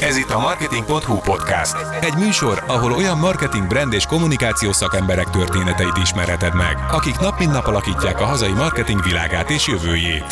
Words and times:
Ez 0.00 0.16
itt 0.16 0.30
a 0.30 0.38
Marketing.hu 0.38 1.18
podcast. 1.18 1.76
Egy 2.00 2.14
műsor, 2.14 2.64
ahol 2.66 2.92
olyan 2.92 3.18
marketing, 3.18 3.66
brand 3.66 3.92
és 3.92 4.04
kommunikációs 4.04 4.76
szakemberek 4.76 5.30
történeteit 5.30 5.96
ismerheted 6.02 6.54
meg, 6.54 6.76
akik 6.90 7.18
nap 7.18 7.38
mint 7.38 7.52
nap 7.52 7.66
alakítják 7.66 8.20
a 8.20 8.24
hazai 8.24 8.52
marketing 8.52 9.02
világát 9.02 9.50
és 9.50 9.66
jövőjét. 9.66 10.24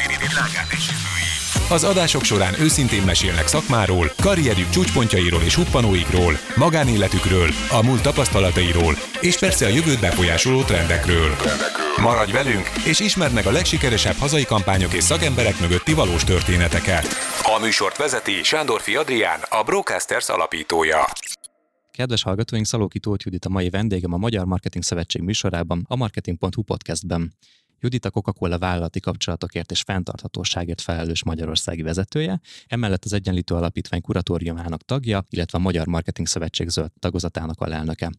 Az 1.70 1.84
adások 1.84 2.24
során 2.24 2.60
őszintén 2.60 3.02
mesélnek 3.02 3.46
szakmáról, 3.46 4.12
karrierjük 4.22 4.70
csúcspontjairól 4.70 5.42
és 5.42 5.54
huppanóikról, 5.54 6.32
magánéletükről, 6.56 7.48
a 7.70 7.82
múlt 7.82 8.02
tapasztalatairól, 8.02 8.94
és 9.20 9.38
persze 9.38 9.66
a 9.66 9.68
jövőt 9.68 10.00
befolyásoló 10.00 10.62
trendekről. 10.62 11.30
Maradj 12.00 12.32
velünk, 12.32 12.70
és 12.86 13.00
ismerd 13.00 13.32
meg 13.32 13.46
a 13.46 13.50
legsikeresebb 13.50 14.16
hazai 14.16 14.44
kampányok 14.44 14.92
és 14.92 15.04
szakemberek 15.04 15.60
mögötti 15.60 15.94
valós 15.94 16.24
történeteket. 16.24 17.06
A 17.56 17.60
műsort 17.60 17.96
vezeti 17.96 18.42
Sándorfi 18.42 18.96
Adrián, 18.96 19.40
a 19.48 19.62
Brocasters 19.62 20.28
alapítója. 20.28 21.04
Kedves 21.92 22.22
hallgatóink, 22.22 22.66
Szalóki 22.66 22.98
Tóth 22.98 23.24
Judit 23.24 23.44
a 23.44 23.48
mai 23.48 23.70
vendégem 23.70 24.12
a 24.12 24.16
Magyar 24.16 24.44
Marketing 24.44 24.84
Szövetség 24.84 25.22
műsorában, 25.22 25.84
a 25.88 25.96
Marketing.hu 25.96 26.62
podcastben. 26.62 27.32
Judit 27.80 28.04
a 28.04 28.10
Coca-Cola 28.10 28.58
vállalati 28.58 29.00
kapcsolatokért 29.00 29.70
és 29.70 29.80
fenntarthatóságért 29.80 30.80
felelős 30.80 31.24
magyarországi 31.24 31.82
vezetője, 31.82 32.40
emellett 32.66 33.04
az 33.04 33.12
Egyenlítő 33.12 33.54
Alapítvány 33.54 34.00
kuratóriumának 34.00 34.82
tagja, 34.82 35.26
illetve 35.30 35.58
a 35.58 35.60
Magyar 35.60 35.86
Marketing 35.86 36.26
Szövetség 36.26 36.68
zöld 36.68 36.90
tagozatának 36.98 37.60
alelnöke. 37.60 38.10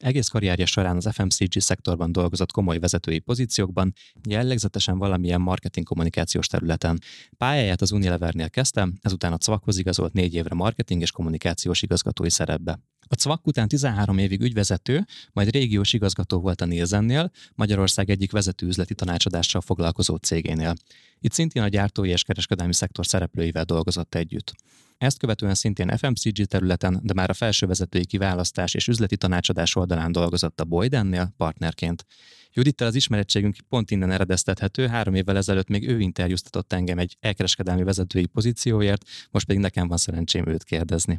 Egész 0.00 0.28
karrierje 0.28 0.66
során 0.66 0.96
az 0.96 1.08
FMCG 1.12 1.60
szektorban 1.60 2.12
dolgozott 2.12 2.52
komoly 2.52 2.78
vezetői 2.78 3.18
pozíciókban, 3.18 3.92
jellegzetesen 4.28 4.98
valamilyen 4.98 5.40
marketing 5.40 5.86
kommunikációs 5.86 6.46
területen. 6.46 6.98
Pályáját 7.36 7.80
az 7.80 7.92
Unilevernél 7.92 8.50
kezdte, 8.50 8.88
ezután 9.00 9.32
a 9.32 9.38
Cvakhoz 9.38 9.78
igazolt 9.78 10.12
négy 10.12 10.34
évre 10.34 10.54
marketing 10.54 11.00
és 11.00 11.10
kommunikációs 11.10 11.82
igazgatói 11.82 12.30
szerepbe. 12.30 12.78
A 13.12 13.16
Cvak 13.16 13.46
után 13.46 13.68
13 13.68 14.18
évig 14.18 14.40
ügyvezető, 14.40 15.06
majd 15.32 15.50
régiós 15.50 15.92
igazgató 15.92 16.40
volt 16.40 16.60
a 16.60 16.64
Nielsennél, 16.64 17.30
Magyarország 17.54 18.10
egyik 18.10 18.32
vezető 18.32 18.66
üzleti 18.66 18.94
tanácsadással 18.94 19.60
foglalkozó 19.60 20.16
cégénél. 20.16 20.74
Itt 21.20 21.32
szintén 21.32 21.62
a 21.62 21.68
gyártói 21.68 22.08
és 22.08 22.22
kereskedelmi 22.22 22.74
szektor 22.74 23.06
szereplőivel 23.06 23.64
dolgozott 23.64 24.14
együtt. 24.14 24.52
Ezt 24.98 25.18
követően 25.18 25.54
szintén 25.54 25.96
FMCG 25.96 26.44
területen, 26.44 27.00
de 27.02 27.12
már 27.12 27.30
a 27.30 27.34
felső 27.34 27.66
vezetői 27.66 28.06
kiválasztás 28.06 28.74
és 28.74 28.88
üzleti 28.88 29.16
tanácsadás 29.16 29.76
oldalán 29.76 30.12
dolgozott 30.12 30.60
a 30.60 30.64
Boydennél 30.64 31.34
partnerként. 31.36 32.06
Judittel 32.52 32.86
az 32.86 32.94
ismerettségünk 32.94 33.56
pont 33.68 33.90
innen 33.90 34.10
eredeztethető, 34.10 34.86
három 34.86 35.14
évvel 35.14 35.36
ezelőtt 35.36 35.68
még 35.68 35.88
ő 35.88 36.00
interjúztatott 36.00 36.72
engem 36.72 36.98
egy 36.98 37.16
elkereskedelmi 37.20 37.82
vezetői 37.82 38.26
pozícióért, 38.26 39.04
most 39.30 39.46
pedig 39.46 39.60
nekem 39.62 39.88
van 39.88 39.96
szerencsém 39.96 40.46
őt 40.46 40.64
kérdezni. 40.64 41.18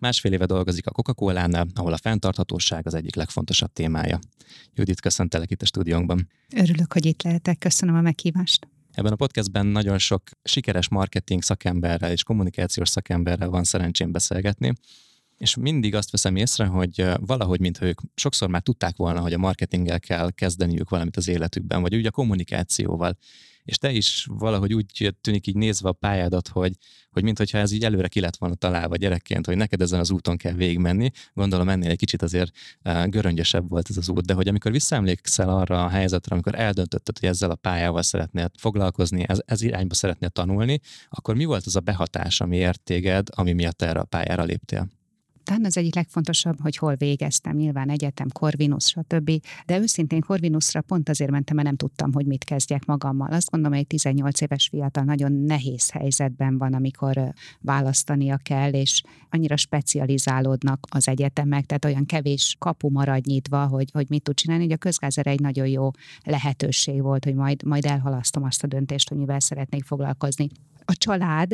Másfél 0.00 0.32
éve 0.32 0.46
dolgozik 0.46 0.86
a 0.86 0.90
Coca-Cola-nál, 0.90 1.66
ahol 1.74 1.92
a 1.92 1.96
fenntarthatóság 1.96 2.86
az 2.86 2.94
egyik 2.94 3.14
legfontosabb 3.14 3.72
témája. 3.72 4.18
Judit, 4.74 5.00
köszöntelek 5.00 5.50
itt 5.50 5.62
a 5.62 5.66
stúdiónkban. 5.66 6.28
Örülök, 6.56 6.92
hogy 6.92 7.06
itt 7.06 7.22
lehetek, 7.22 7.58
köszönöm 7.58 7.94
a 7.94 8.00
meghívást. 8.00 8.68
Ebben 8.92 9.12
a 9.12 9.16
podcastben 9.16 9.66
nagyon 9.66 9.98
sok 9.98 10.22
sikeres 10.42 10.88
marketing 10.88 11.42
szakemberrel 11.42 12.10
és 12.10 12.22
kommunikációs 12.22 12.88
szakemberrel 12.88 13.48
van 13.48 13.64
szerencsém 13.64 14.12
beszélgetni, 14.12 14.72
és 15.38 15.56
mindig 15.56 15.94
azt 15.94 16.10
veszem 16.10 16.36
észre, 16.36 16.66
hogy 16.66 17.04
valahogy, 17.20 17.60
mintha 17.60 17.86
ők 17.86 18.00
sokszor 18.14 18.48
már 18.48 18.62
tudták 18.62 18.96
volna, 18.96 19.20
hogy 19.20 19.32
a 19.32 19.38
marketinggel 19.38 20.00
kell 20.00 20.30
kezdeniük 20.30 20.90
valamit 20.90 21.16
az 21.16 21.28
életükben, 21.28 21.82
vagy 21.82 21.96
úgy 21.96 22.06
a 22.06 22.10
kommunikációval 22.10 23.18
és 23.66 23.78
te 23.78 23.90
is 23.90 24.26
valahogy 24.30 24.74
úgy 24.74 25.14
tűnik 25.20 25.46
így 25.46 25.56
nézve 25.56 25.88
a 25.88 25.92
pályádat, 25.92 26.48
hogy, 26.48 26.72
hogy 27.10 27.22
mintha 27.22 27.58
ez 27.58 27.72
így 27.72 27.84
előre 27.84 28.08
ki 28.08 28.20
lett 28.20 28.36
volna 28.36 28.54
találva 28.54 28.96
gyerekként, 28.96 29.46
hogy 29.46 29.56
neked 29.56 29.80
ezen 29.80 30.00
az 30.00 30.10
úton 30.10 30.36
kell 30.36 30.52
végigmenni. 30.52 31.10
Gondolom 31.34 31.68
ennél 31.68 31.90
egy 31.90 31.98
kicsit 31.98 32.22
azért 32.22 32.50
göröngyösebb 33.06 33.68
volt 33.68 33.90
ez 33.90 33.96
az 33.96 34.08
út, 34.08 34.24
de 34.24 34.34
hogy 34.34 34.48
amikor 34.48 34.72
visszaemlékszel 34.72 35.48
arra 35.48 35.84
a 35.84 35.88
helyzetre, 35.88 36.34
amikor 36.34 36.54
eldöntötted, 36.54 37.18
hogy 37.18 37.28
ezzel 37.28 37.50
a 37.50 37.54
pályával 37.54 38.02
szeretnél 38.02 38.50
foglalkozni, 38.58 39.24
ez, 39.28 39.38
ez 39.46 39.62
irányba 39.62 39.94
szeretnél 39.94 40.28
tanulni, 40.28 40.80
akkor 41.08 41.34
mi 41.34 41.44
volt 41.44 41.66
az 41.66 41.76
a 41.76 41.80
behatás, 41.80 42.40
ami 42.40 42.56
ért 42.56 42.82
téged, 42.82 43.28
ami 43.30 43.52
miatt 43.52 43.82
erre 43.82 44.00
a 44.00 44.04
pályára 44.04 44.44
léptél? 44.44 44.95
Talán 45.46 45.64
az 45.64 45.76
egyik 45.76 45.94
legfontosabb, 45.94 46.60
hogy 46.60 46.76
hol 46.76 46.94
végeztem, 46.94 47.56
nyilván 47.56 47.90
egyetem, 47.90 48.28
Corvinus, 48.28 48.84
stb. 48.84 49.30
De 49.66 49.78
őszintén 49.78 50.20
Corvinusra 50.20 50.80
pont 50.80 51.08
azért 51.08 51.30
mentem, 51.30 51.56
mert 51.56 51.68
nem 51.68 51.76
tudtam, 51.76 52.12
hogy 52.12 52.26
mit 52.26 52.44
kezdjek 52.44 52.84
magammal. 52.84 53.30
Azt 53.30 53.50
gondolom, 53.50 53.76
hogy 53.76 53.82
egy 53.82 53.90
18 53.90 54.40
éves 54.40 54.68
fiatal 54.68 55.04
nagyon 55.04 55.32
nehéz 55.32 55.90
helyzetben 55.90 56.58
van, 56.58 56.74
amikor 56.74 57.32
választania 57.60 58.36
kell, 58.36 58.70
és 58.70 59.02
annyira 59.30 59.56
specializálódnak 59.56 60.86
az 60.90 61.08
egyetemek, 61.08 61.66
tehát 61.66 61.84
olyan 61.84 62.06
kevés 62.06 62.56
kapu 62.58 62.88
marad 62.88 63.26
nyitva, 63.26 63.66
hogy, 63.66 63.90
hogy 63.92 64.06
mit 64.08 64.22
tud 64.22 64.34
csinálni, 64.34 64.62
hogy 64.62 64.72
a 64.72 64.76
közgázer 64.76 65.26
egy 65.26 65.40
nagyon 65.40 65.66
jó 65.66 65.90
lehetőség 66.24 67.02
volt, 67.02 67.24
hogy 67.24 67.34
majd, 67.34 67.62
majd 67.62 67.84
elhalasztom 67.84 68.44
azt 68.44 68.62
a 68.62 68.66
döntést, 68.66 69.08
hogy 69.08 69.18
mivel 69.18 69.40
szeretnék 69.40 69.84
foglalkozni 69.84 70.48
a 70.88 70.94
család, 70.94 71.52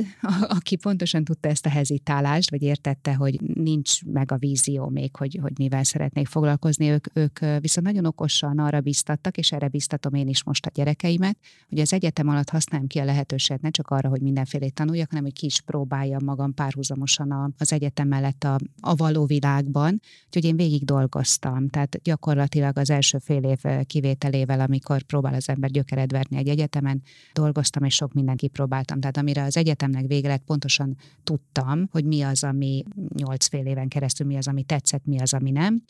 aki 0.58 0.76
pontosan 0.76 1.24
tudta 1.24 1.48
ezt 1.48 1.66
a 1.66 1.68
hezitálást, 1.68 2.50
vagy 2.50 2.62
értette, 2.62 3.14
hogy 3.14 3.40
nincs 3.40 4.04
meg 4.04 4.32
a 4.32 4.36
vízió 4.36 4.88
még, 4.88 5.16
hogy, 5.16 5.38
hogy 5.42 5.52
mivel 5.58 5.84
szeretnék 5.84 6.26
foglalkozni, 6.26 6.88
ők, 6.88 7.06
ők 7.12 7.38
viszont 7.38 7.86
nagyon 7.86 8.04
okosan 8.04 8.58
arra 8.58 8.80
biztattak, 8.80 9.36
és 9.36 9.52
erre 9.52 9.68
biztatom 9.68 10.14
én 10.14 10.28
is 10.28 10.44
most 10.44 10.66
a 10.66 10.70
gyerekeimet, 10.74 11.38
hogy 11.68 11.78
az 11.78 11.92
egyetem 11.92 12.28
alatt 12.28 12.50
használjam 12.50 12.88
ki 12.88 12.98
a 12.98 13.04
lehetőséget 13.04 13.62
ne 13.62 13.70
csak 13.70 13.88
arra, 13.88 14.08
hogy 14.08 14.20
mindenfélét 14.20 14.74
tanuljak, 14.74 15.08
hanem 15.08 15.24
hogy 15.24 15.32
ki 15.32 15.46
is 15.46 15.60
próbáljam 15.60 16.24
magam 16.24 16.54
párhuzamosan 16.54 17.54
az 17.58 17.72
egyetem 17.72 18.08
mellett 18.08 18.44
a, 18.44 18.58
a 18.80 18.94
való 18.94 19.24
világban. 19.24 20.00
Úgyhogy 20.26 20.44
én 20.44 20.56
végig 20.56 20.84
dolgoztam, 20.84 21.68
tehát 21.68 22.00
gyakorlatilag 22.02 22.78
az 22.78 22.90
első 22.90 23.18
fél 23.18 23.42
év 23.42 23.86
kivételével, 23.86 24.60
amikor 24.60 25.02
próbál 25.02 25.34
az 25.34 25.48
ember 25.48 25.70
gyökered 25.70 26.12
verni 26.12 26.36
egy 26.36 26.48
egyetemen, 26.48 27.02
dolgoztam, 27.32 27.84
és 27.84 27.94
sok 27.94 28.12
mindent 28.12 28.38
kipróbáltam. 28.38 29.00
Tehát 29.00 29.16
amire 29.22 29.42
az 29.42 29.56
egyetemnek 29.56 30.06
vége 30.06 30.28
lett, 30.28 30.44
pontosan 30.44 30.96
tudtam, 31.24 31.88
hogy 31.90 32.04
mi 32.04 32.22
az, 32.22 32.44
ami 32.44 32.84
nyolc 33.14 33.46
fél 33.46 33.66
éven 33.66 33.88
keresztül, 33.88 34.26
mi 34.26 34.36
az, 34.36 34.48
ami 34.48 34.62
tetszett, 34.62 35.04
mi 35.04 35.20
az, 35.20 35.34
ami 35.34 35.50
nem. 35.50 35.82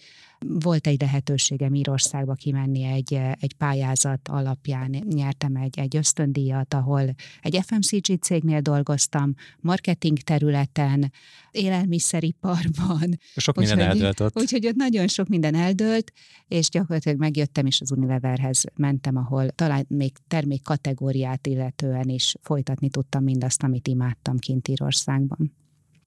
Volt 0.47 0.86
egy 0.86 1.00
lehetőségem 1.00 1.75
Írországba 1.75 2.34
kimenni 2.34 2.82
egy, 2.82 3.14
egy 3.41 3.54
pályázat 3.54 4.28
alapján, 4.28 4.91
nyertem 4.91 5.56
egy, 5.56 5.78
egy 5.78 5.97
ösztöndíjat, 5.97 6.75
ahol 6.75 7.14
egy 7.41 7.60
FMCG 7.66 8.20
cégnél 8.20 8.60
dolgoztam, 8.60 9.34
marketing 9.60 10.19
területen, 10.19 11.12
élelmiszeriparban. 11.50 13.19
Sok 13.36 13.56
minden 13.56 13.78
úgy, 13.78 13.84
eldőlt 13.84 14.20
ott. 14.20 14.41
Úgyhogy 14.41 14.66
ott 14.66 14.75
nagyon 14.75 15.08
sok 15.08 15.28
minden 15.28 15.54
eldőlt, 15.54 16.12
és 16.48 16.69
gyakorlatilag 16.69 17.19
megjöttem, 17.19 17.66
és 17.66 17.80
az 17.80 17.91
Unileverhez 17.91 18.64
mentem, 18.74 19.16
ahol 19.16 19.50
talán 19.50 19.84
még 19.88 20.12
termék 20.28 20.62
kategóriát 20.62 21.47
illetően 21.47 22.09
is 22.09 22.34
folytatni 22.42 22.88
tudtam 22.88 23.22
mindazt, 23.22 23.62
amit 23.62 23.88
imádtam 23.88 24.38
kint 24.38 24.69
Írországban 24.69 25.60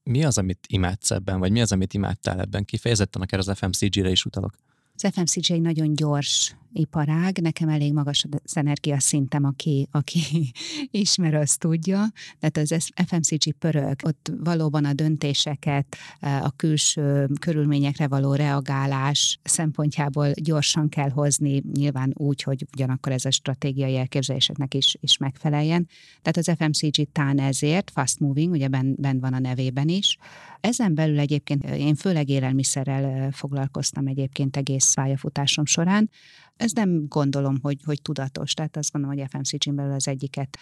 mi 0.05 0.23
az, 0.23 0.37
amit 0.37 0.65
imádsz 0.67 1.11
ebben, 1.11 1.39
vagy 1.39 1.51
mi 1.51 1.61
az, 1.61 1.71
amit 1.71 1.93
imádtál 1.93 2.39
ebben? 2.39 2.65
Kifejezetten 2.65 3.21
akár 3.21 3.39
az 3.39 3.51
FMCG-re 3.55 4.09
is 4.09 4.25
utalok. 4.25 4.53
Az 4.95 5.11
FMCG 5.13 5.51
egy 5.51 5.61
nagyon 5.61 5.95
gyors 5.95 6.55
iparág, 6.75 7.37
nekem 7.41 7.69
elég 7.69 7.93
magas 7.93 8.25
az 8.43 8.57
energiaszintem, 8.57 9.43
aki, 9.43 9.87
aki 9.91 10.51
ismer, 10.91 11.33
azt 11.33 11.59
tudja. 11.59 12.07
Tehát 12.39 12.57
az 12.71 12.91
FMCG 13.07 13.53
pörög, 13.59 13.95
ott 14.03 14.31
valóban 14.43 14.85
a 14.85 14.93
döntéseket, 14.93 15.97
a 16.19 16.51
külső 16.55 17.29
körülményekre 17.39 18.07
való 18.07 18.33
reagálás 18.33 19.39
szempontjából 19.43 20.31
gyorsan 20.33 20.89
kell 20.89 21.09
hozni, 21.09 21.63
nyilván 21.73 22.11
úgy, 22.13 22.41
hogy 22.41 22.65
ugyanakkor 22.73 23.11
ez 23.11 23.25
a 23.25 23.31
stratégiai 23.31 23.97
elképzeléseknek 23.97 24.73
is, 24.73 24.97
is 24.99 25.17
megfeleljen. 25.17 25.87
Tehát 26.21 26.37
az 26.37 26.55
FMCG 26.57 27.11
tán 27.11 27.39
ezért, 27.39 27.91
fast 27.91 28.19
moving, 28.19 28.51
ugye 28.51 28.67
ben, 28.67 28.95
ben 28.97 29.19
van 29.19 29.33
a 29.33 29.39
nevében 29.39 29.87
is. 29.87 30.17
Ezen 30.59 30.95
belül 30.95 31.19
egyébként 31.19 31.63
én 31.63 31.95
főleg 31.95 32.29
élelmiszerrel 32.29 33.31
foglalkoztam 33.31 34.07
egyébként 34.07 34.57
egész 34.57 34.93
pályafutásom 34.93 35.65
során, 35.65 36.09
ez 36.57 36.71
nem 36.71 37.07
gondolom, 37.07 37.57
hogy, 37.61 37.79
hogy 37.85 38.01
tudatos. 38.01 38.53
Tehát 38.53 38.77
azt 38.77 38.91
gondolom, 38.91 39.17
hogy 39.17 39.27
FMCG-n 39.29 39.75
belül 39.75 39.93
az 39.93 40.07
egyiket 40.07 40.57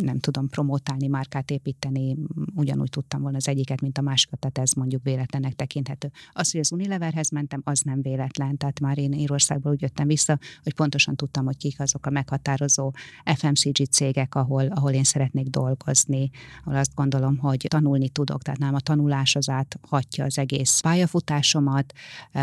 nem 0.00 0.18
tudom 0.18 0.48
promotálni, 0.48 1.06
márkát 1.06 1.50
építeni, 1.50 2.16
ugyanúgy 2.54 2.90
tudtam 2.90 3.20
volna 3.20 3.36
az 3.36 3.48
egyiket, 3.48 3.80
mint 3.80 3.98
a 3.98 4.02
másikat, 4.02 4.38
tehát 4.38 4.58
ez 4.58 4.72
mondjuk 4.72 5.02
véletlennek 5.02 5.54
tekinthető. 5.54 6.10
Az, 6.32 6.50
hogy 6.50 6.60
az 6.60 6.72
Unileverhez 6.72 7.30
mentem, 7.30 7.60
az 7.64 7.80
nem 7.80 8.02
véletlen. 8.02 8.56
Tehát 8.56 8.80
már 8.80 8.98
én 8.98 9.12
Írországból 9.12 9.72
úgy 9.72 9.80
jöttem 9.80 10.06
vissza, 10.06 10.38
hogy 10.62 10.74
pontosan 10.74 11.16
tudtam, 11.16 11.44
hogy 11.44 11.56
kik 11.56 11.80
azok 11.80 12.06
a 12.06 12.10
meghatározó 12.10 12.92
FMCG 13.34 13.88
cégek, 13.90 14.34
ahol, 14.34 14.66
ahol 14.66 14.90
én 14.90 15.04
szeretnék 15.04 15.46
dolgozni, 15.48 16.30
ahol 16.64 16.78
azt 16.78 16.94
gondolom, 16.94 17.36
hogy 17.36 17.66
tanulni 17.68 18.08
tudok, 18.08 18.42
tehát 18.42 18.60
nem 18.60 18.74
a 18.74 18.80
tanulás 18.80 19.36
az 19.36 19.48
áthatja 19.48 20.24
az 20.24 20.38
egész 20.38 20.80
pályafutásomat. 20.80 21.92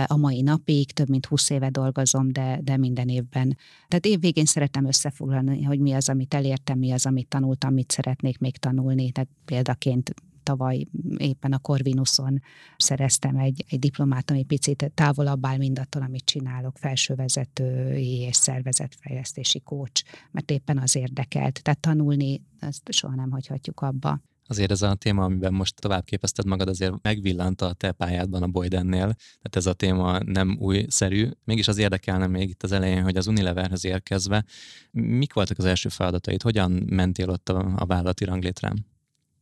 A 0.05 0.17
mai 0.17 0.41
napig 0.41 0.91
több 0.91 1.09
mint 1.09 1.25
20 1.25 1.49
éve 1.49 1.69
dolgozom, 1.69 2.31
de, 2.31 2.59
de 2.63 2.77
mind 2.77 2.92
minden 2.93 3.15
évben. 3.15 3.57
Tehát 3.87 4.05
évvégén 4.05 4.45
szeretem 4.45 4.85
összefoglalni, 4.85 5.63
hogy 5.63 5.79
mi 5.79 5.93
az, 5.93 6.09
amit 6.09 6.33
elértem, 6.33 6.77
mi 6.77 6.91
az, 6.91 7.05
amit 7.05 7.27
tanultam, 7.27 7.73
mit 7.73 7.91
szeretnék 7.91 8.37
még 8.37 8.57
tanulni. 8.57 9.11
Tehát 9.11 9.29
példaként 9.45 10.13
tavaly 10.43 10.85
éppen 11.17 11.53
a 11.53 11.57
Corvinuson 11.57 12.41
szereztem 12.77 13.37
egy, 13.37 13.65
egy 13.69 13.79
diplomát, 13.79 14.31
ami 14.31 14.43
picit 14.43 14.91
távolabb 14.93 15.45
áll 15.45 15.57
mindattól, 15.57 16.01
amit 16.01 16.25
csinálok, 16.25 16.77
felsővezetői 16.77 18.19
és 18.19 18.35
szervezetfejlesztési 18.35 19.59
kócs, 19.59 20.01
mert 20.31 20.51
éppen 20.51 20.77
az 20.77 20.95
érdekelt. 20.95 21.63
Tehát 21.63 21.79
tanulni, 21.79 22.41
ezt 22.59 22.91
soha 22.91 23.15
nem 23.15 23.31
hagyhatjuk 23.31 23.81
abba. 23.81 24.21
Azért 24.53 24.71
ez 24.71 24.81
a 24.81 24.95
téma, 24.95 25.23
amiben 25.23 25.53
most 25.53 25.75
tovább 25.79 26.03
képezted 26.03 26.45
magad, 26.45 26.67
azért 26.67 26.93
megvillant 27.01 27.61
a 27.61 27.73
te 27.73 27.91
pályádban 27.91 28.43
a 28.43 28.47
Boydennél, 28.47 29.13
tehát 29.15 29.55
ez 29.55 29.65
a 29.65 29.73
téma 29.73 30.19
nem 30.25 30.57
újszerű. 30.59 31.29
Mégis 31.43 31.67
az 31.67 31.77
érdekelne 31.77 32.27
még 32.27 32.49
itt 32.49 32.63
az 32.63 32.71
elején, 32.71 33.03
hogy 33.03 33.17
az 33.17 33.27
Unileverhez 33.27 33.85
érkezve, 33.85 34.45
mik 34.91 35.33
voltak 35.33 35.57
az 35.57 35.65
első 35.65 35.89
feladataid, 35.89 36.41
hogyan 36.41 36.71
mentél 36.71 37.29
ott 37.29 37.49
a, 37.49 37.73
a 37.75 37.85
vállalati 37.85 38.25
ranglétrán? 38.25 38.85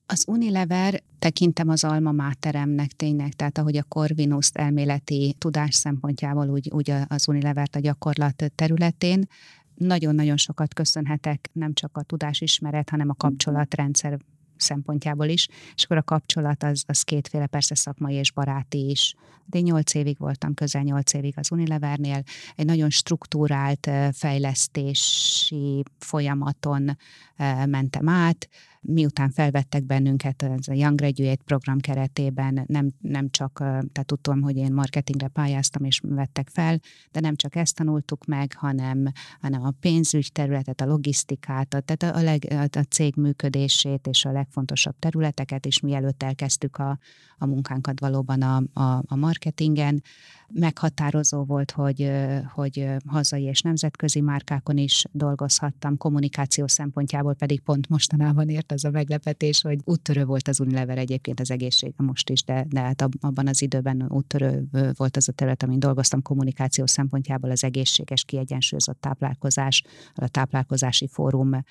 Az 0.05 0.25
Unilever 0.27 1.01
tekintem 1.19 1.69
az 1.69 1.83
alma 1.83 2.11
máteremnek 2.11 2.91
tényleg, 2.91 3.33
tehát 3.33 3.57
ahogy 3.57 3.77
a 3.77 3.83
Corvinus 3.83 4.49
elméleti 4.53 5.35
tudás 5.37 5.75
szempontjából, 5.75 6.49
úgy, 6.49 6.69
úgy 6.73 6.93
az 7.07 7.27
Unilevert 7.27 7.75
a 7.75 7.79
gyakorlat 7.79 8.51
területén, 8.55 9.27
nagyon-nagyon 9.75 10.37
sokat 10.37 10.73
köszönhetek 10.73 11.49
nem 11.53 11.73
csak 11.73 11.97
a 11.97 12.03
tudásismeret, 12.03 12.89
hanem 12.89 13.09
a 13.09 13.15
kapcsolatrendszer 13.15 14.19
szempontjából 14.61 15.27
is, 15.27 15.47
és 15.75 15.83
akkor 15.83 15.97
a 15.97 16.03
kapcsolat 16.03 16.63
az, 16.63 16.83
az 16.87 17.01
kétféle, 17.01 17.47
persze 17.47 17.75
szakmai 17.75 18.13
és 18.13 18.31
baráti 18.31 18.89
is. 18.89 19.15
De 19.45 19.57
én 19.57 19.63
nyolc 19.63 19.93
évig 19.93 20.17
voltam, 20.17 20.53
közel 20.53 20.81
nyolc 20.81 21.13
évig 21.13 21.33
az 21.37 21.51
Unilevernél, 21.51 22.23
egy 22.55 22.65
nagyon 22.65 22.89
struktúrált 22.89 23.89
fejlesztési 24.11 25.83
folyamaton 25.99 26.97
mentem 27.65 28.09
át, 28.09 28.49
miután 28.81 29.29
felvettek 29.29 29.83
bennünket 29.83 30.41
az 30.41 30.69
a 30.69 30.73
Young 30.73 30.99
Graduate 30.99 31.43
program 31.45 31.79
keretében, 31.79 32.63
nem, 32.67 32.91
nem 32.99 33.29
csak, 33.29 33.57
tehát 33.57 34.05
tudtam, 34.05 34.41
hogy 34.41 34.57
én 34.57 34.73
marketingre 34.73 35.27
pályáztam 35.27 35.83
és 35.83 36.01
vettek 36.03 36.49
fel, 36.49 36.79
de 37.11 37.19
nem 37.19 37.35
csak 37.35 37.55
ezt 37.55 37.75
tanultuk 37.75 38.25
meg, 38.25 38.53
hanem, 38.53 39.11
hanem 39.41 39.63
a 39.63 39.73
pénzügy 39.79 40.31
területet, 40.31 40.81
a 40.81 40.85
logisztikát, 40.85 41.83
tehát 41.85 42.15
a, 42.15 42.21
leg, 42.21 42.53
a 42.71 42.85
cég 42.89 43.15
működését 43.15 44.07
és 44.07 44.25
a 44.25 44.31
legfontosabb 44.31 44.95
területeket 44.99 45.65
is, 45.65 45.79
mielőtt 45.79 46.23
elkezdtük 46.23 46.77
a, 46.77 46.99
a 47.37 47.45
munkánkat 47.45 47.99
valóban 47.99 48.41
a, 48.41 48.81
a, 48.81 49.03
a 49.07 49.15
marketingen. 49.15 50.03
Meghatározó 50.53 51.43
volt, 51.43 51.71
hogy, 51.71 52.11
hogy 52.53 52.87
hazai 53.05 53.43
és 53.43 53.61
nemzetközi 53.61 54.21
márkákon 54.21 54.77
is 54.77 55.03
dolgozhattam, 55.11 55.97
kommunikáció 55.97 56.67
szempontjából 56.67 57.33
pedig 57.33 57.61
pont 57.61 57.89
mostanában 57.89 58.49
ért 58.49 58.71
az 58.71 58.85
a 58.85 58.89
meglepetés, 58.89 59.61
hogy 59.61 59.79
úttörő 59.83 60.25
volt 60.25 60.47
az 60.47 60.59
Unilever 60.59 60.97
egyébként 60.97 61.39
az 61.39 61.51
egészség 61.51 61.93
most 61.97 62.29
is, 62.29 62.43
de, 62.43 62.65
de 62.69 62.79
hát 62.79 63.01
abban 63.19 63.47
az 63.47 63.61
időben 63.61 64.05
úttörő 64.09 64.67
volt 64.95 65.17
az 65.17 65.27
a 65.27 65.31
terület, 65.31 65.63
amin 65.63 65.79
dolgoztam 65.79 66.21
kommunikáció 66.21 66.85
szempontjából 66.85 67.51
az 67.51 67.63
egészséges, 67.63 68.23
kiegyensúlyozott 68.23 69.01
táplálkozás, 69.01 69.83
a 70.15 70.27
táplálkozási 70.27 71.07
fórummal 71.07 71.63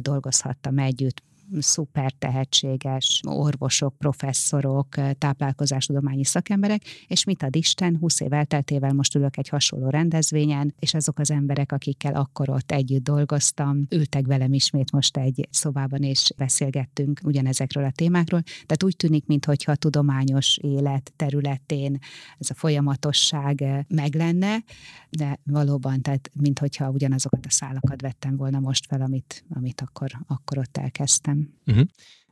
dolgozhattam 0.00 0.78
együtt, 0.78 1.22
szuper 1.58 2.12
tehetséges 2.12 3.20
orvosok, 3.24 3.94
professzorok, 3.98 4.88
táplálkozástudományi 5.18 6.24
szakemberek, 6.24 6.82
és 7.06 7.24
mit 7.24 7.42
ad 7.42 7.56
Isten, 7.56 7.96
20 7.98 8.20
év 8.20 8.32
elteltével 8.32 8.92
most 8.92 9.14
ülök 9.14 9.36
egy 9.36 9.48
hasonló 9.48 9.88
rendezvényen, 9.88 10.74
és 10.78 10.94
azok 10.94 11.18
az 11.18 11.30
emberek, 11.30 11.72
akikkel 11.72 12.14
akkor 12.14 12.50
ott 12.50 12.72
együtt 12.72 13.04
dolgoztam, 13.04 13.86
ültek 13.90 14.26
velem 14.26 14.52
ismét 14.52 14.92
most 14.92 15.16
egy 15.16 15.48
szobában, 15.50 16.02
és 16.02 16.32
beszélgettünk 16.36 17.20
ugyanezekről 17.24 17.84
a 17.84 17.90
témákról. 17.90 18.42
Tehát 18.42 18.82
úgy 18.82 18.96
tűnik, 18.96 19.26
mintha 19.26 19.54
a 19.64 19.76
tudományos 19.76 20.56
élet 20.56 21.12
területén 21.16 21.98
ez 22.38 22.50
a 22.50 22.54
folyamatosság 22.54 23.84
meg 23.88 24.14
lenne, 24.14 24.56
de 25.10 25.38
valóban, 25.44 26.02
tehát 26.02 26.30
mintha 26.34 26.90
ugyanazokat 26.90 27.46
a 27.46 27.50
szálakat 27.50 28.00
vettem 28.00 28.36
volna 28.36 28.60
most 28.60 28.86
fel, 28.86 29.00
amit, 29.00 29.44
amit 29.48 29.80
akkor, 29.80 30.10
akkor 30.26 30.58
ott 30.58 30.76
elkezdtem 30.76 31.35
nem. 31.36 31.54
Uh-huh. 31.66 31.86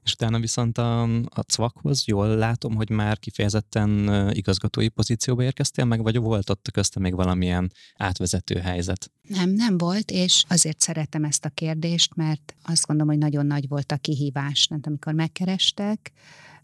És 0.05 0.13
utána 0.13 0.39
viszont 0.39 0.79
a, 0.79 1.03
a 1.25 1.41
cvakhoz 1.47 2.07
jól 2.07 2.37
látom, 2.37 2.75
hogy 2.75 2.91
már 2.91 3.19
kifejezetten 3.19 4.09
igazgatói 4.33 4.89
pozícióba 4.89 5.43
érkeztél 5.43 5.85
meg, 5.85 6.03
vagy 6.03 6.19
volt 6.19 6.51
ott 6.51 6.71
köztem 6.73 7.03
még 7.03 7.15
valamilyen 7.15 7.73
átvezető 7.97 8.59
helyzet? 8.59 9.11
Nem, 9.29 9.51
nem 9.51 9.79
volt, 9.79 10.11
és 10.11 10.45
azért 10.49 10.81
szeretem 10.81 11.25
ezt 11.25 11.45
a 11.45 11.49
kérdést, 11.49 12.15
mert 12.15 12.55
azt 12.63 12.87
gondolom, 12.87 13.13
hogy 13.13 13.23
nagyon 13.23 13.47
nagy 13.47 13.69
volt 13.69 13.93
a 13.93 13.97
kihívás. 13.97 14.67
mert 14.67 14.87
amikor 14.87 15.13
megkerestek, 15.13 16.13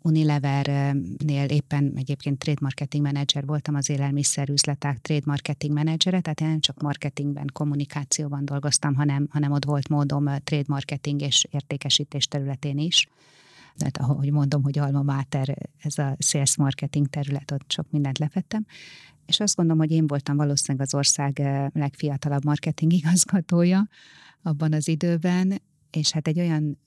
Unilevernél 0.02 1.48
éppen 1.48 1.92
egyébként 1.96 2.38
trade 2.38 2.58
marketing 2.60 3.04
manager 3.04 3.44
voltam, 3.46 3.74
az 3.74 3.90
élelmiszerüzleták 3.90 4.98
trade 4.98 5.22
marketing 5.24 5.72
menedzsere, 5.72 6.20
tehát 6.20 6.40
én 6.40 6.48
nem 6.48 6.60
csak 6.60 6.82
marketingben, 6.82 7.46
kommunikációban 7.52 8.44
dolgoztam, 8.44 8.94
hanem, 8.94 9.26
hanem 9.30 9.52
ott 9.52 9.64
volt 9.64 9.88
módom 9.88 10.24
trade 10.24 10.64
marketing 10.66 11.20
és 11.20 11.46
értékesítés 11.50 12.26
területén 12.26 12.78
is. 12.78 13.08
Tehát 13.76 13.98
ahogy 13.98 14.30
mondom, 14.30 14.62
hogy 14.62 14.78
alma 14.78 15.02
mater, 15.02 15.70
ez 15.78 15.98
a 15.98 16.16
sales 16.18 16.56
marketing 16.56 17.06
terület, 17.06 17.50
ott 17.50 17.70
sok 17.70 17.86
mindent 17.90 18.18
lefettem. 18.18 18.66
És 19.26 19.40
azt 19.40 19.56
gondolom, 19.56 19.80
hogy 19.80 19.90
én 19.90 20.06
voltam 20.06 20.36
valószínűleg 20.36 20.86
az 20.86 20.94
ország 20.94 21.42
legfiatalabb 21.72 22.44
marketing 22.44 22.92
igazgatója 23.02 23.88
abban 24.42 24.72
az 24.72 24.88
időben, 24.88 25.62
és 25.90 26.10
hát 26.10 26.28
egy 26.28 26.38
olyan 26.38 26.78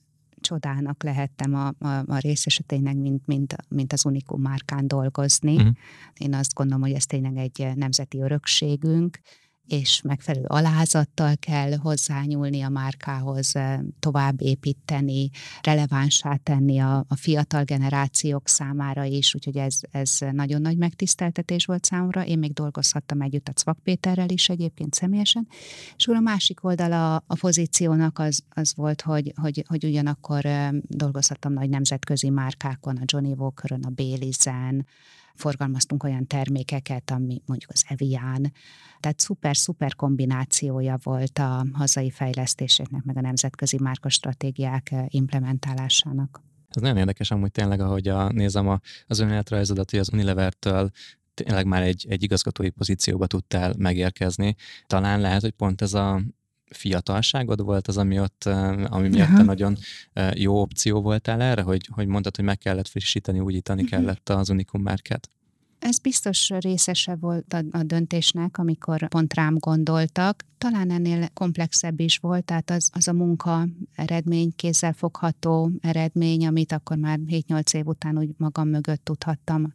csodának 0.44 1.02
lehettem 1.02 1.54
a, 1.54 1.66
a, 1.66 1.88
a 1.88 2.18
részeseteinek, 2.18 2.96
mint, 2.96 3.26
mint, 3.26 3.56
mint 3.68 3.92
az 3.92 4.04
Unikum 4.04 4.40
márkán 4.40 4.88
dolgozni. 4.88 5.54
Uh-huh. 5.54 5.74
Én 6.18 6.34
azt 6.34 6.54
gondolom, 6.54 6.82
hogy 6.82 6.92
ez 6.92 7.06
tényleg 7.06 7.36
egy 7.36 7.68
nemzeti 7.74 8.20
örökségünk, 8.20 9.18
és 9.68 10.00
megfelelő 10.02 10.44
alázattal 10.46 11.36
kell 11.36 11.76
hozzányúlni 11.76 12.62
a 12.62 12.68
márkához, 12.68 13.52
tovább 13.98 14.40
építeni, 14.40 15.30
relevánsá 15.62 16.36
tenni 16.42 16.78
a, 16.78 17.04
a 17.08 17.16
fiatal 17.16 17.64
generációk 17.64 18.48
számára 18.48 19.04
is, 19.04 19.34
úgyhogy 19.34 19.56
ez, 19.56 19.78
ez 19.90 20.18
nagyon 20.32 20.60
nagy 20.60 20.76
megtiszteltetés 20.76 21.64
volt 21.64 21.84
számomra. 21.84 22.24
Én 22.24 22.38
még 22.38 22.52
dolgozhattam 22.52 23.20
együtt 23.20 23.48
a 23.48 23.52
Cvak 23.52 23.78
Péterrel 23.82 24.28
is 24.28 24.48
egyébként 24.48 24.94
személyesen, 24.94 25.48
és 25.96 26.06
akkor 26.06 26.18
a 26.18 26.22
másik 26.22 26.64
oldala 26.64 27.14
a 27.14 27.34
pozíciónak 27.40 28.18
az, 28.18 28.42
az 28.48 28.74
volt, 28.74 29.02
hogy, 29.02 29.32
hogy, 29.36 29.64
hogy 29.68 29.84
ugyanakkor 29.84 30.48
dolgozhattam 30.80 31.52
nagy 31.52 31.68
nemzetközi 31.68 32.30
márkákon, 32.30 32.96
a 32.96 33.02
Johnny 33.04 33.32
Walker-on, 33.32 33.82
a 33.82 33.90
Bélizen, 33.90 34.86
forgalmaztunk 35.34 36.02
olyan 36.02 36.26
termékeket, 36.26 37.10
ami 37.10 37.42
mondjuk 37.46 37.70
az 37.70 37.84
Evian, 37.88 38.52
tehát 39.00 39.20
szuper-szuper 39.20 39.94
kombinációja 39.94 40.98
volt 41.02 41.38
a 41.38 41.66
hazai 41.72 42.10
fejlesztéseknek, 42.10 43.02
meg 43.02 43.16
a 43.16 43.20
nemzetközi 43.20 43.78
márkastratégiák 43.80 44.90
eh, 44.90 45.04
implementálásának. 45.08 46.42
Ez 46.68 46.82
nagyon 46.82 46.96
érdekes 46.96 47.30
amúgy 47.30 47.50
tényleg, 47.50 47.80
ahogy 47.80 48.08
a, 48.08 48.32
nézem 48.32 48.68
a, 48.68 48.80
az 49.06 49.18
önéletrajzodat, 49.18 49.90
hogy 49.90 49.98
az 49.98 50.12
Unilevertől 50.12 50.90
tényleg 51.34 51.66
már 51.66 51.82
egy, 51.82 52.06
egy 52.08 52.22
igazgatói 52.22 52.70
pozícióba 52.70 53.26
tudtál 53.26 53.74
megérkezni. 53.78 54.54
Talán 54.86 55.20
lehet, 55.20 55.40
hogy 55.40 55.50
pont 55.50 55.82
ez 55.82 55.94
a 55.94 56.22
fiatalságod 56.70 57.62
volt 57.62 57.88
az, 57.88 57.96
ami 57.96 58.20
ott, 58.20 58.44
eh, 58.44 58.92
ami 58.92 59.08
miatt 59.08 59.28
Aha. 59.28 59.36
te 59.36 59.42
nagyon 59.42 59.76
eh, 60.12 60.30
jó 60.34 60.60
opció 60.60 61.00
voltál 61.00 61.40
erre, 61.40 61.62
hogy, 61.62 61.88
hogy 61.92 62.06
mondtad, 62.06 62.36
hogy 62.36 62.44
meg 62.44 62.58
kellett 62.58 62.88
frissíteni, 62.88 63.40
újítani 63.40 63.82
uh-huh. 63.82 63.98
kellett 63.98 64.28
az 64.28 64.48
Unikum 64.48 64.82
márkát? 64.82 65.28
Ez 65.78 65.98
biztos 65.98 66.48
részese 66.48 67.14
volt 67.14 67.52
a, 67.52 67.62
a 67.70 67.82
döntésnek, 67.82 68.58
amikor 68.58 69.08
pont 69.08 69.34
rám 69.34 69.58
gondoltak. 69.58 70.44
Talán 70.58 70.90
ennél 70.90 71.28
komplexebb 71.34 72.00
is 72.00 72.16
volt, 72.16 72.44
tehát 72.44 72.70
az, 72.70 72.90
az 72.92 73.08
a 73.08 73.12
munka 73.12 73.66
eredmény, 73.94 74.54
fogható 74.94 75.70
eredmény, 75.80 76.46
amit 76.46 76.72
akkor 76.72 76.96
már 76.96 77.18
7-8 77.26 77.74
év 77.74 77.86
után 77.86 78.18
úgy 78.18 78.30
magam 78.36 78.68
mögött 78.68 79.04
tudhattam 79.04 79.72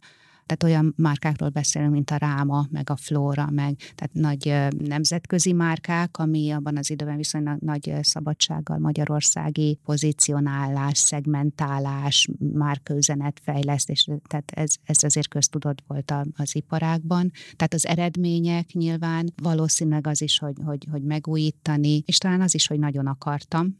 tehát 0.50 0.74
olyan 0.76 0.94
márkákról 0.96 1.48
beszélünk, 1.48 1.92
mint 1.92 2.10
a 2.10 2.16
Ráma, 2.16 2.66
meg 2.70 2.90
a 2.90 2.96
Flora, 2.96 3.50
meg 3.50 3.76
tehát 3.94 4.12
nagy 4.12 4.74
nemzetközi 4.88 5.52
márkák, 5.52 6.18
ami 6.18 6.50
abban 6.50 6.76
az 6.76 6.90
időben 6.90 7.16
viszonylag 7.16 7.58
nagy 7.60 7.92
szabadsággal 8.00 8.78
magyarországi 8.78 9.78
pozícionálás, 9.84 10.98
szegmentálás, 10.98 12.28
márkaüzenetfejlesztés, 12.52 14.08
tehát 14.26 14.50
ez, 14.50 14.74
ez 14.84 15.02
azért 15.02 15.28
köztudott 15.28 15.82
volt 15.86 16.12
az 16.36 16.54
iparákban. 16.56 17.30
Tehát 17.56 17.74
az 17.74 17.86
eredmények 17.86 18.72
nyilván 18.72 19.32
valószínűleg 19.42 20.06
az 20.06 20.22
is, 20.22 20.38
hogy, 20.38 20.56
hogy, 20.64 20.86
hogy 20.90 21.02
megújítani, 21.02 22.02
és 22.06 22.18
talán 22.18 22.40
az 22.40 22.54
is, 22.54 22.66
hogy 22.66 22.78
nagyon 22.78 23.06
akartam, 23.06 23.78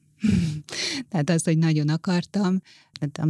Tehát 1.09 1.31
az, 1.31 1.45
hogy 1.45 1.59
nagyon 1.59 1.89
akartam, 1.89 2.61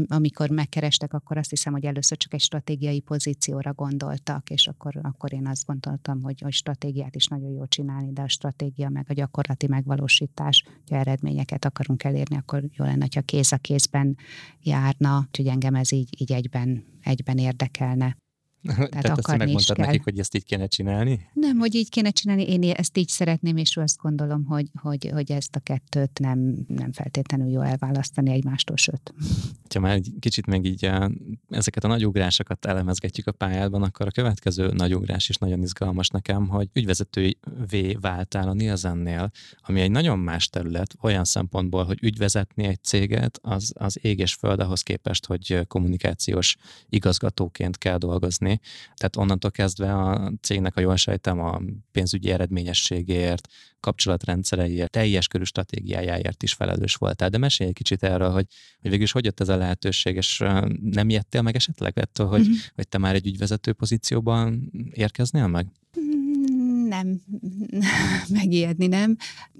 amikor 0.07 0.51
megkerestek, 0.51 1.13
akkor 1.13 1.37
azt 1.37 1.51
hiszem, 1.51 1.73
hogy 1.73 1.85
először 1.85 2.17
csak 2.17 2.35
egy 2.35 2.41
stratégiai 2.41 3.01
pozícióra 3.01 3.73
gondoltak, 3.73 4.51
és 4.51 4.67
akkor, 4.67 4.99
akkor 5.03 5.33
én 5.33 5.47
azt 5.47 5.67
gondoltam, 5.67 6.23
hogy, 6.23 6.41
hogy 6.41 6.53
stratégiát 6.53 7.15
is 7.15 7.27
nagyon 7.27 7.51
jól 7.51 7.69
csinálni, 7.69 8.13
de 8.13 8.23
a 8.23 8.29
stratégia 8.29 8.89
meg 8.89 9.07
a 9.09 9.13
gyakorlati 9.13 9.67
megvalósítás, 9.67 10.65
ha 10.91 10.97
eredményeket 10.97 11.65
akarunk 11.65 12.05
elérni, 12.05 12.37
akkor 12.37 12.65
jó 12.73 12.85
lenne, 12.85 13.07
ha 13.15 13.21
kéz 13.21 13.53
a 13.53 13.57
kézben 13.57 14.17
járna, 14.63 15.25
úgyhogy 15.27 15.47
engem 15.47 15.75
ez 15.75 15.93
így, 15.93 16.21
így 16.21 16.33
egyben, 16.33 16.85
egyben 17.03 17.39
érdekelne. 17.39 18.17
Tehát, 18.63 18.91
Tehát 18.91 19.19
azt 19.19 19.37
megmondtad 19.37 19.77
kell. 19.77 19.87
nekik, 19.87 20.03
hogy 20.03 20.19
ezt 20.19 20.35
így 20.35 20.45
kéne 20.45 20.67
csinálni? 20.67 21.31
Nem, 21.33 21.59
hogy 21.59 21.75
így 21.75 21.89
kéne 21.89 22.11
csinálni, 22.11 22.49
én 22.49 22.71
ezt 22.71 22.97
így 22.97 23.09
szeretném, 23.09 23.57
és 23.57 23.77
azt 23.77 23.97
gondolom, 23.97 24.45
hogy, 24.45 24.67
hogy, 24.75 25.11
hogy 25.13 25.33
ezt 25.33 25.57
a 25.57 25.61
kettőt 25.61 26.19
nem, 26.19 26.55
nem 26.67 26.93
feltétlenül 26.93 27.51
jó 27.51 27.61
elválasztani 27.61 28.31
egymástól, 28.31 28.77
sőt. 28.77 29.15
Ha 29.75 29.81
már 29.81 29.95
egy 29.95 30.13
kicsit 30.19 30.47
meg 30.47 30.65
így 30.65 30.85
a, 30.85 31.11
ezeket 31.49 31.85
a 31.85 31.89
nagy 31.89 32.07
ugrásokat 32.07 32.65
elemezgetjük 32.65 33.27
a 33.27 33.33
pályádban, 33.33 33.83
akkor 33.83 34.07
a 34.07 34.11
következő 34.11 34.71
nagy 34.73 34.95
ugrás 34.95 35.29
is 35.29 35.37
nagyon 35.37 35.63
izgalmas 35.63 36.09
nekem, 36.09 36.49
hogy 36.49 36.69
ügyvezetővé 36.73 37.97
váltál 38.01 38.49
a 38.49 38.53
Nielsennél, 38.53 39.31
ami 39.61 39.81
egy 39.81 39.91
nagyon 39.91 40.19
más 40.19 40.49
terület, 40.49 40.95
olyan 41.01 41.25
szempontból, 41.25 41.85
hogy 41.85 41.99
ügyvezetni 42.03 42.65
egy 42.65 42.83
céget, 42.83 43.39
az, 43.43 43.73
az 43.79 43.99
ég 44.03 44.19
és 44.19 44.35
föld 44.35 44.61
ahhoz 44.61 44.83
képest, 44.83 45.27
hogy 45.27 45.67
kommunikációs 45.67 46.57
igazgatóként 46.89 47.79
kell 47.79 47.99
dolgozni 47.99 48.50
csinálni. 48.51 48.61
Tehát 48.95 49.17
onnantól 49.17 49.51
kezdve 49.51 49.95
a 49.95 50.33
cégnek, 50.41 50.77
a 50.77 50.81
jól 50.81 50.97
sejtem, 50.97 51.41
a 51.41 51.61
pénzügyi 51.93 52.31
eredményességért, 52.31 53.49
kapcsolatrendszereiért, 53.81 54.91
teljes 54.91 55.29
körű 55.29 55.45
stratégiájáért 55.45 56.43
is 56.43 56.53
felelős 56.53 56.95
voltál. 56.95 57.29
De 57.29 57.39
mesélj 57.39 57.69
egy 57.69 57.75
kicsit 57.75 58.03
erről, 58.03 58.31
hogy, 58.31 58.47
hogy 58.81 58.91
végül 58.91 59.05
is 59.05 59.13
hogy 59.13 59.25
jött 59.25 59.41
ez 59.41 59.49
a 59.49 59.57
lehetőség, 59.57 60.17
és 60.17 60.39
nem 60.83 61.09
ijedtél 61.09 61.43
meg 61.43 61.55
esetleg 61.55 61.99
ettől, 61.99 62.27
hogy, 62.27 62.41
uh-huh. 62.41 62.57
hogy 62.75 62.89
te 62.89 62.99
már 62.99 63.15
egy 63.15 63.27
ügyvezető 63.27 63.73
pozícióban 63.73 64.71
érkeznél 64.93 65.47
meg? 65.47 65.67
Nem, 66.91 67.21
megijedni 68.39 68.87
nem, 68.87 69.17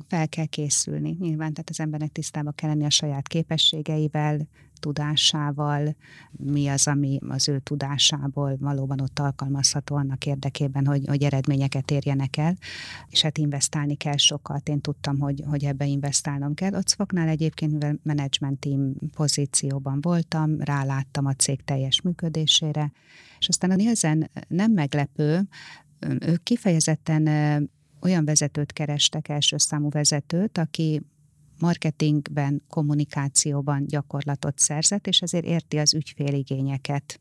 fel 0.09 0.29
kell 0.29 0.47
készülni. 0.47 1.17
Nyilván, 1.21 1.53
tehát 1.53 1.71
az 1.71 1.81
embernek 1.81 2.13
tisztában 2.13 2.55
kell 2.55 2.69
lenni 2.69 2.85
a 2.85 2.91
saját 2.91 3.29
képességeivel, 3.29 4.49
tudásával, 4.81 5.97
mi 6.31 6.69
az, 6.69 6.87
ami 6.87 7.19
az 7.29 7.49
ő 7.49 7.59
tudásából 7.59 8.57
valóban 8.61 9.01
ott 9.01 9.19
alkalmazható 9.19 9.97
annak 9.97 10.27
érdekében, 10.27 10.87
hogy, 10.87 11.07
hogy 11.07 11.23
eredményeket 11.23 11.91
érjenek 11.91 12.37
el, 12.37 12.57
és 13.09 13.23
hát 13.23 13.39
investálni 13.39 13.95
kell 13.95 14.17
sokat. 14.17 14.69
Én 14.69 14.81
tudtam, 14.81 15.19
hogy, 15.19 15.43
hogy 15.47 15.65
ebbe 15.65 15.87
investálnom 15.87 16.55
kell. 16.55 16.75
Ott 16.75 16.89
Szfoknál 16.89 17.29
egyébként, 17.29 17.73
mivel 17.73 17.99
management 18.03 18.59
team 18.59 18.95
pozícióban 19.17 20.01
voltam, 20.01 20.61
ráláttam 20.61 21.27
a 21.27 21.35
cég 21.35 21.65
teljes 21.65 22.01
működésére, 22.01 22.93
és 23.39 23.49
aztán 23.49 23.71
a 23.71 23.75
Nielsen 23.75 24.31
nem 24.49 24.73
meglepő, 24.73 25.49
ők 26.21 26.43
kifejezetten 26.43 27.27
olyan 28.01 28.25
vezetőt 28.25 28.73
kerestek, 28.73 29.29
első 29.29 29.57
számú 29.57 29.89
vezetőt, 29.89 30.59
aki 30.59 31.03
marketingben, 31.59 32.63
kommunikációban 32.69 33.87
gyakorlatot 33.87 34.59
szerzett, 34.59 35.07
és 35.07 35.21
ezért 35.21 35.45
érti 35.45 35.79
az 35.79 35.95
ügyféligényeket. 35.95 37.21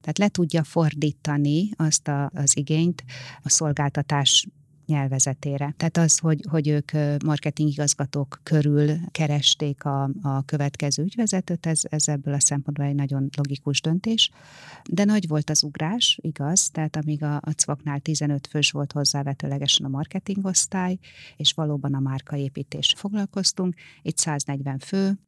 Tehát 0.00 0.18
le 0.18 0.28
tudja 0.28 0.64
fordítani 0.64 1.68
azt 1.76 2.08
a, 2.08 2.30
az 2.34 2.56
igényt 2.56 3.04
a 3.42 3.48
szolgáltatás 3.48 4.46
nyelvezetére. 4.86 5.74
Tehát 5.76 5.96
az, 5.96 6.18
hogy, 6.18 6.40
hogy 6.50 6.68
ők 6.68 6.90
marketingigazgatók 7.24 8.40
körül 8.42 8.96
keresték 9.10 9.84
a, 9.84 10.10
a 10.22 10.42
következő 10.44 11.02
ügyvezetőt, 11.02 11.66
ez, 11.66 11.80
ez 11.88 12.08
ebből 12.08 12.34
a 12.34 12.40
szempontból 12.40 12.86
egy 12.86 12.94
nagyon 12.94 13.28
logikus 13.36 13.80
döntés. 13.80 14.30
De 14.90 15.04
nagy 15.04 15.28
volt 15.28 15.50
az 15.50 15.62
ugrás, 15.62 16.18
igaz, 16.22 16.70
tehát 16.70 16.96
amíg 16.96 17.22
a, 17.22 17.36
a 17.36 17.50
CVAK-nál 17.50 18.00
15 18.00 18.46
fős 18.46 18.70
volt 18.70 18.92
hozzávetőlegesen 18.92 19.86
a 19.86 19.88
marketingosztály, 19.88 20.98
és 21.36 21.52
valóban 21.52 21.94
a 21.94 22.00
márkaépítés 22.00 22.94
foglalkoztunk, 22.96 23.74
itt 24.02 24.18
140 24.18 24.78
fő, 24.78 25.18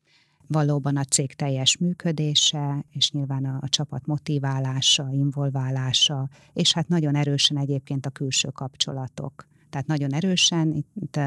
valóban 0.46 0.96
a 0.96 1.04
cég 1.04 1.34
teljes 1.34 1.76
működése, 1.76 2.84
és 2.90 3.10
nyilván 3.10 3.44
a, 3.44 3.58
a 3.60 3.68
csapat 3.68 4.06
motiválása, 4.06 5.08
involválása, 5.12 6.28
és 6.52 6.72
hát 6.72 6.88
nagyon 6.88 7.14
erősen 7.14 7.58
egyébként 7.58 8.06
a 8.06 8.10
külső 8.10 8.48
kapcsolatok. 8.48 9.46
Tehát 9.70 9.86
nagyon 9.86 10.12
erősen, 10.12 10.72
itt 10.72 11.18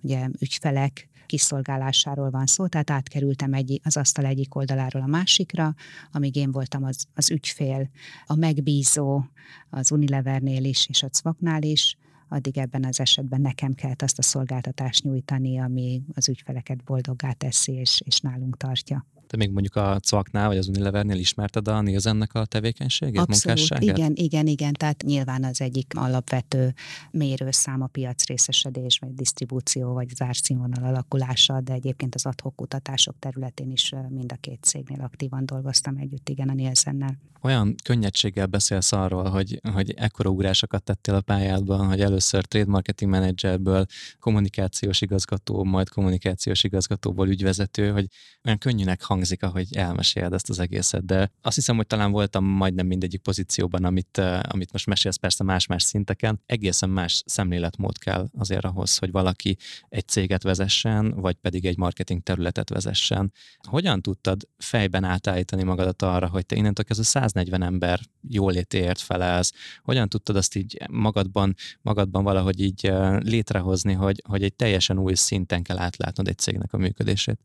ugye 0.00 0.28
ügyfelek 0.38 1.08
kiszolgálásáról 1.26 2.30
van 2.30 2.46
szó, 2.46 2.66
tehát 2.66 2.90
átkerültem 2.90 3.52
egy, 3.52 3.80
az 3.84 3.96
asztal 3.96 4.24
egyik 4.24 4.54
oldaláról 4.54 5.02
a 5.02 5.06
másikra, 5.06 5.74
amíg 6.12 6.36
én 6.36 6.52
voltam 6.52 6.84
az, 6.84 7.06
az 7.14 7.30
ügyfél, 7.30 7.90
a 8.26 8.34
megbízó 8.34 9.24
az 9.70 9.90
Unilevernél 9.90 10.64
is, 10.64 10.86
és 10.88 11.02
a 11.02 11.08
Cvaknál 11.08 11.62
is, 11.62 11.96
addig 12.30 12.58
ebben 12.58 12.84
az 12.84 13.00
esetben 13.00 13.40
nekem 13.40 13.74
kell 13.74 13.94
azt 13.98 14.18
a 14.18 14.22
szolgáltatást 14.22 15.04
nyújtani, 15.04 15.58
ami 15.58 16.02
az 16.14 16.28
ügyfeleket 16.28 16.84
boldoggá 16.84 17.32
teszi 17.32 17.72
és, 17.72 18.02
és 18.04 18.20
nálunk 18.20 18.56
tartja. 18.56 19.06
Te 19.30 19.36
még 19.36 19.50
mondjuk 19.50 19.76
a 19.76 19.98
Cvaknál 19.98 20.48
vagy 20.48 20.56
az 20.56 20.68
Unilevernél 20.68 21.18
ismerted 21.18 21.68
a 21.68 21.80
Nielsennek 21.80 22.34
a 22.34 22.44
tevékenységét, 22.44 23.18
Abszolút, 23.18 23.44
munkásságát? 23.44 23.98
igen, 23.98 24.12
igen, 24.14 24.46
igen, 24.46 24.72
tehát 24.72 25.02
nyilván 25.02 25.44
az 25.44 25.60
egyik 25.60 25.92
alapvető 25.96 26.74
mérőszám 27.10 27.82
a 27.82 27.86
piacrészesedés, 27.86 28.98
vagy 28.98 29.14
disztribúció, 29.14 29.92
vagy 29.92 30.08
zárszínvonal 30.08 30.84
alakulása, 30.84 31.60
de 31.60 31.72
egyébként 31.72 32.14
az 32.14 32.26
adhok 32.26 32.56
kutatások 32.56 33.14
területén 33.18 33.70
is 33.70 33.92
mind 34.08 34.32
a 34.32 34.36
két 34.40 34.62
cégnél 34.62 35.00
aktívan 35.00 35.46
dolgoztam 35.46 35.96
együtt, 35.96 36.28
igen, 36.28 36.48
a 36.48 36.54
Nielsennel. 36.54 37.16
Olyan 37.42 37.74
könnyedséggel 37.84 38.46
beszélsz 38.46 38.92
arról, 38.92 39.28
hogy, 39.28 39.60
hogy 39.72 39.94
ekkora 39.96 40.30
ugrásokat 40.30 40.82
tettél 40.82 41.14
a 41.14 41.20
pályádban, 41.20 41.86
hogy 41.86 42.00
először 42.00 42.44
trade 42.44 42.70
marketing 42.70 43.10
managerből 43.10 43.86
kommunikációs 44.18 45.00
igazgató, 45.00 45.64
majd 45.64 45.88
kommunikációs 45.88 46.64
igazgatóból 46.64 47.28
ügyvezető, 47.28 47.90
hogy 47.90 48.06
olyan 48.44 48.58
könnyűnek 48.58 49.02
hang 49.02 49.18
hangzik, 49.20 49.42
ahogy 49.42 49.76
elmeséled 49.76 50.32
ezt 50.32 50.48
az 50.48 50.58
egészet, 50.58 51.04
de 51.04 51.32
azt 51.42 51.54
hiszem, 51.54 51.76
hogy 51.76 51.86
talán 51.86 52.10
voltam 52.10 52.44
majdnem 52.44 52.86
mindegyik 52.86 53.20
pozícióban, 53.20 53.84
amit, 53.84 54.18
amit 54.42 54.72
most 54.72 54.86
mesélsz 54.86 55.16
persze 55.16 55.44
más-más 55.44 55.82
szinteken, 55.82 56.40
egészen 56.46 56.90
más 56.90 57.22
szemléletmód 57.26 57.98
kell 57.98 58.28
azért 58.38 58.64
ahhoz, 58.64 58.98
hogy 58.98 59.10
valaki 59.10 59.56
egy 59.88 60.08
céget 60.08 60.42
vezessen, 60.42 61.10
vagy 61.10 61.34
pedig 61.34 61.64
egy 61.64 61.76
marketing 61.76 62.22
területet 62.22 62.68
vezessen. 62.68 63.32
Hogyan 63.68 64.02
tudtad 64.02 64.48
fejben 64.58 65.04
átállítani 65.04 65.62
magadat 65.62 66.02
arra, 66.02 66.28
hogy 66.28 66.46
te 66.46 66.56
innentől 66.56 66.84
kezdve 66.84 67.04
140 67.30 67.62
ember 67.62 68.00
jólétéért 68.28 69.00
felelsz? 69.00 69.52
Hogyan 69.82 70.08
tudtad 70.08 70.36
azt 70.36 70.56
így 70.56 70.78
magadban, 70.90 71.54
magadban 71.82 72.24
valahogy 72.24 72.60
így 72.60 72.86
eh, 72.86 73.20
létrehozni, 73.20 73.92
hogy, 73.92 74.22
hogy 74.28 74.42
egy 74.42 74.54
teljesen 74.54 74.98
új 74.98 75.14
szinten 75.14 75.62
kell 75.62 75.78
átlátnod 75.78 76.28
egy 76.28 76.38
cégnek 76.38 76.72
a 76.72 76.76
működését? 76.76 77.38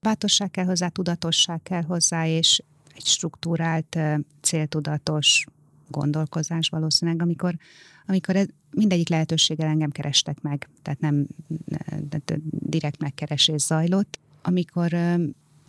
Bátorság 0.00 0.50
kell 0.50 0.64
hozzá, 0.64 0.88
tudatosság 0.88 1.62
kell 1.62 1.82
hozzá, 1.82 2.26
és 2.26 2.62
egy 2.94 3.06
struktúrált, 3.06 3.98
céltudatos 4.40 5.46
gondolkozás 5.88 6.68
valószínűleg, 6.68 7.22
amikor, 7.22 7.54
amikor 8.06 8.36
ez, 8.36 8.46
mindegyik 8.70 9.08
lehetőséggel 9.08 9.68
engem 9.68 9.90
kerestek 9.90 10.40
meg, 10.40 10.68
tehát 10.82 11.00
nem 11.00 11.26
tehát 11.88 12.40
direkt 12.50 13.00
megkeresés 13.00 13.60
zajlott. 13.60 14.18
Amikor 14.42 14.92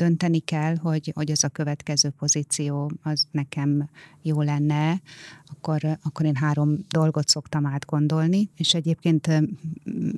dönteni 0.01 0.39
kell, 0.39 0.75
hogy, 0.75 1.11
hogy 1.15 1.31
az 1.31 1.43
a 1.43 1.49
következő 1.49 2.09
pozíció 2.09 2.91
az 3.03 3.27
nekem 3.31 3.89
jó 4.21 4.41
lenne, 4.41 5.01
akkor, 5.45 5.97
akkor 6.03 6.25
én 6.25 6.35
három 6.35 6.77
dolgot 6.89 7.27
szoktam 7.27 7.65
átgondolni, 7.65 8.49
és 8.55 8.73
egyébként 8.73 9.29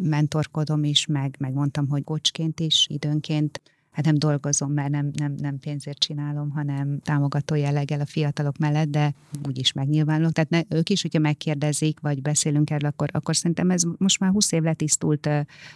mentorkodom 0.03 0.83
is, 0.83 1.05
meg, 1.05 1.35
meg 1.39 1.53
mondtam, 1.53 1.87
hogy 1.89 2.03
kocsként 2.03 2.59
is 2.59 2.87
időnként 2.89 3.61
hát 3.93 4.05
nem 4.05 4.17
dolgozom, 4.17 4.71
mert 4.71 4.89
nem, 4.89 5.11
nem, 5.13 5.35
nem 5.37 5.59
pénzért 5.59 5.99
csinálom, 5.99 6.49
hanem 6.49 6.99
támogató 6.99 7.55
jelleggel 7.55 7.99
a 7.99 8.05
fiatalok 8.05 8.57
mellett, 8.57 8.89
de 8.89 9.13
úgyis 9.47 9.71
megnyilvánulok. 9.71 10.31
Tehát 10.31 10.49
ne, 10.49 10.77
ők 10.77 10.89
is, 10.89 11.01
hogyha 11.01 11.19
megkérdezik, 11.19 11.99
vagy 11.99 12.21
beszélünk 12.21 12.69
erről, 12.69 12.89
akkor, 12.89 13.09
akkor 13.11 13.35
szerintem 13.35 13.69
ez 13.69 13.83
most 13.97 14.19
már 14.19 14.31
20 14.31 14.51
év 14.51 14.61
letisztult 14.61 15.29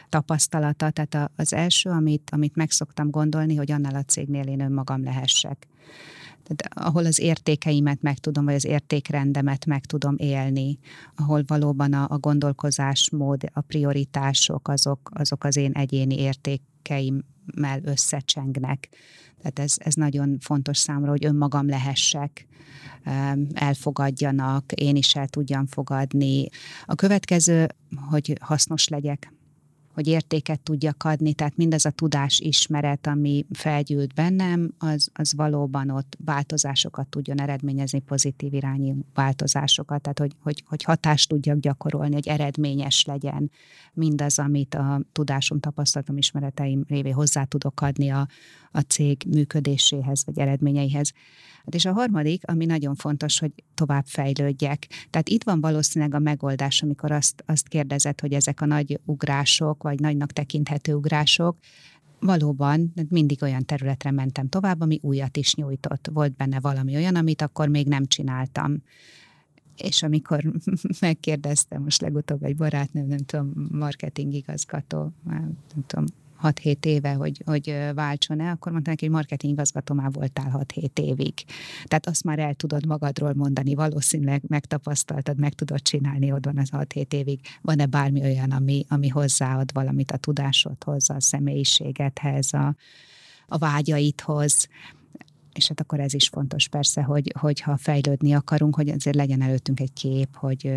tapasztalata. 0.09 0.89
Tehát 0.89 1.31
az 1.35 1.53
első, 1.53 1.89
amit, 1.89 2.29
amit 2.31 2.55
meg 2.55 2.71
szoktam 2.71 3.09
gondolni, 3.09 3.55
hogy 3.55 3.71
annál 3.71 3.95
a 3.95 4.03
cégnél 4.03 4.47
én 4.47 4.59
önmagam 4.59 5.03
lehessek. 5.03 5.67
Tehát 6.47 6.87
ahol 6.87 7.05
az 7.05 7.19
értékeimet 7.19 8.01
meg 8.01 8.17
tudom, 8.17 8.45
vagy 8.45 8.53
az 8.53 8.65
értékrendemet 8.65 9.65
meg 9.65 9.85
tudom 9.85 10.15
élni, 10.17 10.79
ahol 11.15 11.43
valóban 11.47 11.93
a, 11.93 12.05
a 12.09 12.17
gondolkozásmód, 12.17 13.43
a 13.53 13.61
prioritások, 13.61 14.67
azok, 14.67 15.09
azok 15.13 15.43
az 15.43 15.55
én 15.55 15.71
egyéni 15.71 16.19
értékeim 16.19 17.23
mell 17.55 17.79
összecsengnek. 17.83 18.89
Tehát 19.37 19.59
ez, 19.59 19.75
ez 19.77 19.93
nagyon 19.93 20.37
fontos 20.39 20.77
számomra, 20.77 21.09
hogy 21.09 21.25
önmagam 21.25 21.67
lehessek, 21.67 22.47
elfogadjanak, 23.53 24.71
én 24.71 24.95
is 24.95 25.15
el 25.15 25.27
tudjam 25.27 25.65
fogadni. 25.65 26.47
A 26.85 26.95
következő, 26.95 27.67
hogy 28.09 28.37
hasznos 28.41 28.87
legyek, 28.87 29.33
hogy 29.97 30.07
értéket 30.07 30.59
tudjak 30.59 31.03
adni, 31.03 31.33
tehát 31.33 31.55
mindaz 31.57 31.85
a 31.85 31.89
tudás 31.89 32.39
ismeret, 32.39 33.07
ami 33.07 33.45
felgyűlt 33.51 34.13
bennem, 34.13 34.73
az, 34.77 35.09
az 35.13 35.33
valóban 35.33 35.89
ott 35.89 36.17
változásokat 36.25 37.07
tudjon 37.07 37.41
eredményezni, 37.41 37.99
pozitív 37.99 38.53
irányú 38.53 38.95
változásokat, 39.13 40.01
tehát 40.01 40.19
hogy, 40.19 40.31
hogy, 40.41 40.63
hogy 40.67 40.83
hatást 40.83 41.29
tudjak 41.29 41.59
gyakorolni, 41.59 42.13
hogy 42.13 42.27
eredményes 42.27 43.05
legyen 43.05 43.51
mindaz, 43.93 44.39
amit 44.39 44.75
a 44.75 45.01
tudásom, 45.11 45.59
tapasztalatom, 45.59 46.17
ismereteim 46.17 46.83
révén 46.87 47.13
hozzá 47.13 47.43
tudok 47.43 47.81
adni 47.81 48.09
a, 48.09 48.27
a 48.71 48.79
cég 48.79 49.23
működéséhez 49.27 50.25
vagy 50.25 50.39
eredményeihez. 50.39 51.13
Hát 51.67 51.75
és 51.75 51.85
a 51.85 51.93
harmadik, 51.93 52.43
ami 52.45 52.65
nagyon 52.65 52.95
fontos, 52.95 53.39
hogy 53.39 53.51
tovább 53.73 54.05
fejlődjek. 54.05 54.87
Tehát 55.09 55.29
itt 55.29 55.43
van 55.43 55.61
valószínűleg 55.61 56.13
a 56.13 56.19
megoldás, 56.19 56.81
amikor 56.81 57.11
azt, 57.11 57.43
azt 57.45 57.67
kérdezett, 57.67 58.21
hogy 58.21 58.33
ezek 58.33 58.61
a 58.61 58.65
nagy 58.65 58.99
ugrások, 59.05 59.83
vagy 59.83 59.99
nagynak 59.99 60.31
tekinthető 60.31 60.93
ugrások, 60.93 61.57
valóban 62.19 62.93
mindig 63.09 63.41
olyan 63.41 63.65
területre 63.65 64.11
mentem 64.11 64.49
tovább, 64.49 64.81
ami 64.81 64.99
újat 65.01 65.37
is 65.37 65.55
nyújtott. 65.55 66.09
Volt 66.13 66.35
benne 66.35 66.59
valami 66.59 66.95
olyan, 66.95 67.15
amit 67.15 67.41
akkor 67.41 67.67
még 67.67 67.87
nem 67.87 68.05
csináltam. 68.05 68.81
És 69.77 70.03
amikor 70.03 70.53
megkérdeztem, 70.99 71.83
most 71.83 72.01
legutóbb 72.01 72.43
egy 72.43 72.55
barátnőm, 72.55 73.07
nem 73.07 73.17
tudom, 73.17 73.51
marketing 73.71 74.33
igazgató, 74.33 75.11
nem 75.23 75.57
tudom, 75.87 76.05
6-7 76.43 76.85
éve, 76.85 77.13
hogy, 77.13 77.41
hogy 77.45 77.77
váltson-e, 77.93 78.51
akkor 78.51 78.71
mondta 78.71 78.89
neki, 78.89 79.05
hogy 79.05 79.13
marketing 79.13 79.53
igazgató 79.53 79.93
már 79.93 80.11
voltál 80.11 80.65
6-7 80.73 80.99
évig. 80.99 81.33
Tehát 81.85 82.07
azt 82.07 82.23
már 82.23 82.39
el 82.39 82.53
tudod 82.53 82.85
magadról 82.85 83.33
mondani, 83.33 83.75
valószínűleg 83.75 84.41
megtapasztaltad, 84.47 85.37
meg 85.37 85.53
tudod 85.53 85.81
csinálni, 85.81 86.31
ott 86.31 86.45
van 86.45 86.57
az 86.57 86.69
6-7 86.71 87.13
évig. 87.13 87.39
Van-e 87.61 87.85
bármi 87.85 88.21
olyan, 88.21 88.51
ami, 88.51 88.85
ami 88.89 89.07
hozzáad 89.07 89.73
valamit 89.73 90.11
a 90.11 90.17
tudásodhoz, 90.17 91.09
a 91.09 91.21
személyiségedhez, 91.21 92.53
a, 92.53 92.75
a 93.47 93.57
vágyaidhoz, 93.57 94.67
és 95.57 95.67
hát 95.67 95.79
akkor 95.79 95.99
ez 95.99 96.13
is 96.13 96.27
fontos 96.27 96.67
persze, 96.67 97.01
hogy, 97.01 97.33
hogy 97.39 97.61
ha 97.61 97.77
fejlődni 97.77 98.33
akarunk, 98.33 98.75
hogy 98.75 98.89
azért 98.89 99.15
legyen 99.15 99.41
előttünk 99.41 99.79
egy 99.79 99.93
kép, 99.93 100.35
hogy, 100.35 100.73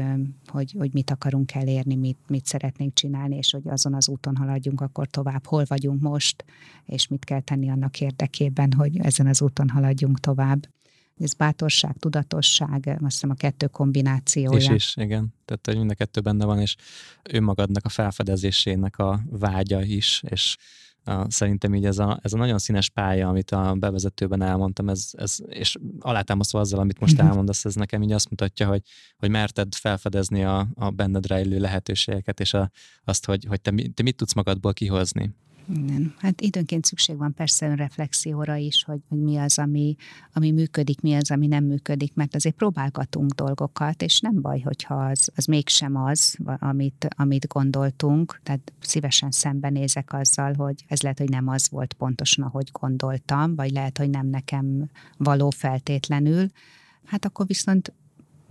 hogy, 0.46 0.74
hogy 0.78 0.92
mit 0.92 1.10
akarunk 1.10 1.54
elérni, 1.54 1.94
mit, 1.94 2.18
mit 2.26 2.46
szeretnénk 2.46 2.94
csinálni, 2.94 3.36
és 3.36 3.50
hogy 3.50 3.68
azon 3.68 3.94
az 3.94 4.08
úton 4.08 4.36
haladjunk 4.36 4.80
akkor 4.80 5.06
tovább, 5.06 5.46
hol 5.46 5.64
vagyunk 5.68 6.00
most, 6.00 6.44
és 6.86 7.08
mit 7.08 7.24
kell 7.24 7.40
tenni 7.40 7.70
annak 7.70 8.00
érdekében, 8.00 8.72
hogy 8.72 8.98
ezen 8.98 9.26
az 9.26 9.42
úton 9.42 9.68
haladjunk 9.68 10.20
tovább. 10.20 10.68
Ez 11.18 11.34
bátorság, 11.34 11.96
tudatosság, 11.98 12.86
azt 12.86 13.00
hiszem 13.00 13.30
a 13.30 13.34
kettő 13.34 13.66
kombinációja. 13.66 14.58
És 14.58 14.68
is, 14.68 14.96
igen. 14.96 15.34
Tehát, 15.44 15.66
hogy 15.66 15.76
mind 15.76 15.90
a 15.90 15.94
kettő 15.94 16.20
benne 16.20 16.44
van, 16.44 16.60
és 16.60 16.76
önmagadnak 17.22 17.84
a 17.84 17.88
felfedezésének 17.88 18.98
a 18.98 19.20
vágya 19.30 19.82
is, 19.82 20.22
és 20.28 20.56
Szerintem 21.28 21.74
így 21.74 21.84
ez 21.84 21.98
a, 21.98 22.18
ez 22.22 22.32
a 22.32 22.36
nagyon 22.36 22.58
színes 22.58 22.88
pálya, 22.88 23.28
amit 23.28 23.50
a 23.50 23.74
bevezetőben 23.74 24.42
elmondtam, 24.42 24.88
ez, 24.88 25.10
ez, 25.12 25.38
és 25.48 25.76
alátámasztva 25.98 26.60
azzal, 26.60 26.80
amit 26.80 27.00
most 27.00 27.16
mhm. 27.16 27.26
elmondasz, 27.26 27.64
ez 27.64 27.74
nekem 27.74 28.02
így 28.02 28.12
azt 28.12 28.30
mutatja, 28.30 28.66
hogy, 28.66 28.82
hogy 29.18 29.30
merted 29.30 29.74
felfedezni 29.74 30.44
a, 30.44 30.68
a 30.74 30.90
benned 30.90 31.26
rejlő 31.26 31.58
lehetőségeket, 31.58 32.40
és 32.40 32.54
a, 32.54 32.70
azt, 33.04 33.26
hogy, 33.26 33.44
hogy 33.48 33.60
te, 33.60 33.72
te 33.94 34.02
mit 34.02 34.16
tudsz 34.16 34.32
magadból 34.32 34.72
kihozni. 34.72 35.34
Igen. 35.68 36.14
Hát 36.18 36.40
időnként 36.40 36.84
szükség 36.84 37.16
van 37.16 37.34
persze 37.34 37.68
önreflexióra 37.68 38.56
is, 38.56 38.84
hogy, 38.84 39.00
hogy 39.08 39.18
mi 39.18 39.36
az, 39.36 39.58
ami, 39.58 39.96
ami 40.32 40.50
működik, 40.50 41.00
mi 41.00 41.14
az, 41.14 41.30
ami 41.30 41.46
nem 41.46 41.64
működik, 41.64 42.14
mert 42.14 42.34
azért 42.34 42.54
próbálgatunk 42.54 43.30
dolgokat, 43.30 44.02
és 44.02 44.20
nem 44.20 44.40
baj, 44.40 44.60
hogyha 44.60 44.94
az, 44.94 45.30
az 45.34 45.44
mégsem 45.44 45.96
az, 45.96 46.36
amit, 46.58 47.08
amit 47.16 47.46
gondoltunk, 47.46 48.40
tehát 48.42 48.72
szívesen 48.80 49.30
szembenézek 49.30 50.12
azzal, 50.12 50.54
hogy 50.54 50.84
ez 50.88 51.00
lehet, 51.00 51.18
hogy 51.18 51.28
nem 51.28 51.48
az 51.48 51.68
volt 51.70 51.92
pontosan, 51.92 52.44
ahogy 52.44 52.68
gondoltam, 52.72 53.54
vagy 53.54 53.70
lehet, 53.70 53.98
hogy 53.98 54.10
nem 54.10 54.26
nekem 54.26 54.90
való 55.16 55.50
feltétlenül, 55.50 56.46
hát 57.04 57.24
akkor 57.24 57.46
viszont 57.46 57.92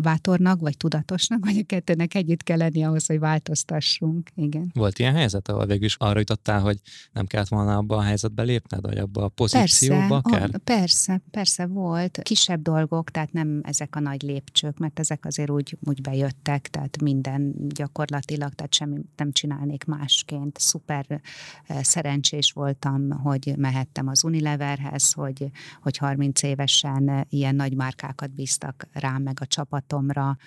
bátornak, 0.01 0.60
vagy 0.60 0.77
tudatosnak, 0.77 1.46
vagy 1.46 1.58
a 1.58 1.63
kettőnek 1.65 2.15
együtt 2.15 2.44
kell 2.44 2.58
lenni 2.58 2.84
ahhoz, 2.84 3.06
hogy 3.06 3.20
változtassunk. 3.20 4.29
Igen. 4.36 4.72
Volt 4.74 5.00
ilyen 5.00 5.13
helyzet, 5.13 5.48
ahol 5.48 5.65
végül 5.65 5.86
is 5.86 5.96
arra 5.96 6.20
jutottál, 6.20 6.60
hogy 6.62 6.77
nem 7.12 7.25
kellett 7.25 7.48
volna 7.48 7.77
abba 7.77 7.96
a 7.96 8.01
helyzetbe 8.01 8.44
lépned, 8.44 8.82
vagy 8.82 8.98
abba 8.98 9.24
a 9.24 9.27
pozícióba 9.27 10.22
persze, 10.22 10.39
kell? 10.39 10.50
A, 10.53 10.58
persze, 10.63 11.22
persze 11.32 11.65
volt. 11.65 12.19
Kisebb 12.23 12.62
dolgok, 12.62 13.12
tehát 13.12 13.32
nem 13.32 13.62
ezek 13.63 13.95
a 13.95 14.00
nagy 14.00 14.21
lépcsők, 14.21 14.78
mert 14.78 15.00
ezek 15.00 15.26
azért 15.26 15.50
úgy, 15.50 15.78
úgy 15.84 16.02
bejöttek, 16.02 16.67
tehát 16.67 17.02
minden 17.02 17.54
gyakorlatilag, 17.58 18.54
tehát 18.54 18.73
semmi 18.73 19.02
nem 19.15 19.32
csinálnék 19.32 19.84
másként. 19.84 20.58
Szuper 20.58 21.06
eh, 21.10 21.84
szerencsés 21.84 22.52
voltam, 22.52 23.10
hogy 23.10 23.54
mehettem 23.58 24.08
az 24.08 24.23
Unileverhez, 24.23 25.12
hogy, 25.12 25.50
hogy 25.82 25.97
30 25.97 26.43
évesen 26.43 27.26
ilyen 27.30 27.56
nagy 27.56 27.76
márkákat 27.76 28.34
bíztak 28.34 28.88
rám, 28.91 29.21
meg 29.21 29.38
a 29.41 29.45
csapat 29.45 29.88
csapatomra, 29.89 30.38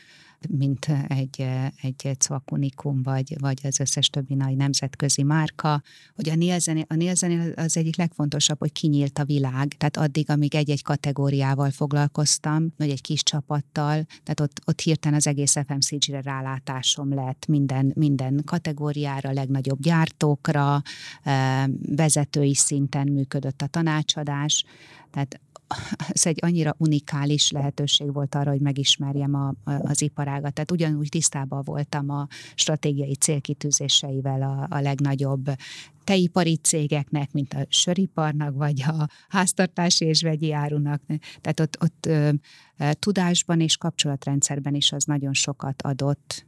mint 0.48 0.86
egy, 1.08 1.48
egy 1.82 2.16
Cvakunikum, 2.18 3.02
vagy, 3.02 3.36
vagy 3.40 3.60
az 3.62 3.80
összes 3.80 4.08
többi 4.08 4.34
nagy 4.34 4.56
nemzetközi 4.56 5.22
márka, 5.22 5.82
hogy 6.14 6.28
a 6.28 6.34
Nielsen, 6.34 6.84
a 6.88 6.94
Nielsen 6.94 7.52
az 7.56 7.76
egyik 7.76 7.96
legfontosabb, 7.96 8.58
hogy 8.58 8.72
kinyílt 8.72 9.18
a 9.18 9.24
világ, 9.24 9.68
tehát 9.68 9.96
addig, 9.96 10.30
amíg 10.30 10.54
egy-egy 10.54 10.82
kategóriával 10.82 11.70
foglalkoztam, 11.70 12.72
vagy 12.76 12.90
egy 12.90 13.00
kis 13.00 13.22
csapattal, 13.22 14.06
tehát 14.22 14.40
ott, 14.40 14.60
ott 14.64 14.80
hirtelen 14.80 15.16
az 15.16 15.26
egész 15.26 15.56
FMCG-re 15.66 16.20
rálátásom 16.20 17.14
lett 17.14 17.46
minden, 17.46 17.92
minden 17.94 18.42
kategóriára, 18.44 19.32
legnagyobb 19.32 19.80
gyártókra, 19.80 20.82
vezetői 21.96 22.54
szinten 22.54 23.08
működött 23.08 23.62
a 23.62 23.66
tanácsadás, 23.66 24.64
tehát 25.10 25.40
ez 26.08 26.26
egy 26.26 26.38
annyira 26.42 26.74
unikális 26.78 27.50
lehetőség 27.50 28.12
volt 28.12 28.34
arra, 28.34 28.50
hogy 28.50 28.60
megismerjem 28.60 29.34
a, 29.34 29.54
az 29.64 30.02
iparágat. 30.02 30.52
Tehát 30.52 30.70
ugyanúgy 30.70 31.08
tisztában 31.08 31.62
voltam 31.64 32.10
a 32.10 32.26
stratégiai 32.54 33.14
célkitűzéseivel 33.14 34.42
a, 34.42 34.76
a 34.76 34.80
legnagyobb 34.80 35.50
teipari 36.04 36.56
cégeknek, 36.56 37.32
mint 37.32 37.54
a 37.54 37.66
söriparnak, 37.68 38.54
vagy 38.56 38.82
a 38.82 39.08
háztartási 39.28 40.04
és 40.04 40.22
vegyi 40.22 40.52
árunak. 40.52 41.02
Tehát 41.40 41.60
ott, 41.60 41.76
ott 41.80 42.06
ö, 42.06 42.30
tudásban 42.98 43.60
és 43.60 43.76
kapcsolatrendszerben 43.76 44.74
is 44.74 44.92
az 44.92 45.04
nagyon 45.04 45.32
sokat 45.32 45.82
adott, 45.82 46.44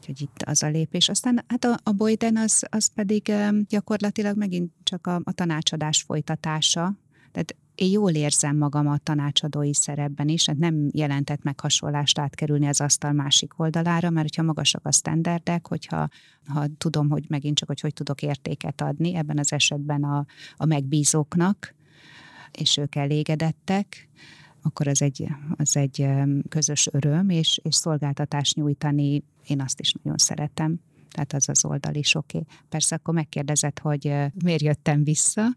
Úgyhogy 0.00 0.20
itt 0.20 0.42
az 0.42 0.62
a 0.62 0.68
lépés. 0.68 1.08
Aztán 1.08 1.44
hát 1.48 1.64
a, 1.64 1.78
a 1.82 1.92
Boyden 1.92 2.36
az, 2.36 2.66
az 2.70 2.90
pedig 2.94 3.32
gyakorlatilag 3.68 4.36
megint 4.36 4.72
csak 4.82 5.06
a, 5.06 5.20
a 5.24 5.32
tanácsadás 5.32 6.02
folytatása. 6.02 6.94
Tehát 7.32 7.56
én 7.80 7.90
jól 7.90 8.10
érzem 8.10 8.56
magam 8.56 8.88
a 8.88 8.98
tanácsadói 8.98 9.74
szerepben 9.74 10.28
is, 10.28 10.46
hát 10.46 10.56
nem 10.56 10.88
jelentett 10.92 11.42
meg 11.42 11.60
hasonlást 11.60 12.18
átkerülni 12.18 12.66
az 12.66 12.80
asztal 12.80 13.12
másik 13.12 13.58
oldalára, 13.58 14.10
mert 14.10 14.26
hogyha 14.26 14.42
magasak 14.42 14.86
a 14.86 14.92
standardek, 14.92 15.66
hogyha 15.66 16.08
ha 16.46 16.66
tudom, 16.78 17.10
hogy 17.10 17.24
megint 17.28 17.56
csak, 17.56 17.68
hogy 17.68 17.80
hogy 17.80 17.92
tudok 17.92 18.22
értéket 18.22 18.80
adni, 18.80 19.14
ebben 19.14 19.38
az 19.38 19.52
esetben 19.52 20.04
a, 20.04 20.26
a 20.56 20.64
megbízóknak, 20.64 21.74
és 22.52 22.76
ők 22.76 22.94
elégedettek, 22.94 24.08
akkor 24.62 24.88
az 24.88 25.02
egy, 25.02 25.26
az 25.56 25.76
egy 25.76 26.06
közös 26.48 26.88
öröm, 26.92 27.28
és, 27.28 27.60
és 27.62 27.74
szolgáltatást 27.74 28.56
nyújtani, 28.56 29.22
én 29.46 29.60
azt 29.60 29.80
is 29.80 29.92
nagyon 29.92 30.18
szeretem. 30.18 30.80
Tehát 31.10 31.32
az 31.32 31.48
az 31.48 31.64
oldal 31.64 31.94
is 31.94 32.14
oké. 32.14 32.38
Okay. 32.38 32.56
Persze 32.68 32.94
akkor 32.94 33.14
megkérdezett, 33.14 33.78
hogy 33.78 34.14
miért 34.44 34.62
jöttem 34.62 35.04
vissza, 35.04 35.56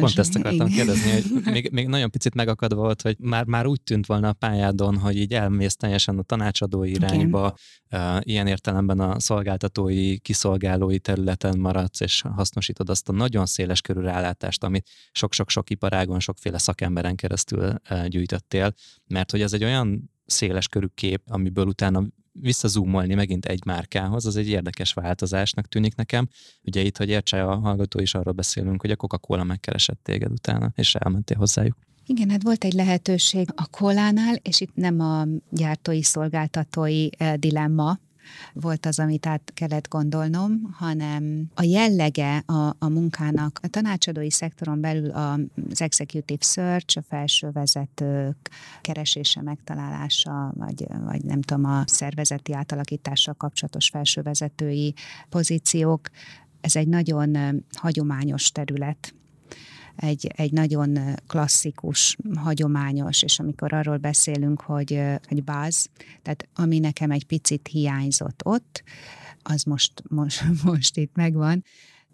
Pont 0.00 0.18
ezt 0.18 0.36
akartam 0.36 0.66
igen. 0.66 0.76
kérdezni, 0.76 1.10
hogy 1.10 1.24
még, 1.54 1.70
még 1.72 1.88
nagyon 1.88 2.10
picit 2.10 2.34
megakadva 2.34 2.80
volt, 2.80 3.02
hogy 3.02 3.16
már, 3.18 3.44
már 3.44 3.66
úgy 3.66 3.80
tűnt 3.82 4.06
volna 4.06 4.28
a 4.28 4.32
pályádon, 4.32 4.98
hogy 4.98 5.16
így 5.16 5.32
elmész 5.32 5.76
teljesen 5.76 6.18
a 6.18 6.22
tanácsadói 6.22 6.90
irányba, 6.90 7.54
uh, 7.90 8.16
ilyen 8.20 8.46
értelemben 8.46 9.00
a 9.00 9.20
szolgáltatói, 9.20 10.18
kiszolgálói 10.18 10.98
területen 10.98 11.58
maradsz, 11.58 12.00
és 12.00 12.22
hasznosítod 12.34 12.90
azt 12.90 13.08
a 13.08 13.12
nagyon 13.12 13.46
széles 13.46 13.80
körű 13.80 14.00
rálátást, 14.00 14.64
amit 14.64 14.88
sok-sok-sok 15.12 15.70
iparágon, 15.70 16.20
sokféle 16.20 16.58
szakemberen 16.58 17.16
keresztül 17.16 17.80
uh, 17.90 18.06
gyűjtöttél, 18.06 18.74
mert 19.06 19.30
hogy 19.30 19.40
ez 19.40 19.52
egy 19.52 19.64
olyan 19.64 20.10
széles 20.26 20.68
körű 20.68 20.86
kép, 20.94 21.22
amiből 21.26 21.66
utána 21.66 22.04
visszazúmolni 22.40 23.14
megint 23.14 23.46
egy 23.46 23.64
márkához, 23.64 24.26
az 24.26 24.36
egy 24.36 24.48
érdekes 24.48 24.92
változásnak 24.92 25.66
tűnik 25.66 25.94
nekem. 25.94 26.28
Ugye 26.62 26.80
itt, 26.80 26.96
hogy 26.96 27.08
értse 27.08 27.44
a 27.44 27.56
hallgató 27.56 28.00
is 28.00 28.14
arról 28.14 28.34
beszélünk, 28.34 28.80
hogy 28.80 28.90
a 28.90 28.96
Coca-Cola 28.96 29.44
megkeresett 29.44 30.00
téged 30.02 30.30
utána, 30.30 30.72
és 30.74 30.94
elmentél 30.94 31.36
hozzájuk. 31.36 31.76
Igen, 32.06 32.30
hát 32.30 32.42
volt 32.42 32.64
egy 32.64 32.72
lehetőség 32.72 33.48
a 33.54 33.66
kolánál, 33.66 34.34
és 34.34 34.60
itt 34.60 34.74
nem 34.74 35.00
a 35.00 35.26
gyártói 35.50 36.02
szolgáltatói 36.02 37.08
eh, 37.16 37.34
dilemma, 37.34 37.98
volt 38.52 38.86
az, 38.86 38.98
amit 38.98 39.26
át 39.26 39.50
kellett 39.54 39.88
gondolnom, 39.88 40.72
hanem 40.72 41.50
a 41.54 41.62
jellege 41.62 42.36
a, 42.36 42.76
a 42.78 42.88
munkának. 42.88 43.60
A 43.62 43.68
tanácsadói 43.68 44.30
szektoron 44.30 44.80
belül 44.80 45.10
az 45.10 45.82
executive 45.82 46.42
search, 46.42 46.98
a 46.98 47.02
felső 47.08 47.50
vezetők 47.50 48.50
keresése, 48.80 49.42
megtalálása, 49.42 50.52
vagy, 50.56 50.86
vagy 51.04 51.24
nem 51.24 51.42
tudom, 51.42 51.64
a 51.64 51.82
szervezeti 51.86 52.52
átalakítással 52.52 53.34
kapcsolatos 53.34 53.88
felső 53.88 54.22
vezetői 54.22 54.94
pozíciók, 55.28 56.08
ez 56.60 56.76
egy 56.76 56.88
nagyon 56.88 57.64
hagyományos 57.72 58.52
terület 58.52 59.14
egy, 59.96 60.26
egy 60.36 60.52
nagyon 60.52 60.98
klasszikus, 61.26 62.16
hagyományos, 62.34 63.22
és 63.22 63.38
amikor 63.38 63.72
arról 63.72 63.96
beszélünk, 63.96 64.60
hogy, 64.60 65.00
hogy 65.28 65.44
báz, 65.44 65.88
tehát 66.22 66.48
ami 66.54 66.78
nekem 66.78 67.10
egy 67.10 67.26
picit 67.26 67.68
hiányzott 67.68 68.40
ott, 68.44 68.82
az 69.42 69.62
most, 69.62 70.02
most, 70.08 70.44
most 70.64 70.96
itt 70.96 71.14
megvan, 71.14 71.64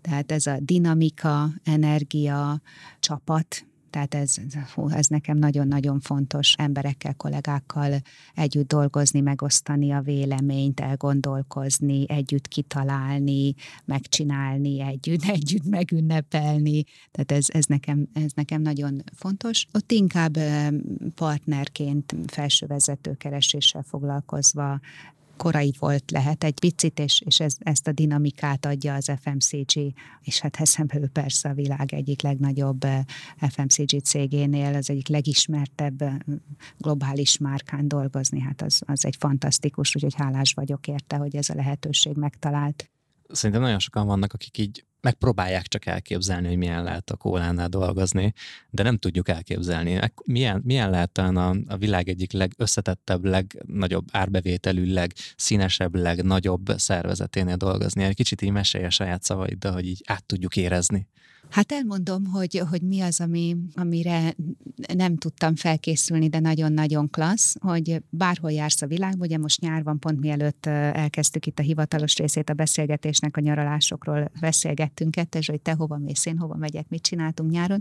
tehát 0.00 0.32
ez 0.32 0.46
a 0.46 0.58
dinamika, 0.60 1.48
energia, 1.64 2.60
csapat, 3.00 3.64
tehát 3.90 4.14
ez, 4.14 4.34
hú, 4.74 4.88
ez 4.88 5.06
nekem 5.06 5.36
nagyon-nagyon 5.36 6.00
fontos 6.00 6.54
emberekkel, 6.58 7.14
kollégákkal 7.14 8.00
együtt 8.34 8.68
dolgozni, 8.68 9.20
megosztani 9.20 9.90
a 9.90 10.00
véleményt, 10.00 10.80
elgondolkozni, 10.80 12.04
együtt 12.08 12.48
kitalálni, 12.48 13.54
megcsinálni, 13.84 14.80
együtt, 14.80 15.24
együtt 15.36 15.64
megünnepelni. 15.64 16.84
Tehát 17.10 17.32
ez, 17.32 17.46
ez, 17.48 17.64
nekem, 17.64 18.08
ez 18.12 18.32
nekem 18.34 18.62
nagyon 18.62 19.02
fontos. 19.14 19.66
Ott 19.72 19.92
inkább 19.92 20.38
partnerként 21.14 22.14
felsővezető 22.26 23.14
kereséssel 23.14 23.82
foglalkozva 23.82 24.80
korai 25.42 25.74
volt 25.78 26.10
lehet 26.10 26.44
egy 26.44 26.60
picit, 26.60 26.98
és, 26.98 27.22
és 27.24 27.40
ez, 27.40 27.54
ezt 27.58 27.86
a 27.86 27.92
dinamikát 27.92 28.66
adja 28.66 28.94
az 28.94 29.12
FMCG, 29.20 29.92
és 30.20 30.40
hát 30.40 30.56
eszembe 30.56 31.08
persze 31.12 31.48
a 31.48 31.54
világ 31.54 31.94
egyik 31.94 32.22
legnagyobb 32.22 32.84
eh, 32.84 33.04
FMCG 33.48 34.02
cégénél, 34.02 34.74
az 34.74 34.90
egyik 34.90 35.08
legismertebb 35.08 36.02
eh, 36.02 36.14
globális 36.78 37.38
márkán 37.38 37.88
dolgozni, 37.88 38.40
hát 38.40 38.62
az, 38.62 38.82
az 38.86 39.04
egy 39.04 39.16
fantasztikus, 39.18 39.94
úgyhogy 39.94 40.14
hálás 40.14 40.52
vagyok 40.52 40.86
érte, 40.86 41.16
hogy 41.16 41.36
ez 41.36 41.48
a 41.48 41.54
lehetőség 41.54 42.16
megtalált. 42.16 42.90
Szerintem 43.28 43.62
nagyon 43.62 43.78
sokan 43.78 44.06
vannak, 44.06 44.32
akik 44.32 44.58
így 44.58 44.84
megpróbálják 45.00 45.66
csak 45.66 45.86
elképzelni, 45.86 46.48
hogy 46.48 46.56
milyen 46.56 46.82
lehet 46.82 47.10
a 47.10 47.16
kólánál 47.16 47.68
dolgozni, 47.68 48.32
de 48.70 48.82
nem 48.82 48.96
tudjuk 48.96 49.28
elképzelni. 49.28 50.00
Milyen, 50.24 50.62
milyen 50.64 50.90
lehet 50.90 51.10
talán 51.10 51.36
a, 51.36 51.56
a 51.66 51.76
világ 51.76 52.08
egyik 52.08 52.32
legösszetettebb, 52.32 53.24
legnagyobb 53.24 54.08
árbevételű, 54.12 54.92
legszínesebb, 54.92 55.94
legnagyobb 55.94 56.72
szervezeténél 56.76 57.56
dolgozni? 57.56 58.02
Egy 58.02 58.14
kicsit 58.14 58.42
így 58.42 58.52
mesélj 58.52 58.84
a 58.84 58.90
saját 58.90 59.22
szavaiddal, 59.22 59.72
hogy 59.72 59.86
így 59.86 60.02
át 60.06 60.24
tudjuk 60.24 60.56
érezni. 60.56 61.08
Hát 61.50 61.72
elmondom, 61.72 62.26
hogy, 62.26 62.62
hogy 62.70 62.82
mi 62.82 63.00
az, 63.00 63.20
ami, 63.20 63.56
amire 63.74 64.34
nem 64.94 65.16
tudtam 65.16 65.56
felkészülni, 65.56 66.28
de 66.28 66.38
nagyon-nagyon 66.38 67.10
klassz, 67.10 67.56
hogy 67.60 68.02
bárhol 68.10 68.52
jársz 68.52 68.82
a 68.82 68.86
világban, 68.86 69.26
ugye 69.26 69.38
most 69.38 69.60
nyár 69.60 69.82
van, 69.82 69.98
pont 69.98 70.20
mielőtt 70.20 70.66
elkezdtük 70.66 71.46
itt 71.46 71.58
a 71.58 71.62
hivatalos 71.62 72.16
részét 72.16 72.50
a 72.50 72.54
beszélgetésnek, 72.54 73.36
a 73.36 73.40
nyaralásokról 73.40 74.30
beszélgettünk 74.40 75.16
és 75.32 75.48
hogy 75.48 75.60
te 75.60 75.72
hova 75.72 75.96
mész, 75.96 76.26
én 76.26 76.38
hova 76.38 76.54
megyek, 76.56 76.88
mit 76.88 77.02
csináltunk 77.02 77.50
nyáron, 77.50 77.80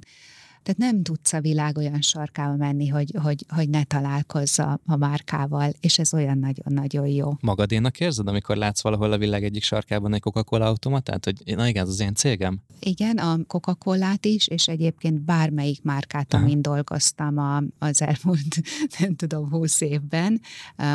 tehát 0.64 0.78
nem 0.78 1.04
tudsz 1.04 1.34
a 1.34 1.42
világ 1.42 1.78
olyan 1.78 2.02
sarkába 2.02 2.56
menni, 2.56 2.88
hogy, 2.88 3.14
hogy, 3.22 3.46
hogy 3.48 3.70
ne 3.70 3.84
találkozz 3.84 4.60
a, 4.60 4.80
a 4.86 4.96
márkával, 4.96 5.72
és 5.80 6.00
ez 6.00 6.14
olyan 6.14 6.38
nagyon-nagyon 6.38 7.08
jó. 7.08 7.34
Magadénak 7.42 8.00
érzed, 8.00 8.28
amikor 8.28 8.56
látsz 8.56 8.82
valahol 8.82 9.12
a 9.12 9.18
világ 9.18 9.44
egyik 9.44 9.64
sarkában 9.64 10.14
egy 10.14 10.22
Coca-Cola 10.22 10.66
automatát, 10.66 11.26
hogy 11.26 11.56
na 11.56 11.68
igen, 11.68 11.84
ez 11.84 11.90
az 11.90 12.00
én 12.00 12.14
cégem? 12.14 12.62
Igen, 12.80 13.18
a 13.18 13.38
coca 13.48 13.74
cola 13.74 14.14
is, 14.22 14.48
és 14.48 14.68
egyébként 14.68 15.22
bármelyik 15.22 15.84
márkát, 15.84 16.34
Aha. 16.34 16.44
amin 16.44 16.62
dolgoztam 16.62 17.38
a, 17.38 17.64
az 17.80 18.02
elmúlt, 18.02 18.62
nem 19.00 19.16
tudom, 19.16 19.50
húsz 19.50 19.82
évben, 19.82 20.42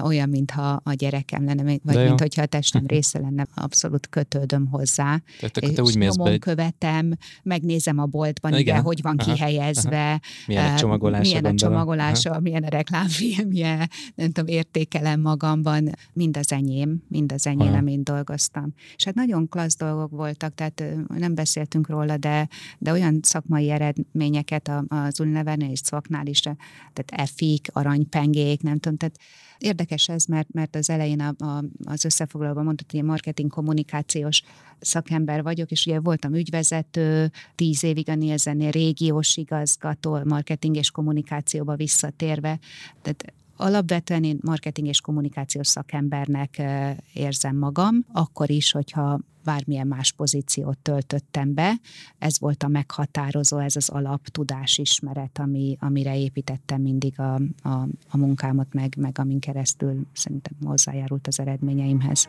olyan, 0.03 0.29
mintha 0.29 0.81
a 0.85 0.93
gyerekem 0.93 1.45
lenne, 1.45 1.63
vagy 1.83 2.05
mint 2.05 2.21
hogyha 2.21 2.43
a 2.43 2.47
testem 2.47 2.87
része 2.95 3.19
lenne, 3.19 3.47
abszolút 3.55 4.09
kötődöm 4.09 4.67
hozzá. 4.67 5.23
Tehát 5.39 5.53
te, 5.53 5.71
te 5.71 5.83
úgy 5.83 5.97
mész 5.97 6.17
be, 6.17 6.39
követem, 6.39 7.17
megnézem 7.43 7.99
a 7.99 8.07
boltban, 8.07 8.59
igen, 8.59 8.83
hogy 8.83 9.03
van 9.03 9.17
kihelyezve, 9.55 9.97
helyezve, 9.97 10.21
milyen 10.47 10.75
a 10.75 10.77
csomagolása, 10.77 11.23
milyen 11.23 11.45
a, 11.45 11.55
csomagolása 11.55 12.31
Aha. 12.31 12.41
milyen 12.41 12.63
a 12.63 12.69
reklámfilmje, 12.69 13.89
nem 14.15 14.33
tudom, 14.33 14.55
értékelem 14.55 15.21
magamban, 15.21 15.91
mind 16.13 16.37
az 16.37 16.53
enyém, 16.53 17.03
mind 17.09 17.33
az 17.33 17.47
enyém, 17.47 17.69
Aha. 17.69 17.77
amin 17.77 18.05
dolgoztam. 18.05 18.75
És 18.97 19.05
hát 19.05 19.15
nagyon 19.15 19.49
klassz 19.49 19.77
dolgok 19.77 20.11
voltak, 20.11 20.55
tehát 20.55 20.85
nem 21.09 21.35
beszéltünk 21.35 21.89
róla, 21.89 22.17
de, 22.17 22.49
de 22.79 22.93
olyan 22.93 23.19
szakmai 23.23 23.71
eredményeket 23.71 24.71
az 24.89 25.21
Unilevernél 25.21 25.71
és 25.71 25.81
Szaknál 25.83 26.27
is, 26.27 26.41
tehát 26.41 27.05
efik, 27.07 27.69
aranypengék, 27.73 28.63
nem 28.63 28.79
tudom, 28.79 28.99
tehát 28.99 29.17
Érdekes 29.59 30.09
ez, 30.09 30.25
mert, 30.25 30.53
mert 30.53 30.77
az 30.77 30.91
elején 30.91 31.21
a, 31.21 31.45
a, 31.45 31.65
az 31.85 32.05
összefoglalóban 32.05 32.65
mondtad, 32.65 32.91
hogy 32.91 33.03
marketing 33.03 33.51
kommunikációs 33.51 34.43
szakember 34.81 35.43
vagyok, 35.43 35.71
és 35.71 35.87
ugye 35.87 36.01
voltam 36.01 36.35
ügyvezető, 36.35 37.31
tíz 37.55 37.85
évig 37.85 38.09
a 38.09 38.15
Nielsennél 38.15 38.71
régiós 38.71 39.37
igazgató, 39.37 40.19
marketing 40.25 40.77
és 40.77 40.91
kommunikációba 40.91 41.77
visszatérve. 41.77 42.59
Tehát 43.03 43.35
alapvetően 43.57 44.25
én 44.25 44.39
marketing 44.43 44.89
és 44.89 45.01
kommunikációs 45.01 45.67
szakembernek 45.67 46.63
érzem 47.13 47.57
magam, 47.57 48.05
akkor 48.13 48.51
is, 48.51 48.73
hogyha 48.73 49.19
bármilyen 49.45 49.87
más 49.87 50.13
pozíciót 50.13 50.79
töltöttem 50.79 51.55
be. 51.55 51.75
Ez 52.19 52.39
volt 52.39 52.63
a 52.63 52.69
meghatározó, 52.69 53.59
ez 53.59 53.77
az 53.77 53.89
alap 53.89 54.29
tudásismeret, 54.29 55.39
ami, 55.39 55.77
amire 55.81 56.19
építettem 56.19 56.81
mindig 56.81 57.21
a, 57.21 57.35
a, 57.63 57.89
a 58.09 58.17
munkámat, 58.17 58.73
meg, 58.73 58.95
meg 58.97 59.19
amin 59.19 59.41
keresztül 59.41 60.07
szerintem 60.13 60.53
hozzájárult 60.65 61.27
az 61.27 61.41
eredményeimhez. 61.41 62.29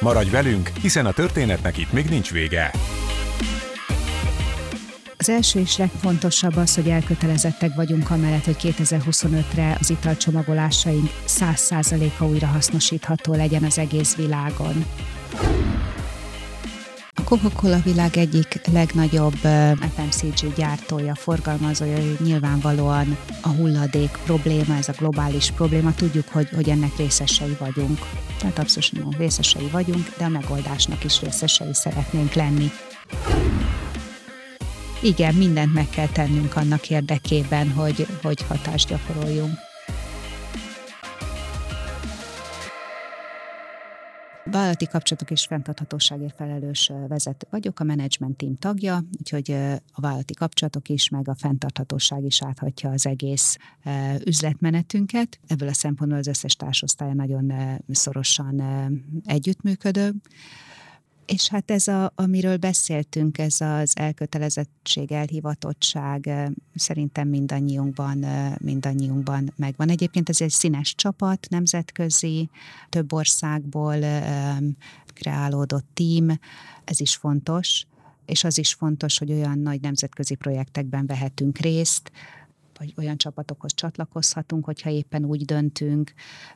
Maradj 0.00 0.30
velünk, 0.30 0.68
hiszen 0.68 1.06
a 1.06 1.12
történetnek 1.12 1.78
itt 1.78 1.92
még 1.92 2.06
nincs 2.08 2.32
vége. 2.32 2.70
Az 5.24 5.30
első 5.30 5.60
és 5.60 5.76
legfontosabb 5.76 6.56
az, 6.56 6.74
hogy 6.74 6.88
elkötelezettek 6.88 7.74
vagyunk 7.74 8.10
amellett, 8.10 8.44
hogy 8.44 8.56
2025-re 8.60 9.76
az 9.80 9.90
italcsomagolásaink 9.90 11.10
100%-a 11.26 12.24
újra 12.24 12.46
hasznosítható 12.46 13.34
legyen 13.34 13.62
az 13.62 13.78
egész 13.78 14.16
világon. 14.16 14.84
A 17.14 17.24
Coca-Cola 17.24 17.78
világ 17.84 18.16
egyik 18.16 18.60
legnagyobb 18.72 19.36
FMCG 19.94 20.54
gyártója, 20.56 21.14
forgalmazója, 21.14 21.98
nyilvánvalóan 22.18 23.16
a 23.42 23.48
hulladék 23.48 24.18
probléma, 24.24 24.76
ez 24.76 24.88
a 24.88 24.94
globális 24.98 25.50
probléma, 25.50 25.94
tudjuk, 25.94 26.28
hogy, 26.28 26.48
hogy 26.54 26.68
ennek 26.68 26.96
részesei 26.96 27.56
vagyunk. 27.58 27.98
Tehát 28.38 28.58
abszolút 28.58 29.16
részesei 29.16 29.68
vagyunk, 29.72 30.12
de 30.18 30.24
a 30.24 30.28
megoldásnak 30.28 31.04
is 31.04 31.20
részesei 31.20 31.74
szeretnénk 31.74 32.32
lenni 32.32 32.70
igen, 35.04 35.34
mindent 35.34 35.74
meg 35.74 35.88
kell 35.88 36.08
tennünk 36.08 36.56
annak 36.56 36.90
érdekében, 36.90 37.70
hogy, 37.70 38.06
hogy 38.22 38.42
hatást 38.42 38.88
gyakoroljunk. 38.88 39.58
Vállalati 44.44 44.86
kapcsolatok 44.86 45.30
és 45.30 45.46
fenntarthatóságért 45.46 46.34
felelős 46.36 46.92
vezető 47.08 47.46
vagyok, 47.50 47.80
a 47.80 47.84
management 47.84 48.36
team 48.36 48.56
tagja, 48.56 49.04
úgyhogy 49.18 49.50
a 49.92 50.00
vállalati 50.00 50.34
kapcsolatok 50.34 50.88
is, 50.88 51.08
meg 51.08 51.28
a 51.28 51.34
fenntarthatóság 51.34 52.24
is 52.24 52.42
áthatja 52.42 52.90
az 52.90 53.06
egész 53.06 53.56
üzletmenetünket. 54.24 55.38
Ebből 55.46 55.68
a 55.68 55.74
szempontból 55.74 56.18
az 56.18 56.26
összes 56.26 56.56
társosztálya 56.56 57.14
nagyon 57.14 57.52
szorosan 57.88 58.62
együttműködő. 59.24 60.12
És 61.26 61.48
hát 61.48 61.70
ez, 61.70 61.88
a, 61.88 62.12
amiről 62.14 62.56
beszéltünk, 62.56 63.38
ez 63.38 63.60
az 63.60 63.92
elkötelezettség, 63.96 65.12
elhivatottság 65.12 66.30
szerintem 66.74 67.28
mindannyiunkban, 67.28 68.24
mindannyiunkban 68.60 69.52
megvan. 69.56 69.88
Egyébként 69.88 70.28
ez 70.28 70.40
egy 70.40 70.50
színes 70.50 70.94
csapat, 70.94 71.46
nemzetközi, 71.50 72.48
több 72.88 73.12
országból 73.12 73.96
kreálódott 75.14 75.86
tím, 75.94 76.38
ez 76.84 77.00
is 77.00 77.16
fontos, 77.16 77.86
és 78.26 78.44
az 78.44 78.58
is 78.58 78.72
fontos, 78.72 79.18
hogy 79.18 79.32
olyan 79.32 79.58
nagy 79.58 79.80
nemzetközi 79.80 80.34
projektekben 80.34 81.06
vehetünk 81.06 81.58
részt, 81.58 82.10
vagy 82.78 82.94
olyan 82.96 83.16
csapatokhoz 83.16 83.74
csatlakozhatunk, 83.74 84.64
hogyha 84.64 84.90
éppen 84.90 85.24
úgy 85.24 85.44
döntünk, 85.44 86.12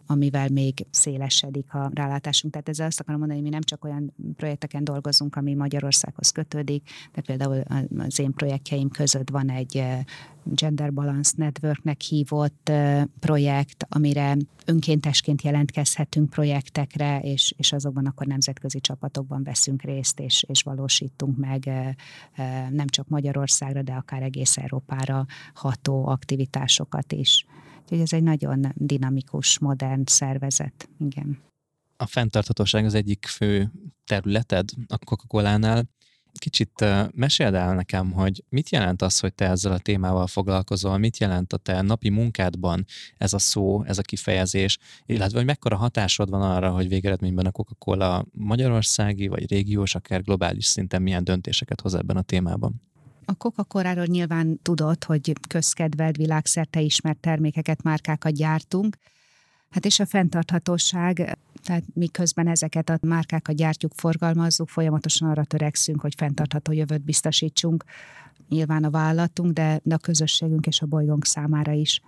amivel 0.06 0.48
még 0.48 0.86
szélesedik 0.90 1.74
a 1.74 1.90
rálátásunk. 1.94 2.52
Tehát 2.52 2.68
ezzel 2.68 2.86
azt 2.86 3.00
akarom 3.00 3.18
mondani, 3.18 3.40
hogy 3.40 3.48
mi 3.48 3.54
nem 3.54 3.64
csak 3.64 3.84
olyan 3.84 4.14
projekteken 4.36 4.84
dolgozunk, 4.84 5.36
ami 5.36 5.54
Magyarországhoz 5.54 6.30
kötődik, 6.30 6.90
de 7.14 7.20
például 7.20 7.62
az 7.98 8.18
én 8.18 8.32
projektjeim 8.32 8.88
között 8.88 9.30
van 9.30 9.50
egy 9.50 9.84
Gender 10.54 10.92
Balance 10.92 11.32
Networknek 11.36 12.00
hívott 12.00 12.72
projekt, 13.20 13.86
amire 13.88 14.36
önkéntesként 14.64 15.42
jelentkezhetünk 15.42 16.30
projektekre, 16.30 17.20
és, 17.20 17.54
és 17.56 17.72
azokban 17.72 18.06
akkor 18.06 18.26
nemzetközi 18.26 18.80
csapatokban 18.80 19.42
veszünk 19.42 19.82
részt, 19.82 20.20
és, 20.20 20.44
és 20.48 20.62
valósítunk 20.62 21.36
meg 21.36 21.70
nem 22.70 22.86
csak 22.86 23.08
Magyarországra, 23.08 23.82
de 23.82 23.92
akár 23.92 24.22
egész 24.22 24.56
Európára 24.56 25.26
ható 25.54 26.06
aktivitásokat 26.06 27.12
is. 27.12 27.46
Úgyhogy 27.82 28.00
ez 28.00 28.12
egy 28.12 28.22
nagyon 28.22 28.72
dinamikus, 28.74 29.58
modern 29.58 30.02
szervezet. 30.06 30.88
Igen. 30.98 31.38
A 31.96 32.06
fenntarthatóság 32.06 32.84
az 32.84 32.94
egyik 32.94 33.26
fő 33.26 33.72
területed 34.04 34.68
a 34.86 34.98
Coca-Cola-nál. 34.98 35.84
Kicsit 36.38 36.84
meséld 37.14 37.54
el 37.54 37.74
nekem, 37.74 38.12
hogy 38.12 38.44
mit 38.48 38.70
jelent 38.70 39.02
az, 39.02 39.20
hogy 39.20 39.34
te 39.34 39.48
ezzel 39.48 39.72
a 39.72 39.78
témával 39.78 40.26
foglalkozol, 40.26 40.98
mit 40.98 41.18
jelent 41.18 41.52
a 41.52 41.56
te 41.56 41.82
napi 41.82 42.08
munkádban 42.08 42.84
ez 43.16 43.32
a 43.32 43.38
szó, 43.38 43.82
ez 43.84 43.98
a 43.98 44.02
kifejezés, 44.02 44.78
illetve 45.06 45.36
hogy 45.36 45.46
mekkora 45.46 45.76
hatásod 45.76 46.30
van 46.30 46.42
arra, 46.42 46.70
hogy 46.70 46.88
végeredményben 46.88 47.46
a 47.46 47.50
Coca-Cola 47.50 48.26
magyarországi, 48.32 49.28
vagy 49.28 49.50
régiós, 49.50 49.94
akár 49.94 50.22
globális 50.22 50.66
szinten 50.66 51.02
milyen 51.02 51.24
döntéseket 51.24 51.80
hoz 51.80 51.94
ebben 51.94 52.16
a 52.16 52.22
témában? 52.22 52.82
A 53.24 53.34
Coca-Cola-ról 53.34 54.04
nyilván 54.04 54.58
tudod, 54.62 55.04
hogy 55.04 55.32
közkedvelt, 55.48 56.16
világszerte 56.16 56.80
ismert 56.80 57.18
termékeket, 57.18 57.82
márkákat 57.82 58.32
gyártunk, 58.32 58.96
Hát 59.70 59.84
és 59.84 60.00
a 60.00 60.06
fenntarthatóság, 60.06 61.38
tehát 61.62 61.84
miközben 61.94 62.46
ezeket 62.46 62.90
a 62.90 62.98
márkákat 63.00 63.56
gyártjuk, 63.56 63.92
forgalmazzuk, 63.94 64.68
folyamatosan 64.68 65.30
arra 65.30 65.44
törekszünk, 65.44 66.00
hogy 66.00 66.14
fenntartható 66.16 66.72
jövőt 66.72 67.04
biztosítsunk, 67.04 67.84
nyilván 68.48 68.84
a 68.84 68.90
vállalatunk, 68.90 69.52
de, 69.52 69.80
a 69.90 69.96
közösségünk 69.96 70.66
és 70.66 70.80
a 70.80 70.86
bolygónk 70.86 71.24
számára 71.24 71.72
is. 71.72 72.00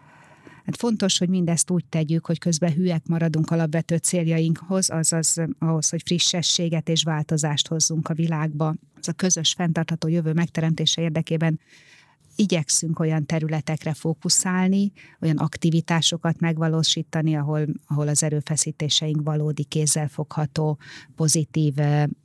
Hát 0.64 0.77
fontos, 0.77 1.18
hogy 1.18 1.29
mindezt 1.29 1.70
úgy 1.70 1.85
tegyük, 1.85 2.27
hogy 2.27 2.38
közben 2.38 2.73
hülyek 2.73 3.07
maradunk 3.07 3.51
alapvető 3.51 3.96
céljainkhoz, 3.96 4.90
azaz 4.90 5.37
ahhoz, 5.59 5.88
hogy 5.88 6.03
frissességet 6.05 6.88
és 6.88 7.03
változást 7.03 7.68
hozzunk 7.68 8.09
a 8.09 8.14
világba. 8.14 8.75
Az 9.01 9.09
a 9.09 9.12
közös 9.12 9.53
fenntartható 9.53 10.09
jövő 10.09 10.33
megteremtése 10.33 11.03
érdekében 11.03 11.61
igyekszünk 12.40 12.98
olyan 12.98 13.26
területekre 13.26 13.94
fókuszálni, 13.94 14.92
olyan 15.20 15.37
aktivitásokat 15.37 16.40
megvalósítani, 16.40 17.37
ahol, 17.37 17.66
ahol 17.87 18.09
az 18.09 18.22
erőfeszítéseink 18.22 19.22
valódi 19.22 19.64
kézzelfogható, 19.64 20.79
pozitív 21.16 21.74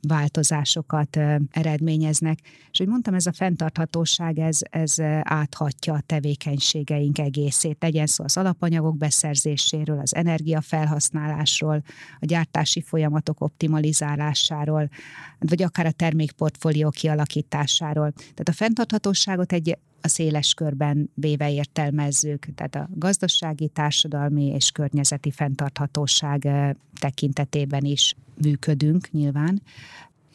változásokat 0.08 1.18
eredményeznek. 1.50 2.38
És 2.70 2.78
hogy 2.78 2.86
mondtam, 2.86 3.14
ez 3.14 3.26
a 3.26 3.32
fenntarthatóság, 3.32 4.38
ez, 4.38 4.58
ez 4.70 5.00
áthatja 5.22 5.94
a 5.94 6.02
tevékenységeink 6.06 7.18
egészét. 7.18 7.76
Legyen 7.80 8.06
szó 8.06 8.24
az 8.24 8.36
alapanyagok 8.36 8.96
beszerzéséről, 8.96 9.98
az 9.98 10.14
energiafelhasználásról, 10.14 11.82
a 12.20 12.26
gyártási 12.26 12.80
folyamatok 12.80 13.40
optimalizálásáról, 13.40 14.88
vagy 15.38 15.62
akár 15.62 15.86
a 15.86 15.92
termékportfólió 15.92 16.90
kialakításáról. 16.90 18.12
Tehát 18.12 18.48
a 18.48 18.52
fenntarthatóságot 18.52 19.52
egy 19.52 19.78
a 20.06 20.08
széles 20.08 20.54
körben 20.54 21.10
véve 21.14 21.52
értelmezzük, 21.52 22.46
tehát 22.54 22.74
a 22.74 22.88
gazdasági, 22.94 23.68
társadalmi 23.68 24.44
és 24.44 24.70
környezeti 24.70 25.30
fenntarthatóság 25.30 26.48
tekintetében 27.00 27.84
is 27.84 28.16
működünk 28.42 29.10
nyilván, 29.10 29.62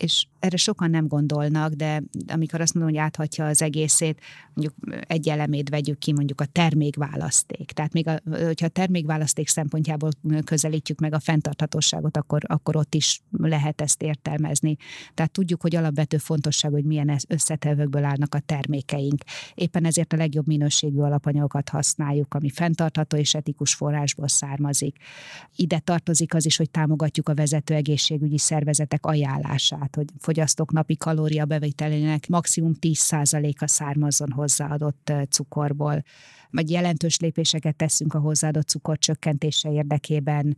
és 0.01 0.25
erre 0.39 0.57
sokan 0.57 0.89
nem 0.89 1.07
gondolnak, 1.07 1.73
de 1.73 2.03
amikor 2.27 2.61
azt 2.61 2.73
mondom, 2.73 2.93
hogy 2.93 3.01
áthatja 3.01 3.45
az 3.45 3.61
egészét, 3.61 4.21
mondjuk 4.53 5.03
egy 5.07 5.29
elemét 5.29 5.69
vegyük 5.69 5.99
ki, 5.99 6.13
mondjuk 6.13 6.41
a 6.41 6.45
termékválaszték. 6.45 7.71
Tehát 7.71 7.93
még 7.93 8.07
a, 8.07 8.21
hogyha 8.25 8.65
a 8.65 8.69
termékválaszték 8.69 9.47
szempontjából 9.47 10.09
közelítjük 10.43 10.99
meg 10.99 11.13
a 11.13 11.19
fenntarthatóságot, 11.19 12.17
akkor, 12.17 12.41
akkor 12.47 12.75
ott 12.75 12.95
is 12.95 13.21
lehet 13.31 13.81
ezt 13.81 14.01
értelmezni. 14.01 14.75
Tehát 15.13 15.31
tudjuk, 15.31 15.61
hogy 15.61 15.75
alapvető 15.75 16.17
fontosság, 16.17 16.71
hogy 16.71 16.85
milyen 16.85 17.17
összetevőkből 17.27 18.03
állnak 18.03 18.35
a 18.35 18.39
termékeink. 18.39 19.23
Éppen 19.53 19.85
ezért 19.85 20.13
a 20.13 20.17
legjobb 20.17 20.47
minőségű 20.47 20.99
alapanyagokat 20.99 21.69
használjuk, 21.69 22.33
ami 22.33 22.49
fenntartható 22.49 23.17
és 23.17 23.33
etikus 23.33 23.73
forrásból 23.73 24.27
származik. 24.27 24.97
Ide 25.55 25.79
tartozik 25.79 26.33
az 26.33 26.45
is, 26.45 26.57
hogy 26.57 26.69
támogatjuk 26.69 27.29
a 27.29 27.33
vezető 27.33 27.73
egészségügyi 27.73 28.37
szervezetek 28.37 29.05
ajánlását, 29.05 29.90
hogy 29.95 30.07
fogyasztók 30.19 30.71
napi 30.71 30.97
kalóriabevételének 30.97 32.27
maximum 32.27 32.73
10%-a 32.81 33.67
származzon 33.67 34.31
hozzáadott 34.31 35.13
cukorból. 35.29 36.03
Vagy 36.49 36.69
jelentős 36.69 37.19
lépéseket 37.19 37.75
teszünk 37.75 38.13
a 38.13 38.19
hozzáadott 38.19 38.67
cukor 38.67 38.97
csökkentése 38.97 39.71
érdekében, 39.71 40.57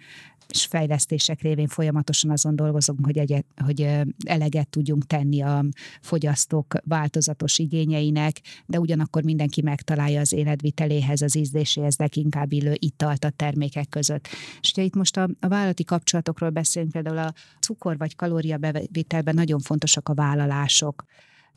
és 0.54 0.66
fejlesztések 0.66 1.42
révén 1.42 1.68
folyamatosan 1.68 2.32
azon 2.32 2.56
dolgozunk, 2.56 3.06
hogy, 3.06 3.18
egy, 3.18 3.46
hogy 3.66 3.88
eleget 4.26 4.70
tudjunk 4.70 5.06
tenni 5.06 5.42
a 5.42 5.66
fogyasztók 6.02 6.74
változatos 6.84 7.60
igényeinek, 7.60 8.42
de 8.66 8.80
ugyanakkor 8.80 9.24
mindenki 9.24 9.62
megtalálja 9.62 10.20
az 10.20 10.34
életviteléhez, 10.34 11.22
az 11.22 11.36
ízléséhez 11.36 11.98
leginkább 11.98 12.52
illő 12.52 12.74
italt 12.80 13.24
a 13.24 13.30
termékek 13.30 13.90
között. 13.90 14.28
És 14.62 14.72
ugye 14.72 14.84
itt 14.84 14.96
most 14.96 15.18
a, 15.18 15.30
a 15.40 15.48
vállalati 15.48 15.84
kapcsolatokról 15.84 16.50
beszélünk, 16.50 16.92
például 16.92 17.18
a 17.18 17.34
cukor 17.60 17.98
vagy 17.98 18.16
kalóriabevitelben 18.16 19.36
nagyon 19.36 19.60
fontosak 19.60 20.10
a 20.10 20.14
vállalások 20.14 21.06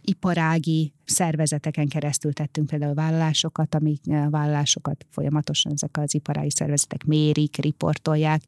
iparági 0.00 0.92
szervezeteken 1.04 1.88
keresztül 1.88 2.32
tettünk 2.32 2.66
például 2.66 2.94
vállalásokat, 2.94 3.74
amik 3.74 4.00
a 4.06 4.30
vállalásokat 4.30 5.06
folyamatosan 5.10 5.72
ezek 5.72 5.96
az 5.98 6.14
iparági 6.14 6.50
szervezetek 6.50 7.04
mérik, 7.04 7.56
riportolják, 7.56 8.42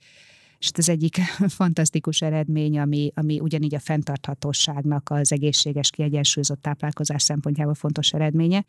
és 0.58 0.70
ez 0.74 0.88
egyik 0.88 1.16
fantasztikus 1.60 2.20
eredmény, 2.20 2.78
ami, 2.78 3.12
ami 3.14 3.40
ugyanígy 3.40 3.74
a 3.74 3.78
fenntarthatóságnak 3.78 5.10
az 5.10 5.32
egészséges, 5.32 5.90
kiegyensúlyozott 5.90 6.62
táplálkozás 6.62 7.22
szempontjából 7.22 7.74
fontos 7.74 8.12
eredménye, 8.12 8.64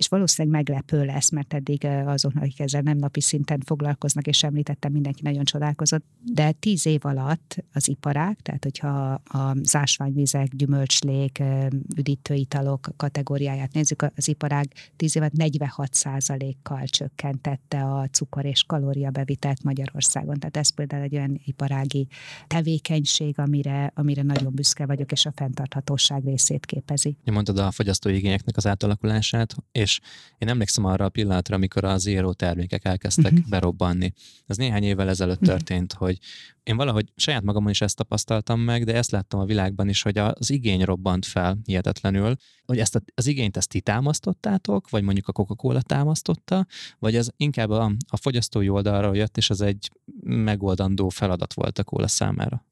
és 0.00 0.08
valószínűleg 0.08 0.56
meglepő 0.56 1.04
lesz, 1.04 1.30
mert 1.30 1.54
eddig 1.54 1.84
azoknak, 1.84 2.42
akik 2.42 2.60
ezzel 2.60 2.80
nem 2.80 2.96
napi 2.96 3.20
szinten 3.20 3.60
foglalkoznak, 3.60 4.26
és 4.26 4.42
említettem, 4.42 4.92
mindenki 4.92 5.22
nagyon 5.22 5.44
csodálkozott, 5.44 6.04
de 6.32 6.52
tíz 6.52 6.86
év 6.86 7.00
alatt 7.04 7.64
az 7.72 7.88
iparák, 7.88 8.40
tehát 8.40 8.64
hogyha 8.64 9.20
a 9.24 9.56
zásványvizek, 9.62 10.56
gyümölcslék, 10.56 11.42
üdítőitalok 11.96 12.88
kategóriáját 12.96 13.72
nézzük, 13.72 14.06
az 14.16 14.28
iparág 14.28 14.72
tíz 14.96 15.16
évet 15.16 15.32
46 15.32 15.90
kal 16.62 16.84
csökkentette 16.84 17.84
a 17.84 18.08
cukor 18.08 18.44
és 18.44 18.64
kalóriabevitelt 18.64 19.62
Magyarországon. 19.62 20.38
Tehát 20.38 20.56
ez 20.56 20.68
például 20.68 21.02
egy 21.02 21.16
olyan 21.16 21.29
iparági 21.44 22.06
tevékenység, 22.46 23.38
amire, 23.38 23.92
amire 23.94 24.22
nagyon 24.22 24.54
büszke 24.54 24.86
vagyok, 24.86 25.12
és 25.12 25.26
a 25.26 25.32
fenntarthatóság 25.34 26.24
részét 26.24 26.66
képezi. 26.66 27.16
Mondtad 27.24 27.58
a 27.58 27.70
fogyasztói 27.70 28.14
igényeknek 28.14 28.56
az 28.56 28.66
átalakulását, 28.66 29.54
és 29.72 30.00
én 30.38 30.48
emlékszem 30.48 30.84
arra 30.84 31.04
a 31.04 31.08
pillanatra, 31.08 31.54
amikor 31.56 31.84
az 31.84 32.02
zero 32.02 32.32
termékek 32.32 32.84
elkezdtek 32.84 33.32
uh-huh. 33.32 33.48
berobbanni. 33.48 34.12
Ez 34.46 34.56
néhány 34.56 34.82
évvel 34.82 35.08
ezelőtt 35.08 35.40
uh-huh. 35.40 35.56
történt, 35.56 35.92
hogy 35.92 36.18
én 36.70 36.76
valahogy 36.76 37.12
saját 37.16 37.42
magamon 37.42 37.70
is 37.70 37.80
ezt 37.80 37.96
tapasztaltam 37.96 38.60
meg, 38.60 38.84
de 38.84 38.94
ezt 38.94 39.10
láttam 39.10 39.40
a 39.40 39.44
világban 39.44 39.88
is, 39.88 40.02
hogy 40.02 40.18
az 40.18 40.50
igény 40.50 40.82
robbant 40.82 41.26
fel 41.26 41.58
hihetetlenül, 41.64 42.34
hogy 42.64 42.78
ezt 42.78 42.94
a, 42.94 43.00
az 43.14 43.26
igényt 43.26 43.56
ezt 43.56 43.68
ti 43.68 43.80
támasztottátok, 43.80 44.90
vagy 44.90 45.02
mondjuk 45.02 45.28
a 45.28 45.32
Coca-Cola 45.32 45.82
támasztotta, 45.82 46.66
vagy 46.98 47.16
ez 47.16 47.28
inkább 47.36 47.70
a, 47.70 47.92
a 48.08 48.16
fogyasztói 48.16 48.68
oldalra 48.68 49.14
jött, 49.14 49.36
és 49.36 49.50
ez 49.50 49.60
egy 49.60 49.90
megoldandó 50.24 51.08
feladat 51.08 51.54
volt 51.54 51.78
a 51.78 51.84
kóla 51.84 52.08
számára. 52.08 52.64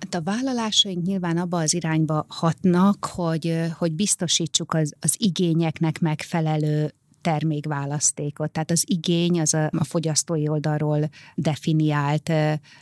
Hát 0.00 0.14
a 0.14 0.22
vállalásaink 0.22 1.06
nyilván 1.06 1.36
abba 1.36 1.58
az 1.58 1.74
irányba 1.74 2.24
hatnak, 2.28 3.04
hogy, 3.04 3.60
hogy 3.78 3.92
biztosítsuk 3.92 4.74
az, 4.74 4.94
az 5.00 5.14
igényeknek 5.18 5.98
megfelelő 5.98 6.94
termékválasztékot. 7.20 8.50
Tehát 8.50 8.70
az 8.70 8.84
igény 8.86 9.40
az 9.40 9.54
a, 9.54 9.70
a 9.78 9.84
fogyasztói 9.84 10.48
oldalról 10.48 11.08
definiált 11.34 12.32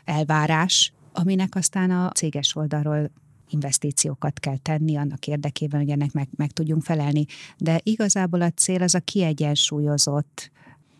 elvárás, 0.05 0.92
aminek 1.12 1.55
aztán 1.55 1.90
a 1.90 2.11
céges 2.11 2.57
oldalról 2.57 3.11
investíciókat 3.51 4.40
kell 4.40 4.57
tenni 4.57 4.96
annak 4.96 5.27
érdekében, 5.27 5.81
hogy 5.81 5.90
ennek 5.90 6.12
meg, 6.12 6.29
meg 6.37 6.51
tudjunk 6.51 6.83
felelni. 6.83 7.24
De 7.59 7.81
igazából 7.83 8.42
a 8.42 8.51
cél 8.51 8.83
az 8.83 8.94
a 8.94 9.01
kiegyensúlyozott 9.01 10.51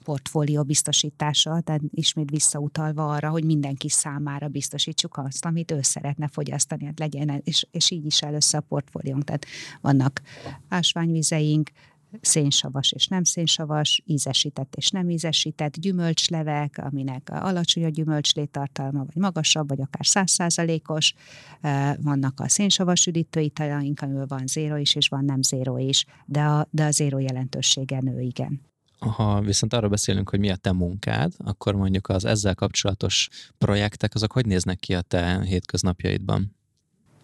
portfólió 0.09 0.63
biztosítása, 0.63 1.61
tehát 1.61 1.81
ismét 1.91 2.31
visszautalva 2.31 3.13
arra, 3.13 3.31
hogy 3.31 3.45
mindenki 3.45 3.89
számára 3.89 4.49
biztosítsuk 4.49 5.17
azt, 5.17 5.45
amit 5.45 5.71
ő 5.71 5.79
szeretne 5.83 6.29
fogyasztani, 6.29 6.85
hát 6.85 6.99
legyen, 6.99 7.41
és, 7.45 7.67
és 7.71 7.91
így 7.91 8.07
is 8.07 8.23
először 8.23 8.61
a 8.61 8.67
portfóliónk. 8.69 9.25
Tehát 9.25 9.47
vannak 9.81 10.23
ásványvizeink, 10.69 11.71
szénsavas 12.21 12.93
és 12.93 13.07
nem 13.07 13.25
szénsavas, 13.25 14.03
ízesített 14.07 14.75
és 14.77 14.91
nem 14.91 15.11
ízesített, 15.11 15.77
gyümölcslevek, 15.77 16.79
aminek 16.79 17.31
alacsony 17.31 17.85
a 17.85 17.89
gyümölcslétartalma, 17.89 19.05
vagy 19.05 19.17
magasabb, 19.17 19.69
vagy 19.69 19.81
akár 19.81 20.07
százszázalékos. 20.07 21.15
Vannak 22.01 22.41
a 22.41 22.49
szénsavas 22.49 23.07
üdítőitalaink, 23.07 24.01
amiből 24.01 24.27
van 24.27 24.47
zéro 24.47 24.77
is, 24.77 24.95
és 24.95 25.09
van 25.09 25.25
nem 25.25 25.43
zéro 25.43 25.79
is, 25.79 26.05
de 26.27 26.41
a, 26.41 26.67
de 26.71 26.85
a 26.85 26.91
zéro 26.91 27.19
jelentősége 27.19 28.01
nő, 28.01 28.21
igen. 28.21 28.61
Ha 28.99 29.41
viszont 29.41 29.75
arról 29.75 29.91
beszélünk, 29.91 30.31
hogy 30.31 30.39
mi 30.39 30.51
a 30.51 30.57
te 30.57 30.73
munkád, 30.73 31.33
akkor 31.39 31.75
mondjuk 31.75 32.09
az 32.09 32.25
ezzel 32.25 32.55
kapcsolatos 32.55 33.29
projektek, 33.59 34.15
azok 34.15 34.33
hogy 34.33 34.47
néznek 34.47 34.79
ki 34.79 34.95
a 34.95 35.01
te 35.01 35.43
hétköznapjaidban? 35.43 36.57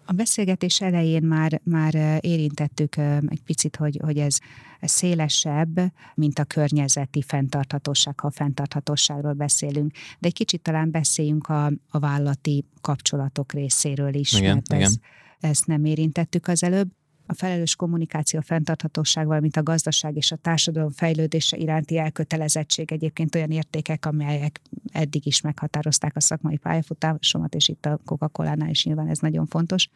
A 0.05 0.13
beszélgetés 0.13 0.81
elején 0.81 1.23
már, 1.23 1.61
már 1.63 2.19
érintettük 2.19 2.97
egy 3.27 3.41
picit, 3.45 3.75
hogy, 3.75 3.99
hogy 4.03 4.17
ez, 4.17 4.37
szélesebb, 4.81 5.79
mint 6.15 6.39
a 6.39 6.43
környezeti 6.43 7.21
fenntarthatóság, 7.21 8.19
ha 8.19 8.27
a 8.27 8.31
fenntarthatóságról 8.31 9.33
beszélünk. 9.33 9.91
De 10.19 10.27
egy 10.27 10.33
kicsit 10.33 10.61
talán 10.61 10.91
beszéljünk 10.91 11.47
a, 11.47 11.65
a 11.89 11.99
vállati 11.99 12.65
kapcsolatok 12.81 13.53
részéről 13.53 14.13
is, 14.13 14.33
igen, 14.33 14.53
mert 14.53 14.73
igen. 14.73 14.81
Ez, 14.81 14.95
ezt 15.39 15.67
nem 15.67 15.85
érintettük 15.85 16.47
az 16.47 16.63
előbb 16.63 16.87
a 17.27 17.33
felelős 17.33 17.75
kommunikáció, 17.75 18.39
a 18.39 18.43
fenntarthatóság, 18.43 19.27
valamint 19.27 19.57
a 19.57 19.63
gazdaság 19.63 20.15
és 20.15 20.31
a 20.31 20.35
társadalom 20.35 20.91
fejlődése 20.91 21.57
iránti 21.57 21.97
elkötelezettség 21.97 22.91
egyébként 22.91 23.35
olyan 23.35 23.51
értékek, 23.51 24.05
amelyek 24.05 24.61
eddig 24.91 25.25
is 25.25 25.41
meghatározták 25.41 26.15
a 26.15 26.19
szakmai 26.19 26.57
pályafutásomat, 26.57 27.55
és 27.55 27.67
itt 27.67 27.85
a 27.85 27.99
Coca-Cola-nál 28.05 28.69
is 28.69 28.85
nyilván 28.85 29.07
ez 29.07 29.19
nagyon 29.19 29.45
fontos. 29.45 29.89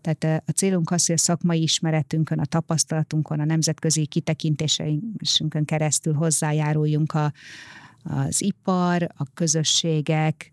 Tehát 0.00 0.42
a 0.46 0.50
célunk 0.50 0.90
az, 0.90 1.06
hogy 1.06 1.14
a 1.14 1.18
szakmai 1.18 1.62
ismeretünkön, 1.62 2.38
a 2.38 2.44
tapasztalatunkon, 2.44 3.40
a 3.40 3.44
nemzetközi 3.44 4.06
kitekintéseinkön 4.06 5.64
keresztül 5.64 6.14
hozzájáruljunk 6.14 7.12
a, 7.12 7.32
az 8.02 8.42
ipar, 8.42 9.02
a 9.16 9.24
közösségek, 9.34 10.50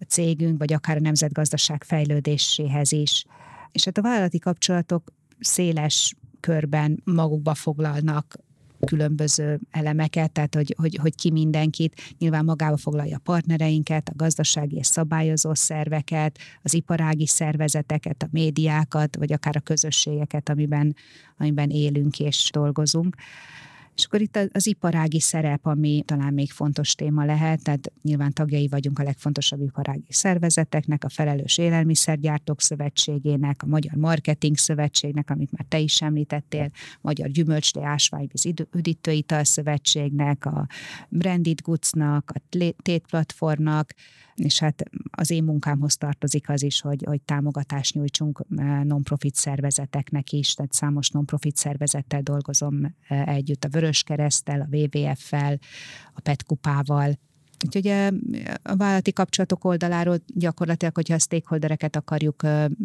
a 0.00 0.04
cégünk, 0.04 0.58
vagy 0.58 0.72
akár 0.72 0.96
a 0.96 1.00
nemzetgazdaság 1.00 1.84
fejlődéséhez 1.84 2.92
is. 2.92 3.24
És 3.72 3.84
hát 3.84 3.98
a 3.98 4.02
vállalati 4.02 4.38
kapcsolatok 4.38 5.12
széles 5.40 6.14
körben 6.40 7.00
magukba 7.04 7.54
foglalnak 7.54 8.36
különböző 8.84 9.60
elemeket, 9.70 10.32
tehát 10.32 10.54
hogy, 10.54 10.74
hogy, 10.78 10.98
hogy 11.00 11.14
ki 11.14 11.30
mindenkit, 11.30 12.14
nyilván 12.18 12.44
magába 12.44 12.76
foglalja 12.76 13.16
a 13.16 13.20
partnereinket, 13.24 14.08
a 14.08 14.16
gazdasági 14.16 14.76
és 14.76 14.86
szabályozó 14.86 15.54
szerveket, 15.54 16.38
az 16.62 16.74
iparági 16.74 17.26
szervezeteket, 17.26 18.22
a 18.22 18.28
médiákat, 18.30 19.16
vagy 19.16 19.32
akár 19.32 19.56
a 19.56 19.60
közösségeket, 19.60 20.48
amiben, 20.48 20.96
amiben 21.38 21.70
élünk 21.70 22.20
és 22.20 22.50
dolgozunk. 22.52 23.16
És 23.96 24.04
akkor 24.04 24.20
itt 24.20 24.38
az 24.52 24.66
iparági 24.66 25.20
szerep, 25.20 25.66
ami 25.66 26.02
talán 26.06 26.34
még 26.34 26.50
fontos 26.50 26.94
téma 26.94 27.24
lehet, 27.24 27.62
tehát 27.62 27.92
nyilván 28.02 28.32
tagjai 28.32 28.68
vagyunk 28.68 28.98
a 28.98 29.02
legfontosabb 29.02 29.60
iparági 29.60 30.06
szervezeteknek, 30.08 31.04
a 31.04 31.08
Felelős 31.08 31.58
Élelmiszergyártók 31.58 32.60
Szövetségének, 32.60 33.62
a 33.62 33.66
Magyar 33.66 33.94
Marketing 33.94 34.56
Szövetségnek, 34.56 35.30
amit 35.30 35.52
már 35.52 35.66
te 35.68 35.78
is 35.78 36.02
említettél, 36.02 36.70
Magyar 37.00 37.28
Gyümölcslé 37.28 37.82
Ásványvíz 37.82 38.44
Üdítőital 38.72 39.44
Szövetségnek, 39.44 40.46
a 40.46 40.66
Branded 41.08 41.60
Goodsnak, 41.60 42.32
a 42.34 42.58
Tét 42.82 43.06
Platformnak, 43.06 43.94
és 44.34 44.58
hát 44.58 44.82
az 45.10 45.30
én 45.30 45.44
munkámhoz 45.44 45.96
tartozik 45.96 46.48
az 46.48 46.62
is, 46.62 46.80
hogy, 46.80 47.02
hogy 47.06 47.22
támogatást 47.22 47.94
nyújtsunk 47.94 48.44
eh, 48.56 48.82
non-profit 48.84 49.34
szervezeteknek 49.34 50.32
is, 50.32 50.54
tehát 50.54 50.72
számos 50.72 51.10
non-profit 51.10 51.56
szervezettel 51.56 52.22
dolgozom 52.22 52.94
eh, 53.08 53.26
együtt, 53.26 53.64
a 53.64 53.68
Vöröskeresztel, 53.68 54.60
a 54.60 54.76
WWF-fel, 54.76 55.58
a 56.14 56.20
PET-kupával, 56.20 57.18
Úgyhogy 57.64 57.86
a 58.62 58.76
vállalati 58.76 59.12
kapcsolatok 59.12 59.64
oldaláról 59.64 60.18
gyakorlatilag, 60.26 60.94
hogyha 60.94 61.14
a 61.14 61.18
stakeholdereket 61.18 61.96
akarjuk 61.96 62.42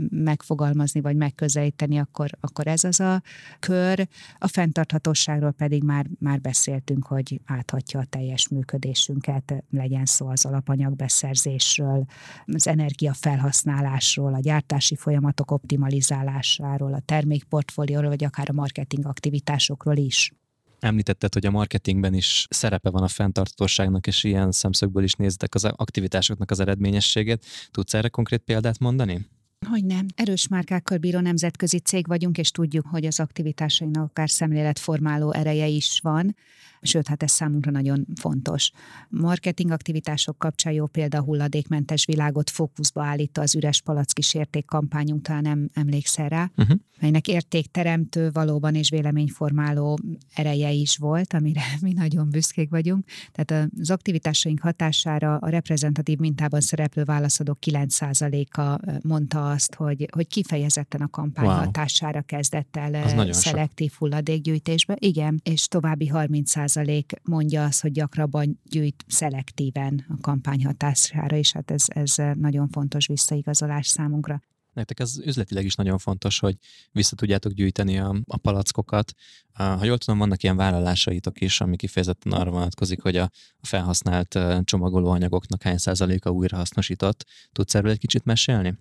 megfogalmazni, 0.10 1.02
vagy 1.02 1.15
megközelíteni, 1.15 2.00
akkor, 2.00 2.30
akkor 2.39 2.68
ez 2.68 2.84
az 2.84 3.00
a 3.00 3.22
kör. 3.60 4.08
A 4.38 4.48
fenntarthatóságról 4.48 5.52
pedig 5.52 5.84
már, 5.84 6.06
már 6.20 6.42
beszéltünk, 6.42 7.06
hogy 7.06 7.42
áthatja 7.46 8.00
a 8.00 8.06
teljes 8.10 8.48
működésünket, 8.48 9.63
legyen 9.70 10.06
szó 10.06 10.28
az 10.28 10.46
alapanyagbeszerzésről, 10.46 12.06
az 12.46 12.68
energiafelhasználásról, 12.68 14.34
a 14.34 14.39
gyártási 14.39 14.96
folyamatok 14.96 15.52
optimalizálásáról, 15.52 16.94
a 16.94 17.02
termékportfólióról, 17.06 18.10
vagy 18.10 18.24
akár 18.24 18.50
a 18.50 18.54
marketing 18.54 19.06
aktivitásokról 19.06 19.98
is. 19.98 20.34
Említetted, 20.80 21.34
hogy 21.34 21.46
a 21.46 21.52
marketingben 21.52 22.13
is 22.13 22.48
szerepe 22.50 22.89
van 22.89 23.04
a 23.04 23.08
fenntartóságnak, 23.08 24.08
és 24.08 24.24
ilyen 24.24 24.52
szemszögből 24.52 25.04
is 25.04 25.13
néztek 25.13 25.56
az 25.56 25.63
aktivitásoknak 25.63 26.52
az 26.52 26.60
eredményességét. 26.60 27.46
Tudsz 27.72 27.94
erre 27.94 28.08
konkrét 28.08 28.42
példát 28.42 28.80
mondani? 28.80 29.28
Hogy 29.67 29.86
nem. 29.86 30.06
Erős 30.15 30.48
márkákkal 30.48 30.98
bíró 30.98 31.19
nemzetközi 31.19 31.80
cég 31.80 32.08
vagyunk, 32.08 32.38
és 32.38 32.52
tudjuk, 32.52 32.86
hogy 32.86 33.06
az 33.06 33.19
aktivitásainak 33.19 34.04
akár 34.04 34.30
szemléletformáló 34.30 35.32
ereje 35.32 35.67
is 35.67 36.00
van 36.04 36.36
sőt, 36.82 37.08
hát 37.08 37.24
ez 37.24 37.32
számunkra 37.32 37.72
nagyon 37.72 38.06
fontos. 38.15 38.72
Marketing 39.10 39.72
aktivitások 39.72 40.38
kapcsán 40.38 40.74
jó 40.74 40.86
példa 40.86 41.17
a 41.17 41.22
hulladékmentes 41.22 42.06
világot 42.06 42.50
fókuszba 42.50 43.04
állítva 43.04 43.41
az 43.41 43.56
üres 43.56 43.82
palack 43.82 44.13
kísérték 44.13 44.65
kampányunk, 44.65 45.22
talán 45.22 45.41
nem 45.41 45.69
emlékszel 45.74 46.30
rá, 46.30 46.52
uh-huh. 46.58 46.78
melynek 47.00 47.28
értékteremtő 47.28 48.30
valóban 48.32 48.76
és 48.76 48.89
véleményformáló 48.89 50.00
ereje 50.34 50.72
is 50.72 50.98
volt, 50.98 51.34
amire 51.34 51.63
mi 51.82 51.93
nagyon 51.93 52.30
büszkék 52.30 52.69
vagyunk. 52.69 53.06
Tehát 53.32 53.69
az 53.80 53.89
aktivitásaink 53.89 54.60
hatására 54.60 55.36
a 55.38 55.50
reprezentatív 55.50 56.17
mintában 56.17 56.62
szereplő 56.62 57.04
válaszadók 57.04 57.58
9%-a 57.65 58.80
mondta 59.08 59.49
azt, 59.50 59.76
hogy, 59.76 60.08
hogy 60.12 60.28
kifejezetten 60.28 61.02
a 61.02 61.10
kampány 61.10 61.46
wow. 61.46 61.56
hatására 61.56 62.22
kezdett 62.22 62.76
el 62.76 63.34
szelektív 63.34 63.92
hulladékgyűjtésbe. 63.98 64.96
Igen, 65.00 65.42
és 65.44 65.68
további 65.68 66.08
30 66.08 66.50
százalék 66.50 67.14
mondja 67.24 67.64
azt, 67.64 67.82
hogy 67.82 67.92
gyakrabban 67.92 68.60
gyűjt 68.64 69.06
szelektíven 69.08 70.06
a 70.10 70.18
kampány 70.22 70.66
hatására, 70.66 71.36
és 71.36 71.52
hát 71.52 71.72
ez, 71.72 71.84
ez 71.88 72.16
nagyon 72.34 72.68
fontos 72.70 73.08
visszaigazolás 73.08 73.88
számunkra. 73.88 74.42
Nektek 74.74 75.00
ez 75.00 75.20
üzletileg 75.20 75.66
is 75.66 75.76
nagyon 75.76 75.98
fontos, 75.98 76.40
hogy 76.40 76.58
vissza 76.92 77.16
tudjátok 77.16 77.52
gyűjteni 77.52 78.00
a, 78.00 78.16
a 78.28 78.38
palackokat. 78.38 79.14
Ha 79.54 79.86
jól 79.86 79.98
tudom, 79.98 80.20
vannak 80.20 80.44
ilyen 80.44 80.56
vállalásaitok 80.56 81.42
is, 81.42 81.62
ami 81.62 81.76
kifejezetten 81.76 82.32
arra 82.32 82.52
vonatkozik, 82.52 83.02
hogy 83.02 83.16
a 83.16 83.30
felhasznált 83.62 84.40
csomagolóanyagoknak 84.64 85.62
hány 85.62 85.78
százaléka 85.78 86.32
újrahasznosított. 86.32 87.26
Tudsz 87.52 87.76
erről 87.76 87.92
egy 87.92 88.00
kicsit 88.00 88.26
mesélni? 88.26 88.78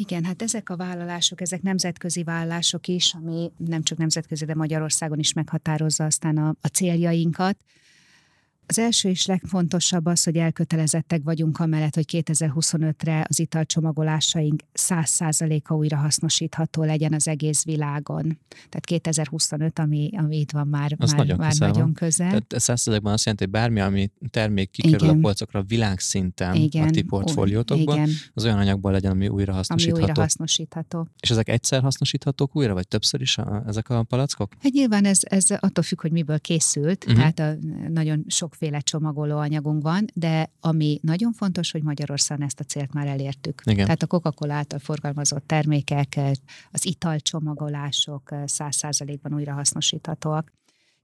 Igen, 0.00 0.24
hát 0.24 0.42
ezek 0.42 0.70
a 0.70 0.76
vállalások, 0.76 1.40
ezek 1.40 1.62
nemzetközi 1.62 2.22
vállalások 2.22 2.86
is, 2.88 3.14
ami 3.14 3.50
nem 3.56 3.82
csak 3.82 3.98
nemzetközi, 3.98 4.44
de 4.44 4.54
Magyarországon 4.54 5.18
is 5.18 5.32
meghatározza 5.32 6.04
aztán 6.04 6.36
a, 6.36 6.54
a 6.60 6.66
céljainkat. 6.66 7.56
Az 8.70 8.78
első 8.78 9.08
és 9.08 9.26
legfontosabb 9.26 10.06
az, 10.06 10.24
hogy 10.24 10.36
elkötelezettek 10.36 11.20
vagyunk 11.24 11.58
amellett, 11.58 11.94
hogy 11.94 12.04
2025-re 12.08 13.26
az 13.28 13.38
italcsomagolásaink 13.38 14.62
100%-a 14.74 15.74
újra 15.74 15.96
hasznosítható 15.96 16.82
legyen 16.82 17.12
az 17.12 17.28
egész 17.28 17.64
világon. 17.64 18.38
Tehát 18.48 18.84
2025, 18.84 19.78
ami, 19.78 20.10
ami 20.16 20.38
itt 20.38 20.50
van 20.50 20.66
már, 20.66 20.94
az 20.98 21.10
már, 21.10 21.18
nagyon, 21.18 21.36
már 21.36 21.50
közel 21.50 21.68
nagyon 21.68 21.92
közel. 21.92 22.28
Tehát 22.28 22.54
100%-ban 22.56 23.12
azt 23.12 23.24
jelenti, 23.24 23.44
hogy 23.44 23.52
bármi, 23.52 23.80
ami 23.80 24.10
termék 24.30 24.70
kikerül 24.70 25.06
Igen. 25.06 25.16
a 25.16 25.20
polcokra 25.20 25.62
világszinten 25.62 26.54
Igen. 26.54 26.88
a 26.88 26.90
ti 26.90 27.02
portfóliótokban, 27.02 27.96
Igen. 27.96 28.10
az 28.34 28.44
olyan 28.44 28.58
anyagból 28.58 28.92
legyen, 28.92 29.10
ami 29.10 29.28
újra 29.28 29.52
hasznosítható. 29.52 30.00
Ami 30.00 30.08
újra 30.10 30.22
hasznosítható. 30.22 31.08
És 31.20 31.30
ezek 31.30 31.48
egyszer 31.48 31.82
hasznosíthatók 31.82 32.56
újra, 32.56 32.74
vagy 32.74 32.88
többször 32.88 33.20
is 33.20 33.38
a, 33.38 33.62
ezek 33.66 33.88
a 33.88 34.02
palackok? 34.02 34.52
Hát 34.62 34.72
nyilván 34.72 35.04
ez, 35.04 35.18
ez 35.22 35.46
attól 35.50 35.84
függ, 35.84 36.00
hogy 36.00 36.12
miből 36.12 36.38
készült, 36.38 37.04
uh-huh. 37.04 37.32
tehát 37.32 37.38
a, 37.38 37.66
nagyon 37.88 38.24
sok 38.26 38.56
sokféle 38.58 38.80
csomagolóanyagunk 38.80 39.82
van, 39.82 40.04
de 40.14 40.50
ami 40.60 40.98
nagyon 41.02 41.32
fontos, 41.32 41.70
hogy 41.70 41.82
Magyarországon 41.82 42.44
ezt 42.44 42.60
a 42.60 42.64
célt 42.64 42.92
már 42.92 43.06
elértük. 43.06 43.62
Igen. 43.64 43.84
Tehát 43.84 44.02
a 44.02 44.06
Coca-Cola 44.06 44.54
által 44.54 44.78
forgalmazott 44.78 45.46
termékek, 45.46 46.20
az 46.70 46.86
italcsomagolások 46.86 48.34
száz 48.44 48.76
százalékban 48.76 49.34
újrahasznosíthatóak. 49.34 50.52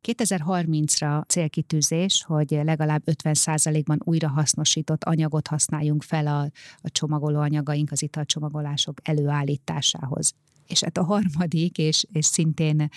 2030-ra 0.02 1.26
célkitűzés, 1.26 2.24
hogy 2.26 2.60
legalább 2.62 3.02
50%-ban 3.06 3.98
újrahasznosított 4.04 5.04
anyagot 5.04 5.46
használjunk 5.46 6.02
fel 6.02 6.26
a, 6.26 6.40
a 6.82 6.90
csomagolóanyagaink, 6.90 7.92
az 7.92 8.02
italcsomagolások 8.02 8.98
előállításához. 9.02 10.34
És 10.66 10.82
hát 10.84 10.98
a 10.98 11.04
harmadik, 11.04 11.78
és, 11.78 12.04
és 12.12 12.26
szintén 12.26 12.88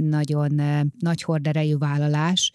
nagyon 0.00 0.60
nagy 0.98 1.22
horderejű 1.22 1.76
vállalás, 1.76 2.52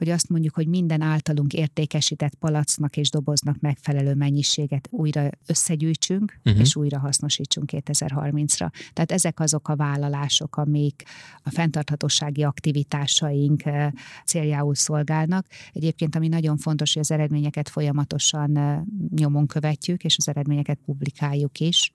hogy 0.00 0.08
azt 0.08 0.28
mondjuk, 0.28 0.54
hogy 0.54 0.66
minden 0.66 1.00
általunk 1.00 1.52
értékesített 1.52 2.34
palacnak 2.34 2.96
és 2.96 3.10
doboznak 3.10 3.60
megfelelő 3.60 4.14
mennyiséget 4.14 4.88
újra 4.90 5.28
összegyűjtsünk, 5.46 6.40
uh-huh. 6.44 6.60
és 6.60 6.76
újra 6.76 6.98
hasznosítsunk 6.98 7.70
2030-ra. 7.72 8.70
Tehát 8.92 9.12
ezek 9.12 9.40
azok 9.40 9.68
a 9.68 9.76
vállalások, 9.76 10.56
amik 10.56 11.02
a 11.42 11.50
fenntarthatósági 11.50 12.42
aktivitásaink 12.42 13.64
eh, 13.64 13.90
céljául 14.24 14.74
szolgálnak. 14.74 15.46
Egyébként, 15.72 16.16
ami 16.16 16.28
nagyon 16.28 16.56
fontos, 16.56 16.92
hogy 16.92 17.02
az 17.02 17.10
eredményeket 17.10 17.68
folyamatosan 17.68 18.56
eh, 18.56 18.80
nyomon 19.16 19.46
követjük, 19.46 20.04
és 20.04 20.16
az 20.18 20.28
eredményeket 20.28 20.78
publikáljuk 20.84 21.60
is 21.60 21.92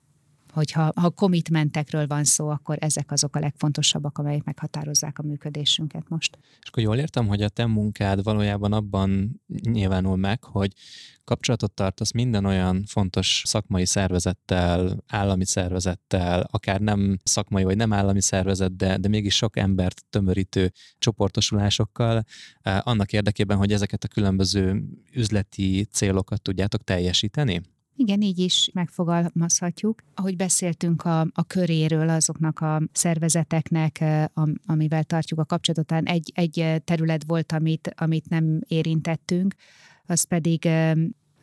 hogyha 0.56 0.92
ha 0.94 1.10
commitmentekről 1.10 2.06
van 2.06 2.24
szó, 2.24 2.48
akkor 2.48 2.76
ezek 2.80 3.12
azok 3.12 3.36
a 3.36 3.38
legfontosabbak, 3.38 4.18
amelyek 4.18 4.44
meghatározzák 4.44 5.18
a 5.18 5.22
működésünket 5.22 6.08
most. 6.08 6.38
És 6.62 6.68
akkor 6.68 6.82
jól 6.82 6.96
értem, 6.96 7.26
hogy 7.26 7.42
a 7.42 7.48
te 7.48 7.66
munkád 7.66 8.22
valójában 8.22 8.72
abban 8.72 9.40
nyilvánul 9.62 10.16
meg, 10.16 10.44
hogy 10.44 10.72
kapcsolatot 11.24 11.72
tartasz 11.72 12.12
minden 12.12 12.44
olyan 12.44 12.84
fontos 12.86 13.42
szakmai 13.44 13.86
szervezettel, 13.86 15.04
állami 15.06 15.44
szervezettel, 15.46 16.48
akár 16.50 16.80
nem 16.80 17.18
szakmai 17.22 17.64
vagy 17.64 17.76
nem 17.76 17.92
állami 17.92 18.22
szervezet, 18.22 18.76
de, 18.76 18.96
de 18.96 19.08
mégis 19.08 19.36
sok 19.36 19.56
embert 19.56 20.04
tömörítő 20.10 20.72
csoportosulásokkal, 20.98 22.24
eh, 22.60 22.86
annak 22.86 23.12
érdekében, 23.12 23.56
hogy 23.56 23.72
ezeket 23.72 24.04
a 24.04 24.08
különböző 24.08 24.84
üzleti 25.12 25.84
célokat 25.92 26.42
tudjátok 26.42 26.84
teljesíteni? 26.84 27.60
Igen, 27.98 28.20
így 28.20 28.38
is 28.38 28.70
megfogalmazhatjuk. 28.72 30.02
Ahogy 30.14 30.36
beszéltünk 30.36 31.04
a, 31.04 31.20
a 31.20 31.44
köréről 31.46 32.08
azoknak 32.08 32.60
a 32.60 32.82
szervezeteknek, 32.92 34.04
amivel 34.66 35.04
tartjuk 35.04 35.40
a 35.40 35.44
kapcsolatot, 35.44 36.08
egy, 36.08 36.32
egy 36.34 36.82
terület 36.84 37.24
volt, 37.26 37.52
amit, 37.52 37.94
amit 37.96 38.28
nem 38.28 38.60
érintettünk, 38.68 39.54
az 40.06 40.24
pedig 40.24 40.68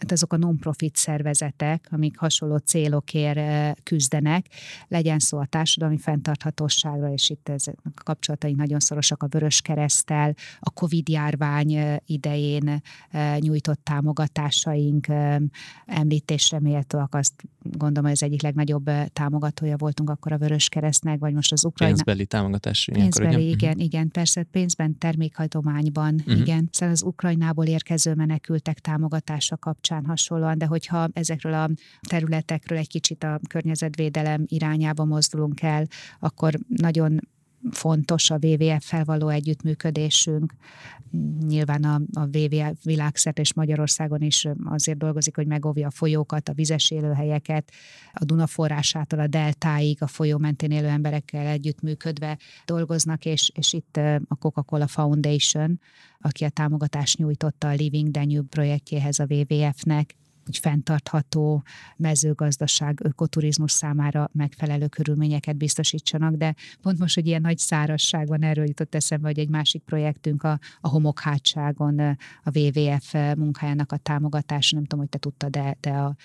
hát 0.03 0.11
azok 0.11 0.33
a 0.33 0.37
non-profit 0.37 0.95
szervezetek, 0.95 1.87
amik 1.91 2.17
hasonló 2.17 2.57
célokért 2.57 3.81
küzdenek, 3.83 4.45
legyen 4.87 5.19
szó 5.19 5.37
a 5.37 5.45
társadalmi 5.45 5.97
fenntarthatóságra, 5.97 7.11
és 7.11 7.29
itt 7.29 7.49
ezek 7.49 7.75
a 7.83 8.03
kapcsolataink 8.03 8.57
nagyon 8.57 8.79
szorosak 8.79 9.23
a 9.23 9.27
Vörös 9.27 9.61
Keresztel, 9.61 10.35
a 10.59 10.69
Covid 10.69 11.09
járvány 11.09 11.99
idején 12.05 12.81
nyújtott 13.39 13.83
támogatásaink 13.83 15.07
említésre 15.85 16.59
méltóak, 16.59 17.15
azt 17.15 17.33
gondolom, 17.61 18.09
hogy 18.09 18.19
az 18.21 18.23
egyik 18.23 18.41
legnagyobb 18.41 18.89
támogatója 19.13 19.77
voltunk 19.77 20.09
akkor 20.09 20.31
a 20.31 20.37
Vörös 20.37 20.69
Keresztnek, 20.69 21.19
vagy 21.19 21.33
most 21.33 21.51
az 21.51 21.65
Ukrajna. 21.65 21.93
Pénzbeli 21.93 22.25
támogatás. 22.25 22.89
Pénzbeli, 22.93 23.29
ilyenkor, 23.29 23.39
igen, 23.39 23.57
igen, 23.57 23.79
igen, 23.79 24.09
persze 24.09 24.43
pénzben, 24.43 24.97
termékhajtományban, 24.97 26.13
uh-huh. 26.13 26.39
igen. 26.39 26.69
Szóval 26.71 26.93
az 26.93 27.03
Ukrajnából 27.03 27.65
érkező 27.65 28.13
menekültek 28.13 28.79
támogatása 28.79 29.57
kapcsán 29.57 29.92
kapcsán 29.93 30.05
hasonlóan, 30.05 30.57
de 30.57 30.65
hogyha 30.65 31.07
ezekről 31.13 31.53
a 31.53 31.69
területekről 32.09 32.77
egy 32.77 32.87
kicsit 32.87 33.23
a 33.23 33.39
környezetvédelem 33.49 34.43
irányába 34.47 35.05
mozdulunk 35.05 35.61
el, 35.61 35.85
akkor 36.19 36.53
nagyon 36.67 37.19
fontos 37.71 38.29
a 38.29 38.37
WWF-fel 38.41 39.03
való 39.03 39.27
együttműködésünk. 39.27 40.53
Nyilván 41.47 41.83
a, 41.83 42.01
a 42.13 42.37
WWF 42.37 42.83
világszerte 42.83 43.41
és 43.41 43.53
Magyarországon 43.53 44.21
is 44.21 44.47
azért 44.65 44.97
dolgozik, 44.97 45.35
hogy 45.35 45.47
megóvja 45.47 45.87
a 45.87 45.91
folyókat, 45.91 46.49
a 46.49 46.53
vizes 46.53 46.91
élőhelyeket, 46.91 47.71
a 48.13 48.25
Duna 48.25 48.47
forrásától 48.47 49.19
a 49.19 49.27
deltáig, 49.27 50.01
a 50.01 50.07
folyó 50.07 50.37
mentén 50.37 50.71
élő 50.71 50.87
emberekkel 50.87 51.45
együttműködve 51.45 52.37
dolgoznak, 52.65 53.25
és, 53.25 53.51
és 53.55 53.73
itt 53.73 53.97
a 54.27 54.35
Coca-Cola 54.39 54.87
Foundation, 54.87 55.79
aki 56.19 56.43
a 56.43 56.49
támogatást 56.49 57.17
nyújtotta 57.17 57.67
a 57.67 57.73
Living 57.73 58.11
Danube 58.11 58.47
projektjéhez 58.49 59.19
a 59.19 59.25
WWF-nek, 59.29 60.15
hogy 60.45 60.57
fenntartható 60.57 61.63
mezőgazdaság, 61.97 62.99
ökoturizmus 63.03 63.71
számára 63.71 64.29
megfelelő 64.31 64.87
körülményeket 64.87 65.55
biztosítsanak, 65.55 66.35
de 66.35 66.55
pont 66.81 66.99
most, 66.99 67.15
hogy 67.15 67.27
ilyen 67.27 67.41
nagy 67.41 67.57
szárasság 67.57 68.27
van, 68.27 68.43
erről 68.43 68.65
jutott 68.65 68.95
eszembe, 68.95 69.27
hogy 69.27 69.39
egy 69.39 69.49
másik 69.49 69.81
projektünk 69.81 70.43
a, 70.43 70.59
a 70.81 70.87
homokhátságon 70.87 71.99
a 72.43 72.59
WWF 72.59 73.13
munkájának 73.13 73.91
a 73.91 73.97
támogatása, 73.97 74.75
nem 74.75 74.83
tudom, 74.83 74.99
hogy 74.99 75.09
te 75.09 75.17
tudtad, 75.17 75.49
de, 75.49 75.77
de 75.79 75.89
a 75.89 76.15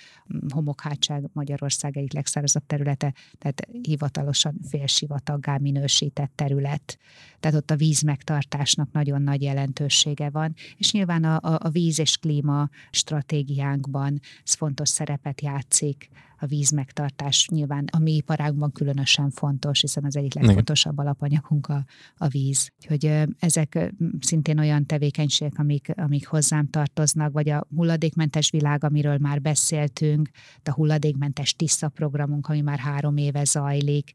homokhátság 0.48 1.30
Magyarország 1.32 1.96
egyik 1.96 2.12
legszárazabb 2.12 2.66
területe, 2.66 3.14
tehát 3.38 3.68
hivatalosan 3.82 4.54
félsivataggá 4.68 5.56
minősített 5.58 6.32
terület. 6.34 6.98
Tehát 7.40 7.56
ott 7.56 7.70
a 7.70 7.76
víz 7.76 8.02
megtartásnak 8.02 8.92
nagyon 8.92 9.22
nagy 9.22 9.42
jelentősége 9.42 10.30
van, 10.30 10.54
és 10.76 10.92
nyilván 10.92 11.24
a, 11.24 11.36
a, 11.36 11.58
a 11.62 11.68
víz 11.68 11.98
és 11.98 12.16
klíma 12.16 12.68
stratégiánkban 12.90 14.07
ez 14.44 14.54
fontos 14.54 14.88
szerepet 14.88 15.40
játszik, 15.40 16.08
víz 16.46 16.70
megtartás 16.70 17.48
nyilván 17.48 17.84
a 17.92 17.98
mi 17.98 18.14
iparágunkban 18.14 18.72
különösen 18.72 19.30
fontos, 19.30 19.80
hiszen 19.80 20.04
az 20.04 20.16
egyik 20.16 20.34
legfontosabb 20.34 20.98
alapanyagunk 20.98 21.66
a, 21.66 21.84
a 22.16 22.28
víz. 22.28 22.72
Úgyhogy 22.76 23.28
ezek 23.38 23.94
szintén 24.20 24.58
olyan 24.58 24.86
tevékenységek, 24.86 25.58
amik, 25.58 25.92
amik 25.96 26.26
hozzám 26.26 26.70
tartoznak, 26.70 27.32
vagy 27.32 27.48
a 27.48 27.66
hulladékmentes 27.74 28.50
világ, 28.50 28.84
amiről 28.84 29.18
már 29.18 29.40
beszéltünk, 29.40 30.30
a 30.64 30.72
hulladékmentes 30.72 31.54
Tisza 31.54 31.88
programunk, 31.88 32.48
ami 32.48 32.60
már 32.60 32.78
három 32.78 33.16
éve 33.16 33.44
zajlik, 33.44 34.12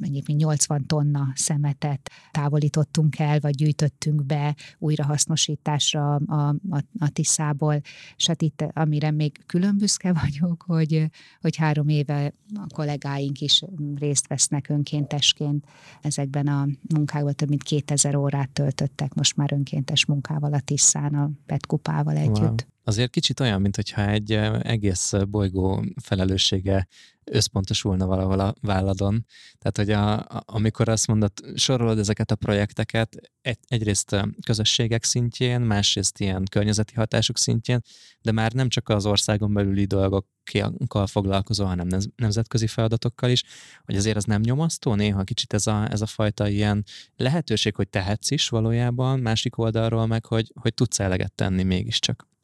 egyébként 0.00 0.38
80 0.38 0.86
tonna 0.86 1.32
szemetet 1.34 2.10
távolítottunk 2.30 3.18
el, 3.18 3.40
vagy 3.40 3.54
gyűjtöttünk 3.54 4.24
be 4.24 4.54
újrahasznosításra 4.78 6.14
a, 6.14 6.48
a, 6.70 6.82
a 6.98 7.08
Tiszából, 7.08 7.80
és 8.16 8.26
hát 8.26 8.42
itt, 8.42 8.64
amire 8.72 9.10
még 9.10 9.46
külön 9.46 9.76
büszke 9.78 10.12
vagyok, 10.12 10.64
hogy, 10.66 11.10
hogy 11.46 11.56
három 11.56 11.88
éve 11.88 12.32
a 12.54 12.66
kollégáink 12.74 13.40
is 13.40 13.62
részt 13.94 14.26
vesznek 14.26 14.68
önkéntesként 14.68 15.64
ezekben 16.02 16.46
a 16.46 16.66
munkákban, 16.94 17.34
több 17.34 17.48
mint 17.48 17.62
2000 17.62 18.16
órát 18.16 18.50
töltöttek 18.50 19.14
most 19.14 19.36
már 19.36 19.52
önkéntes 19.52 20.06
munkával 20.06 20.52
a 20.52 20.60
Tiszán, 20.60 21.14
a 21.14 21.30
Petkupával 21.46 22.16
együtt. 22.16 22.38
Wow. 22.38 22.75
Azért 22.86 23.10
kicsit 23.10 23.40
olyan, 23.40 23.60
mintha 23.60 24.08
egy 24.08 24.32
egész 24.62 25.12
bolygó 25.28 25.84
felelőssége 26.02 26.88
összpontosulna 27.24 28.06
valahol 28.06 28.40
a 28.40 28.54
válladon. 28.60 29.26
Tehát, 29.58 29.76
hogy 29.76 29.90
a, 29.90 30.18
a, 30.18 30.42
amikor 30.46 30.88
azt 30.88 31.06
mondod, 31.06 31.32
sorolod 31.54 31.98
ezeket 31.98 32.30
a 32.30 32.34
projekteket, 32.34 33.16
egy, 33.40 33.58
egyrészt 33.68 34.16
közösségek 34.44 35.04
szintjén, 35.04 35.60
másrészt 35.60 36.20
ilyen 36.20 36.44
környezeti 36.50 36.94
hatások 36.94 37.38
szintjén, 37.38 37.80
de 38.20 38.32
már 38.32 38.52
nem 38.52 38.68
csak 38.68 38.88
az 38.88 39.06
országon 39.06 39.54
belüli 39.54 39.84
dolgokkal 39.84 41.06
foglalkozó, 41.06 41.64
hanem 41.64 41.88
nemzetközi 42.16 42.66
feladatokkal 42.66 43.30
is, 43.30 43.44
hogy 43.84 43.96
azért 43.96 44.16
az 44.16 44.24
nem 44.24 44.40
nyomasztó 44.40 44.94
néha 44.94 45.24
kicsit 45.24 45.52
ez 45.52 45.66
a, 45.66 45.90
ez 45.90 46.00
a 46.00 46.06
fajta 46.06 46.48
ilyen 46.48 46.84
lehetőség, 47.16 47.74
hogy 47.74 47.88
tehetsz 47.88 48.30
is 48.30 48.48
valójában, 48.48 49.18
másik 49.18 49.58
oldalról 49.58 50.06
meg, 50.06 50.24
hogy, 50.24 50.52
hogy 50.60 50.74
tudsz 50.74 51.00
eleget 51.00 51.32
tenni 51.32 51.62
mégiscsak. 51.62 52.34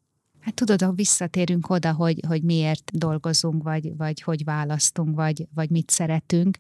Hát 0.43 0.55
tudod, 0.55 0.83
ha 0.83 0.93
visszatérünk 0.93 1.71
oda, 1.71 1.93
hogy, 1.93 2.21
hogy 2.29 2.43
miért 2.43 2.91
dolgozunk, 2.99 3.63
vagy, 3.63 3.97
vagy 3.97 4.23
hogy 4.23 4.45
választunk, 4.45 5.15
vagy, 5.15 5.47
vagy 5.55 5.71
mit 5.71 5.91
szeretünk, 5.91 6.59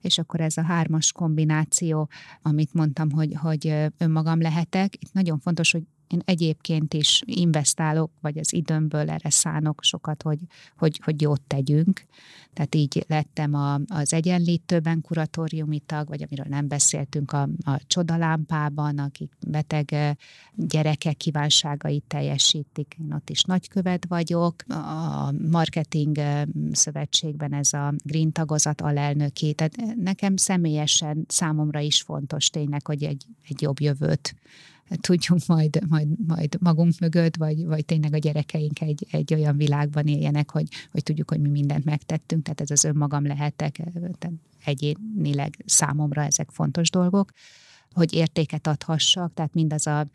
és 0.00 0.18
akkor 0.18 0.40
ez 0.40 0.56
a 0.56 0.62
hármas 0.62 1.12
kombináció, 1.12 2.08
amit 2.42 2.74
mondtam, 2.74 3.10
hogy, 3.10 3.34
hogy 3.40 3.74
önmagam 3.98 4.40
lehetek, 4.40 4.94
itt 4.94 5.12
nagyon 5.12 5.38
fontos, 5.38 5.72
hogy 5.72 5.82
én 6.12 6.22
egyébként 6.24 6.94
is 6.94 7.22
investálok, 7.24 8.10
vagy 8.20 8.38
az 8.38 8.52
időmből 8.52 9.10
erre 9.10 9.30
szánok 9.30 9.82
sokat, 9.82 10.22
hogy, 10.22 10.38
hogy, 10.76 11.00
hogy 11.04 11.20
jót 11.20 11.40
tegyünk. 11.40 12.04
Tehát 12.52 12.74
így 12.74 13.04
lettem 13.08 13.54
a, 13.54 13.80
az 13.86 14.12
egyenlítőben 14.12 15.00
kuratóriumi 15.00 15.78
tag, 15.78 16.08
vagy 16.08 16.22
amiről 16.22 16.46
nem 16.48 16.68
beszéltünk, 16.68 17.32
a, 17.32 17.48
a 17.64 17.80
csodalámpában, 17.86 18.98
akik 18.98 19.32
beteg 19.46 20.16
gyerekek 20.54 21.16
kívánságait 21.16 22.04
teljesítik. 22.06 22.96
Én 23.00 23.12
ott 23.12 23.30
is 23.30 23.42
nagykövet 23.42 24.06
vagyok. 24.08 24.54
A 24.68 25.32
marketing 25.50 26.20
szövetségben 26.72 27.52
ez 27.52 27.72
a 27.72 27.94
Green 28.04 28.32
tagozat 28.32 28.80
alelnöki. 28.80 29.54
Tehát 29.54 29.96
nekem 29.96 30.36
személyesen 30.36 31.24
számomra 31.28 31.80
is 31.80 32.02
fontos 32.02 32.50
tényleg, 32.50 32.86
hogy 32.86 33.02
egy, 33.04 33.26
egy 33.48 33.62
jobb 33.62 33.80
jövőt 33.80 34.34
tudjunk 35.00 35.46
majd, 35.46 35.88
majd, 35.88 36.08
majd 36.26 36.56
magunk 36.60 36.98
mögött, 37.00 37.36
vagy, 37.36 37.64
vagy 37.64 37.84
tényleg 37.84 38.14
a 38.14 38.18
gyerekeink 38.18 38.80
egy, 38.80 39.06
egy 39.10 39.34
olyan 39.34 39.56
világban 39.56 40.06
éljenek, 40.06 40.50
hogy, 40.50 40.68
hogy 40.90 41.02
tudjuk, 41.02 41.30
hogy 41.30 41.40
mi 41.40 41.48
mindent 41.48 41.84
megtettünk, 41.84 42.42
tehát 42.42 42.60
ez 42.60 42.70
az 42.70 42.84
önmagam 42.84 43.26
lehetek, 43.26 43.80
tehát 44.18 44.32
egyénileg 44.64 45.62
számomra 45.66 46.22
ezek 46.22 46.50
fontos 46.50 46.90
dolgok 46.90 47.32
hogy 47.94 48.12
értéket 48.12 48.66
adhassak, 48.66 49.34
tehát 49.34 49.54
mindaz 49.54 49.86
a, 49.86 50.06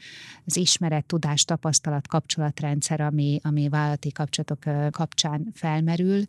az 0.46 0.58
ismeret, 0.58 1.06
tudás, 1.06 1.46
tapasztalat, 1.46 2.08
kapcsolatrendszer, 2.08 3.02
ami, 3.02 3.40
ami 3.44 3.70
vállalati 3.70 4.12
kapcsolatok 4.12 4.92
kapcsán 4.92 5.48
felmerül, 5.54 6.24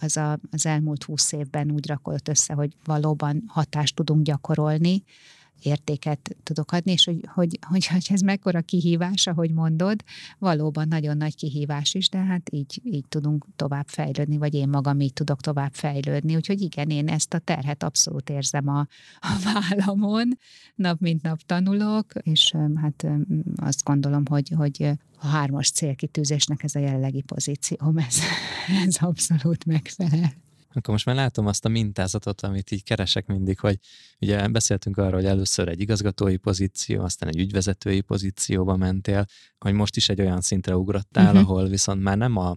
az 0.00 0.16
a, 0.16 0.38
az 0.50 0.66
elmúlt 0.66 1.04
húsz 1.04 1.32
évben 1.32 1.70
úgy 1.70 1.86
rakott 1.88 2.28
össze, 2.28 2.54
hogy 2.54 2.72
valóban 2.84 3.42
hatást 3.46 3.94
tudunk 3.94 4.24
gyakorolni, 4.24 5.02
értéket 5.62 6.36
tudok 6.42 6.72
adni, 6.72 6.92
és 6.92 7.04
hogy, 7.04 7.28
hogy, 7.34 7.58
hogy, 7.60 7.88
ez 8.08 8.20
mekkora 8.20 8.60
kihívás, 8.60 9.26
ahogy 9.26 9.50
mondod, 9.50 10.04
valóban 10.38 10.88
nagyon 10.88 11.16
nagy 11.16 11.36
kihívás 11.36 11.94
is, 11.94 12.08
de 12.08 12.18
hát 12.18 12.50
így, 12.50 12.80
így 12.84 13.04
tudunk 13.08 13.46
tovább 13.56 13.88
fejlődni, 13.88 14.36
vagy 14.36 14.54
én 14.54 14.68
magam 14.68 15.00
így 15.00 15.12
tudok 15.12 15.40
tovább 15.40 15.72
fejlődni, 15.72 16.36
úgyhogy 16.36 16.60
igen, 16.60 16.90
én 16.90 17.08
ezt 17.08 17.34
a 17.34 17.38
terhet 17.38 17.82
abszolút 17.82 18.30
érzem 18.30 18.68
a, 18.68 18.86
a 19.20 19.36
vállamon, 19.44 20.38
nap 20.74 21.00
mint 21.00 21.22
nap 21.22 21.40
tanulok, 21.42 22.12
és 22.22 22.54
hát 22.74 23.06
azt 23.56 23.84
gondolom, 23.84 24.22
hogy, 24.26 24.52
hogy 24.56 24.90
a 25.20 25.26
hármas 25.26 25.70
célkitűzésnek 25.70 26.62
ez 26.62 26.74
a 26.74 26.78
jelenlegi 26.78 27.22
pozícióm, 27.22 27.98
ez, 27.98 28.18
ez 28.86 28.96
abszolút 29.00 29.64
megfelel. 29.64 30.32
Akkor 30.78 30.92
most 30.92 31.06
már 31.06 31.14
látom 31.14 31.46
azt 31.46 31.64
a 31.64 31.68
mintázatot, 31.68 32.40
amit 32.40 32.70
így 32.70 32.82
keresek 32.82 33.26
mindig, 33.26 33.58
hogy 33.58 33.78
ugye 34.20 34.48
beszéltünk 34.48 34.96
arról, 34.96 35.12
hogy 35.12 35.24
először 35.24 35.68
egy 35.68 35.80
igazgatói 35.80 36.36
pozíció, 36.36 37.02
aztán 37.02 37.28
egy 37.28 37.38
ügyvezetői 37.38 38.00
pozícióba 38.00 38.76
mentél, 38.76 39.26
hogy 39.58 39.72
most 39.72 39.96
is 39.96 40.08
egy 40.08 40.20
olyan 40.20 40.40
szintre 40.40 40.76
ugrottál, 40.76 41.34
uh-huh. 41.34 41.40
ahol 41.40 41.68
viszont 41.68 42.02
már 42.02 42.16
nem 42.16 42.36
a 42.36 42.56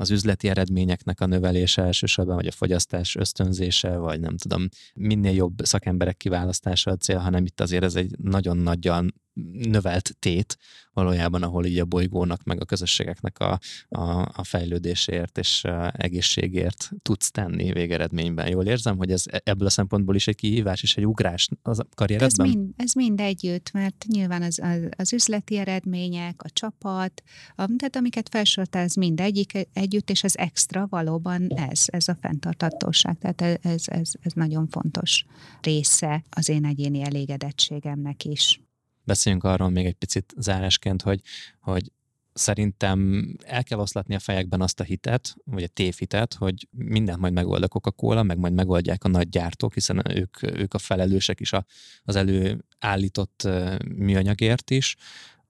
az 0.00 0.10
üzleti 0.10 0.48
eredményeknek 0.48 1.20
a 1.20 1.26
növelése 1.26 1.82
elsősorban, 1.82 2.34
vagy 2.34 2.46
a 2.46 2.50
fogyasztás 2.50 3.16
ösztönzése, 3.16 3.96
vagy 3.96 4.20
nem 4.20 4.36
tudom, 4.36 4.68
minél 4.94 5.32
jobb 5.32 5.58
szakemberek 5.62 6.16
kiválasztása 6.16 6.90
a 6.90 6.96
cél, 6.96 7.18
hanem 7.18 7.44
itt 7.44 7.60
azért 7.60 7.84
ez 7.84 7.94
egy 7.94 8.18
nagyon 8.18 8.56
nagyan 8.56 9.14
növelt 9.52 10.16
tét 10.18 10.58
valójában, 10.92 11.42
ahol 11.42 11.64
így 11.64 11.78
a 11.78 11.84
bolygónak, 11.84 12.42
meg 12.42 12.60
a 12.60 12.64
közösségeknek 12.64 13.38
a, 13.38 13.58
a, 13.88 14.00
a 14.32 14.44
fejlődésért 14.44 15.38
és 15.38 15.64
egészségért 15.92 16.90
tudsz 17.02 17.30
tenni 17.30 17.72
végeredményben. 17.72 18.48
Jól 18.48 18.66
érzem, 18.66 18.96
hogy 18.96 19.10
ez 19.10 19.24
ebből 19.26 19.66
a 19.66 19.70
szempontból 19.70 20.14
is 20.14 20.28
egy 20.28 20.36
kihívás 20.36 20.82
és 20.82 20.96
egy 20.96 21.06
ugrás 21.06 21.48
az 21.62 21.82
karrieredben? 21.94 22.46
Ez 22.46 22.52
mind, 22.52 22.70
ez 22.76 22.92
mind 22.92 23.20
együtt, 23.20 23.72
mert 23.72 24.04
nyilván 24.08 24.42
az, 24.42 24.58
az, 24.62 24.88
az 24.96 25.12
üzleti 25.12 25.56
eredmények, 25.56 26.42
a 26.42 26.50
csapat, 26.50 27.22
a, 27.48 27.66
tehát 27.76 27.96
amiket 27.96 28.28
felsoroltál, 28.28 28.82
ez 28.82 28.94
mind 28.94 29.20
egyik, 29.20 29.68
együtt, 29.72 30.10
és 30.10 30.24
az 30.24 30.38
extra 30.38 30.86
valóban 30.90 31.46
ez, 31.48 31.84
ez 31.86 32.08
a 32.08 32.16
fenntartatóság. 32.20 33.18
Tehát 33.18 33.66
ez, 33.66 33.82
ez, 33.86 34.12
ez 34.20 34.32
nagyon 34.32 34.68
fontos 34.68 35.24
része 35.60 36.24
az 36.30 36.48
én 36.48 36.64
egyéni 36.64 37.02
elégedettségemnek 37.02 38.24
is. 38.24 38.60
Beszéljünk 39.04 39.44
arról 39.44 39.68
még 39.68 39.86
egy 39.86 39.94
picit 39.94 40.34
zárásként, 40.36 41.02
hogy, 41.02 41.20
hogy 41.60 41.92
szerintem 42.32 43.28
el 43.44 43.64
kell 43.64 43.78
oszlatni 43.78 44.14
a 44.14 44.18
fejekben 44.18 44.60
azt 44.60 44.80
a 44.80 44.84
hitet, 44.84 45.34
vagy 45.44 45.62
a 45.62 45.68
tévhitet, 45.68 46.34
hogy 46.34 46.68
mindent 46.70 47.20
majd 47.20 47.32
megold 47.32 47.62
a 47.62 47.68
Coca-Cola, 47.68 48.22
meg 48.22 48.38
majd 48.38 48.52
megoldják 48.52 49.04
a 49.04 49.08
nagy 49.08 49.28
gyártók, 49.28 49.74
hiszen 49.74 50.02
ők, 50.16 50.42
ők 50.42 50.74
a 50.74 50.78
felelősek 50.78 51.40
is 51.40 51.52
a, 51.52 51.64
az 52.02 52.16
előállított 52.16 53.48
műanyagért 53.96 54.70
is, 54.70 54.96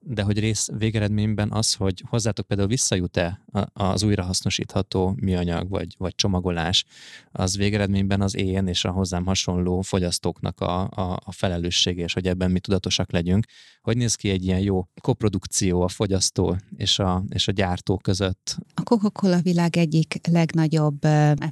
de 0.03 0.23
hogy 0.23 0.39
rész 0.39 0.69
végeredményben 0.79 1.53
az, 1.53 1.75
hogy 1.75 2.03
hozzátok 2.09 2.47
például 2.47 2.69
visszajut-e 2.69 3.45
az 3.73 4.03
újrahasznosítható 4.03 5.15
műanyag 5.21 5.69
vagy, 5.69 5.95
vagy 5.99 6.15
csomagolás, 6.15 6.85
az 7.33 7.57
végeredményben 7.57 8.21
az 8.21 8.37
én 8.37 8.67
és 8.67 8.85
a 8.85 8.91
hozzám 8.91 9.27
hasonló 9.27 9.81
fogyasztóknak 9.81 10.61
a, 10.61 10.81
a, 10.81 11.21
a 11.25 11.33
felelőssége, 11.33 12.05
és 12.05 12.13
hogy 12.13 12.27
ebben 12.27 12.51
mi 12.51 12.61
tudatosak 12.61 13.13
legyünk. 13.13 13.47
Hogy 13.81 13.97
néz 13.97 14.15
ki 14.15 14.29
egy 14.29 14.45
ilyen 14.45 14.61
jó 14.61 14.85
koprodukció 15.01 15.81
a 15.81 15.89
fogyasztó 15.89 16.57
és 16.77 16.99
a, 16.99 17.25
és 17.29 17.49
a 17.49 17.53
gyártó 17.53 17.97
között? 17.97 18.57
A 18.75 18.83
Coca-Cola 18.83 19.41
világ 19.41 19.77
egyik 19.77 20.21
legnagyobb 20.31 20.99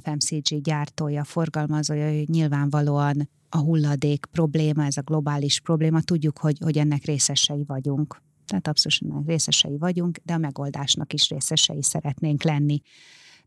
FMCG 0.03 0.61
gyártója, 0.61 1.23
forgalmazója, 1.23 2.07
hogy 2.07 2.29
nyilvánvalóan 2.29 3.29
a 3.49 3.57
hulladék 3.57 4.25
probléma, 4.31 4.85
ez 4.85 4.97
a 4.97 5.01
globális 5.01 5.59
probléma, 5.59 6.01
tudjuk, 6.01 6.37
hogy, 6.37 6.57
hogy 6.63 6.77
ennek 6.77 7.05
részesei 7.05 7.63
vagyunk 7.67 8.21
tehát 8.49 8.67
abszolút 8.67 9.27
részesei 9.27 9.77
vagyunk, 9.77 10.19
de 10.23 10.33
a 10.33 10.37
megoldásnak 10.37 11.13
is 11.13 11.29
részesei 11.29 11.83
szeretnénk 11.83 12.43
lenni. 12.43 12.81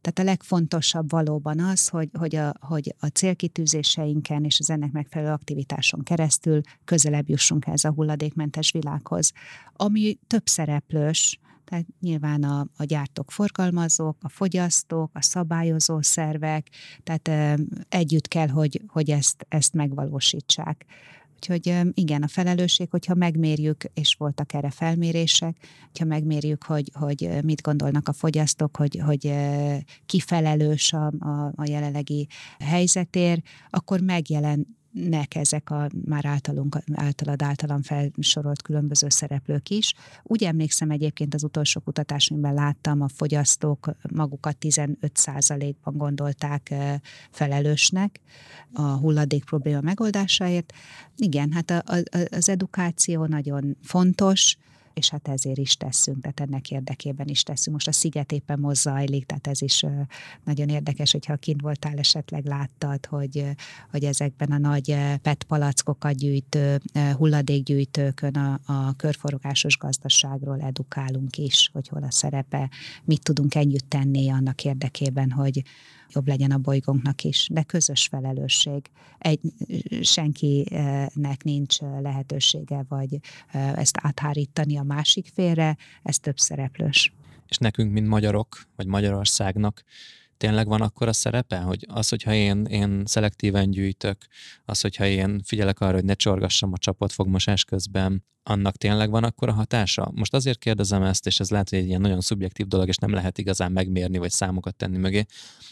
Tehát 0.03 0.19
a 0.19 0.33
legfontosabb 0.33 1.11
valóban 1.11 1.61
az, 1.61 1.89
hogy, 1.89 2.09
hogy, 2.19 2.37
a, 2.37 2.53
hogy 2.61 2.95
a 2.99 3.07
célkitűzéseinken 3.07 4.45
és 4.45 4.59
az 4.59 4.71
ennek 4.71 4.93
megfelelő 4.93 5.33
aktivitáson 5.33 6.03
keresztül 6.03 6.61
közelebb 6.85 7.29
jussunk 7.29 7.67
ez 7.67 7.85
a 7.85 7.93
hulladékmentes 7.93 8.71
világhoz. 8.71 9.33
Ami 9.73 10.19
több 10.27 10.47
szereplős, 10.47 11.41
tehát 11.65 11.87
nyilván 12.01 12.43
a, 12.43 12.67
a 12.77 12.85
gyártók, 12.85 13.31
forgalmazók, 13.31 14.17
a 14.21 14.29
fogyasztók, 14.29 15.11
a 15.15 15.23
szabályozó 15.23 16.01
szervek, 16.01 16.69
tehát 17.03 17.29
e, 17.29 17.59
együtt 17.89 18.29
kell, 18.29 18.49
hogy, 18.49 18.83
hogy 18.87 19.11
ezt, 19.11 19.47
ezt 19.49 19.75
megvalósítsák. 19.75 20.85
Úgyhogy 21.43 21.81
igen, 21.95 22.23
a 22.23 22.29
felelősség, 22.29 22.91
hogyha 22.91 23.15
megmérjük, 23.15 23.85
és 23.95 24.15
voltak 24.15 24.53
erre 24.53 24.71
felmérések, 24.71 25.57
hogyha 25.87 26.05
megmérjük, 26.05 26.63
hogy, 26.63 26.91
hogy 26.95 27.29
mit 27.45 27.63
gondolnak 27.63 28.09
a 28.09 28.13
fogyasztók, 28.13 28.77
hogy, 28.77 29.01
hogy 29.05 29.35
ki 30.07 30.21
felelős 30.21 30.93
a, 30.93 31.07
a, 31.19 31.53
a 31.55 31.65
jelenlegi 31.65 32.29
helyzetért, 32.59 33.43
akkor 33.71 34.01
megjelen 34.01 34.67
nek 34.93 35.35
ezek 35.35 35.71
a 35.71 35.89
már 36.05 36.25
általunk, 36.25 36.79
általad 36.95 37.43
általam 37.43 37.83
felsorolt 37.83 38.63
különböző 38.63 39.09
szereplők 39.09 39.69
is. 39.69 39.95
Úgy 40.23 40.45
emlékszem 40.45 40.91
egyébként 40.91 41.35
az 41.35 41.45
utolsó 41.45 41.81
kutatásomban 41.81 42.55
láttam, 42.55 43.01
a 43.01 43.09
fogyasztók 43.09 43.91
magukat 44.15 44.57
15%-ban 44.61 45.97
gondolták 45.97 46.75
felelősnek 47.31 48.21
a 48.73 48.83
hulladék 48.83 49.45
probléma 49.45 49.81
megoldásáért. 49.81 50.73
Igen, 51.17 51.53
hát 51.53 51.71
a, 51.71 51.83
a, 51.87 52.03
az 52.31 52.49
edukáció 52.49 53.25
nagyon 53.25 53.77
fontos, 53.83 54.57
és 54.95 55.11
hát 55.11 55.29
ezért 55.29 55.59
is 55.59 55.77
teszünk, 55.77 56.21
tehát 56.21 56.41
ennek 56.41 56.71
érdekében 56.71 57.29
is 57.29 57.43
teszünk. 57.43 57.75
Most 57.75 57.89
a 57.89 57.93
sziget 57.93 58.33
éppen 58.33 58.59
most 58.59 58.83
tehát 58.83 59.47
ez 59.47 59.63
is 59.63 59.85
nagyon 60.45 60.69
érdekes, 60.69 61.13
hogyha 61.13 61.37
kint 61.37 61.61
voltál, 61.61 61.99
esetleg 61.99 62.45
láttad, 62.45 63.07
hogy, 63.07 63.45
hogy 63.91 64.05
ezekben 64.05 64.51
a 64.51 64.59
nagy 64.59 64.97
PET 65.23 65.45
palackokat 65.45 66.15
gyűjtő, 66.15 66.81
hulladékgyűjtőkön 67.17 68.35
a, 68.35 68.61
a 68.65 68.93
körforgásos 68.97 69.79
gazdaságról 69.79 70.61
edukálunk 70.61 71.37
is, 71.37 71.71
hogy 71.73 71.89
hol 71.89 72.03
a 72.03 72.11
szerepe, 72.11 72.71
mit 73.05 73.23
tudunk 73.23 73.55
együtt 73.55 73.89
tenni 73.89 74.31
annak 74.31 74.65
érdekében, 74.65 75.31
hogy, 75.31 75.63
jobb 76.15 76.29
legyen 76.29 76.51
a 76.51 76.59
bolygónknak 76.59 77.23
is, 77.23 77.49
de 77.53 77.63
közös 77.63 78.07
felelősség. 78.07 78.91
Egy, 79.19 79.41
senkinek 80.01 81.43
nincs 81.45 81.79
lehetősége, 81.81 82.85
vagy 82.89 83.19
ezt 83.53 83.99
áthárítani 84.01 84.79
a 84.79 84.83
másik 84.83 85.31
félre, 85.35 85.77
ez 86.03 86.19
több 86.19 86.39
szereplős. 86.39 87.13
És 87.49 87.57
nekünk, 87.57 87.93
mint 87.93 88.09
magyarok, 88.09 88.63
vagy 88.77 88.87
Magyarországnak 88.87 89.85
tényleg 90.37 90.67
van 90.67 90.81
akkor 90.81 91.09
a 91.09 91.13
szerepe, 91.13 91.59
hogy 91.59 91.87
az, 91.89 92.09
hogyha 92.09 92.33
én, 92.33 92.65
én 92.65 93.03
szelektíven 93.05 93.71
gyűjtök, 93.71 94.27
az, 94.65 94.81
hogyha 94.81 95.07
én 95.07 95.41
figyelek 95.45 95.81
arra, 95.81 95.95
hogy 95.95 96.05
ne 96.05 96.15
csorgassam 96.15 96.73
a 96.73 96.79
csapatfogmosás 96.79 97.65
közben, 97.65 98.25
annak 98.43 98.77
tényleg 98.77 99.11
van 99.11 99.25
akkor 99.25 99.49
a 99.49 99.53
hatása? 99.53 100.11
Most 100.15 100.35
azért 100.35 100.59
kérdezem 100.59 101.03
ezt, 101.03 101.27
és 101.27 101.41
ez 101.41 101.51
lehet, 101.51 101.69
hogy 101.69 101.79
egy 101.79 101.87
ilyen 101.87 102.01
nagyon 102.01 102.21
szubjektív 102.21 102.67
dolog, 102.67 102.89
és 102.89 102.97
nem 102.97 103.13
lehet 103.13 103.39
igazán 103.39 103.73
megmérni, 103.73 104.19
vagy 104.19 104.31
számokat 104.31 104.75
tenni 104.77 104.97
mögé, 104.97 105.25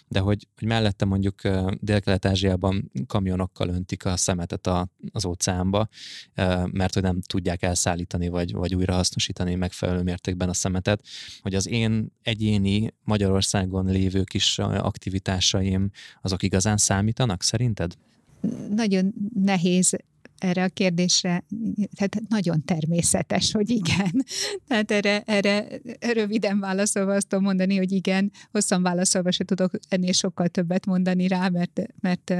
de 0.08 0.18
hogy, 0.18 0.46
hogy 0.58 0.68
mellette 0.68 1.04
mondjuk 1.04 1.40
Dél-Kelet-Ázsiában 1.80 2.90
kamionokkal 3.06 3.68
öntik 3.68 4.04
a 4.04 4.16
szemetet 4.16 4.66
a, 4.66 4.88
az 5.12 5.24
óceánba, 5.24 5.88
mert 6.70 6.94
hogy 6.94 7.02
nem 7.02 7.20
tudják 7.20 7.62
elszállítani, 7.62 8.28
vagy, 8.28 8.52
vagy 8.52 8.74
újrahasznosítani 8.74 9.54
megfelelő 9.54 10.02
mértékben 10.02 10.48
a 10.48 10.54
szemetet, 10.54 11.06
hogy 11.40 11.54
az 11.54 11.68
én 11.68 12.12
egyéni 12.22 12.94
Magyarországon 13.04 13.86
lévő 13.86 14.22
kis 14.22 14.58
aktivitásaim, 14.58 15.90
azok 16.22 16.42
igazán 16.42 16.76
számítanak 16.76 17.42
szerinted? 17.42 17.94
Nagyon 18.70 19.12
nehéz 19.34 19.96
erre 20.40 20.62
a 20.62 20.68
kérdésre, 20.68 21.44
tehát 21.94 22.20
nagyon 22.28 22.64
természetes, 22.64 23.52
hogy 23.52 23.70
igen. 23.70 24.24
Tehát 24.66 24.90
erre, 24.90 25.22
erre 25.26 25.66
röviden 26.12 26.60
válaszolva 26.60 27.14
azt 27.14 27.28
tudom 27.28 27.44
mondani, 27.44 27.76
hogy 27.76 27.92
igen, 27.92 28.32
hosszan 28.50 28.82
válaszolva 28.82 29.30
se 29.30 29.44
tudok 29.44 29.72
ennél 29.88 30.12
sokkal 30.12 30.48
többet 30.48 30.86
mondani 30.86 31.28
rá, 31.28 31.48
mert, 31.48 31.80
mert, 32.00 32.34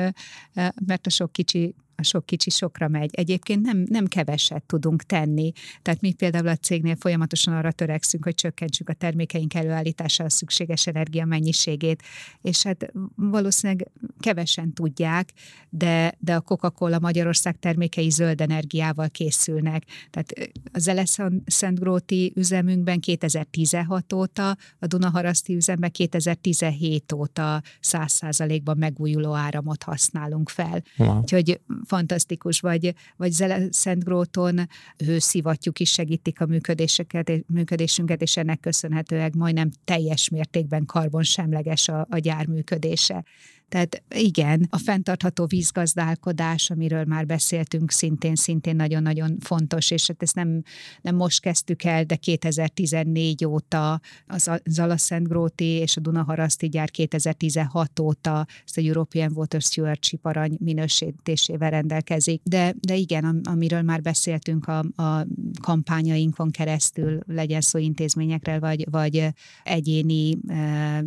mert 0.86 1.06
a 1.06 1.10
sok 1.10 1.32
kicsi 1.32 1.74
a 2.00 2.02
sok 2.02 2.26
kicsi 2.26 2.50
sokra 2.50 2.88
megy. 2.88 3.10
Egyébként 3.12 3.62
nem, 3.62 3.84
nem 3.88 4.06
keveset 4.06 4.62
tudunk 4.62 5.02
tenni. 5.02 5.52
Tehát 5.82 6.00
mi 6.00 6.12
például 6.12 6.48
a 6.48 6.56
cégnél 6.56 6.96
folyamatosan 6.96 7.54
arra 7.54 7.72
törekszünk, 7.72 8.24
hogy 8.24 8.34
csökkentsük 8.34 8.88
a 8.88 8.92
termékeink 8.92 9.54
előállítására 9.54 10.30
szükséges 10.30 10.86
energia 10.86 11.24
mennyiségét, 11.24 12.02
és 12.42 12.62
hát 12.62 12.92
valószínűleg 13.14 13.88
kevesen 14.20 14.72
tudják, 14.72 15.32
de, 15.68 16.14
de 16.18 16.34
a 16.34 16.40
Coca-Cola 16.40 16.98
Magyarország 16.98 17.58
termékei 17.58 18.10
zöld 18.10 18.40
energiával 18.40 19.08
készülnek. 19.08 19.84
Tehát 20.10 20.52
az 20.72 20.88
Eleszentgróti 20.88 22.32
üzemünkben 22.36 23.00
2016 23.00 24.12
óta, 24.12 24.56
a 24.78 24.86
Dunaharaszti 24.86 25.54
üzemben 25.54 25.90
2017 25.90 27.12
óta 27.12 27.62
100%-ban 27.82 28.76
megújuló 28.76 29.34
áramot 29.34 29.82
használunk 29.82 30.48
fel. 30.48 30.82
Wow. 30.96 31.18
Úgyhogy 31.18 31.60
fantasztikus, 31.90 32.60
vagy, 32.60 32.94
vagy 33.16 33.32
Szentgróton 33.70 34.68
hőszivattyúk 34.96 35.80
is 35.80 35.90
segítik 35.90 36.40
a 36.40 36.46
működéseket, 36.46 37.32
működésünket, 37.46 38.22
és 38.22 38.36
ennek 38.36 38.60
köszönhetőleg 38.60 39.36
majdnem 39.36 39.70
teljes 39.84 40.28
mértékben 40.28 40.84
karbonsemleges 40.86 41.88
a, 41.88 42.06
a 42.10 42.18
gyár 42.18 42.46
működése. 42.46 43.24
Tehát 43.70 44.02
igen, 44.14 44.66
a 44.70 44.78
fenntartható 44.78 45.46
vízgazdálkodás, 45.46 46.70
amiről 46.70 47.04
már 47.04 47.26
beszéltünk, 47.26 47.90
szintén 47.90 48.34
szintén 48.34 48.76
nagyon-nagyon 48.76 49.36
fontos, 49.40 49.90
és 49.90 50.06
hát 50.06 50.22
ezt 50.22 50.34
nem, 50.34 50.62
nem 51.00 51.16
most 51.16 51.40
kezdtük 51.40 51.84
el, 51.84 52.04
de 52.04 52.16
2014 52.16 53.44
óta 53.44 54.00
az 54.26 54.50
Zalaszentgróti 54.64 55.64
és 55.64 55.96
a 55.96 56.00
Dunaharaszti 56.00 56.68
gyár 56.68 56.90
2016 56.90 58.00
óta 58.00 58.46
ezt 58.64 58.78
a 58.78 58.80
European 58.80 59.32
Water 59.34 59.60
Stewardship 59.60 60.26
arany 60.26 60.56
minősítésével 60.60 61.70
rendelkezik. 61.70 62.40
De, 62.44 62.74
de 62.80 62.94
igen, 62.94 63.40
amiről 63.44 63.82
már 63.82 64.00
beszéltünk 64.00 64.66
a, 64.66 64.78
a 65.02 65.26
kampányainkon 65.62 66.50
keresztül, 66.50 67.20
legyen 67.26 67.60
szó 67.60 67.78
intézményekről, 67.78 68.58
vagy, 68.60 68.86
vagy 68.90 69.28
egyéni, 69.62 70.38
eh, 70.46 70.56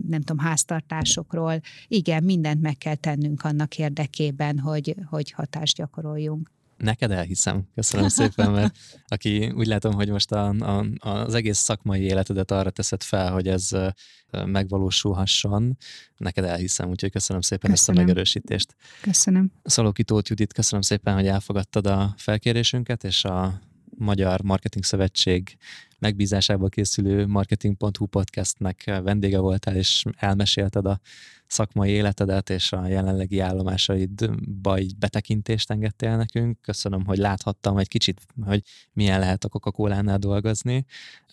nem 0.08 0.22
tudom, 0.22 0.38
háztartásokról. 0.38 1.60
Igen, 1.88 2.24
mindent 2.54 2.62
meg 2.62 2.78
kell 2.78 3.14
tennünk 3.14 3.44
annak 3.44 3.78
érdekében, 3.78 4.60
hogy, 4.60 4.96
hogy 5.10 5.32
hatást 5.32 5.76
gyakoroljunk. 5.76 6.52
Neked 6.78 7.12
elhiszem. 7.12 7.64
Köszönöm 7.76 8.08
szépen, 8.08 8.52
mert 8.52 8.76
aki 9.08 9.52
úgy 9.56 9.68
látom, 9.68 9.94
hogy 9.94 10.10
most 10.10 10.32
a, 10.32 10.50
a, 10.50 10.86
az 11.00 11.34
egész 11.34 11.58
szakmai 11.58 12.02
életedet 12.02 12.52
arra 12.52 12.70
teszed 12.70 13.04
fel, 13.04 13.32
hogy 13.32 13.48
ez 13.48 13.70
megvalósulhasson, 14.46 15.78
neked 16.18 16.44
elhiszem, 16.44 16.90
úgyhogy 16.90 17.12
köszönöm 17.12 17.42
szépen 17.42 17.72
köszönöm. 17.72 17.76
ezt 17.76 17.90
a 17.90 18.06
megerősítést. 18.06 18.76
Köszönöm. 19.02 19.52
Szalóki 19.64 20.04
Tóth 20.04 20.30
Judit, 20.30 20.54
köszönöm 20.54 20.82
szépen, 20.82 21.14
hogy 21.14 21.28
elfogadtad 21.28 21.88
a 21.88 22.14
felkérésünket, 22.18 23.04
és 23.04 23.26
a 23.26 23.62
Magyar 23.98 24.42
Marketing 24.42 24.84
Szövetség 24.84 25.58
megbízásából 26.04 26.70
készülő 26.70 27.28
Marketing.hu 27.28 28.06
podcastnek 28.06 29.00
vendége 29.04 29.40
voltál, 29.40 29.76
és 29.76 30.04
elmesélted 30.18 30.86
a 30.86 31.00
szakmai 31.48 31.90
életedet 31.90 32.50
és 32.50 32.72
a 32.72 32.88
jelenlegi 32.88 33.40
állomásaidba 33.40 34.80
így 34.80 34.98
betekintést 34.98 35.72
engedtél 35.72 36.18
nekünk. 36.18 36.62
Köszönöm, 36.62 37.06
hogy 37.06 37.18
láthattam 37.18 37.78
egy 37.78 37.88
kicsit, 37.88 38.22
hogy 38.46 38.62
milyen 38.94 39.20
lehet 39.20 39.44
a 39.44 39.50
Coca-Cola-nál 39.50 40.18
dolgozni. 40.18 40.86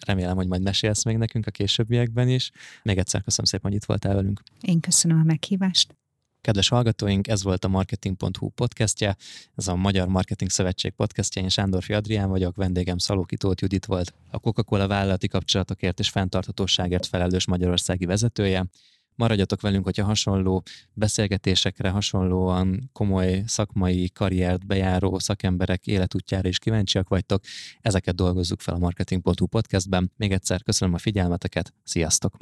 Remélem, 0.06 0.36
hogy 0.36 0.48
majd 0.48 0.62
mesélsz 0.62 1.04
még 1.04 1.16
nekünk 1.16 1.46
a 1.46 1.50
későbbiekben 1.50 2.28
is. 2.28 2.50
Még 2.82 2.98
egyszer 2.98 3.22
köszönöm 3.22 3.46
szépen, 3.46 3.70
hogy 3.70 3.80
itt 3.80 3.86
voltál 3.86 4.14
velünk. 4.14 4.42
Én 4.60 4.80
köszönöm 4.80 5.18
a 5.18 5.24
meghívást. 5.24 5.99
Kedves 6.40 6.68
hallgatóink, 6.68 7.28
ez 7.28 7.42
volt 7.42 7.64
a 7.64 7.68
Marketing.hu 7.68 8.48
podcastje, 8.48 9.16
ez 9.56 9.68
a 9.68 9.76
Magyar 9.76 10.08
Marketing 10.08 10.50
Szövetség 10.50 10.92
podcastja, 10.92 11.42
én 11.42 11.48
Sándorfi 11.48 11.92
Adrián 11.92 12.28
vagyok, 12.28 12.56
vendégem 12.56 12.98
Szalóki 12.98 13.36
Tóth 13.36 13.62
Judit 13.62 13.86
volt, 13.86 14.14
a 14.30 14.38
Coca-Cola 14.38 14.86
vállalati 14.86 15.28
kapcsolatokért 15.28 15.98
és 15.98 16.08
fenntarthatóságért 16.08 17.06
felelős 17.06 17.46
magyarországi 17.46 18.04
vezetője. 18.04 18.66
Maradjatok 19.14 19.60
velünk, 19.60 19.84
hogyha 19.84 20.04
hasonló 20.04 20.62
beszélgetésekre, 20.92 21.88
hasonlóan 21.88 22.90
komoly 22.92 23.42
szakmai 23.46 24.10
karriert 24.14 24.66
bejáró 24.66 25.18
szakemberek 25.18 25.86
életútjára 25.86 26.48
is 26.48 26.58
kíváncsiak 26.58 27.08
vagytok. 27.08 27.42
Ezeket 27.80 28.14
dolgozzuk 28.14 28.60
fel 28.60 28.74
a 28.74 28.78
Marketing.hu 28.78 29.46
podcastben. 29.46 30.12
Még 30.16 30.32
egyszer 30.32 30.62
köszönöm 30.62 30.94
a 30.94 30.98
figyelmeteket, 30.98 31.74
sziasztok! 31.84 32.36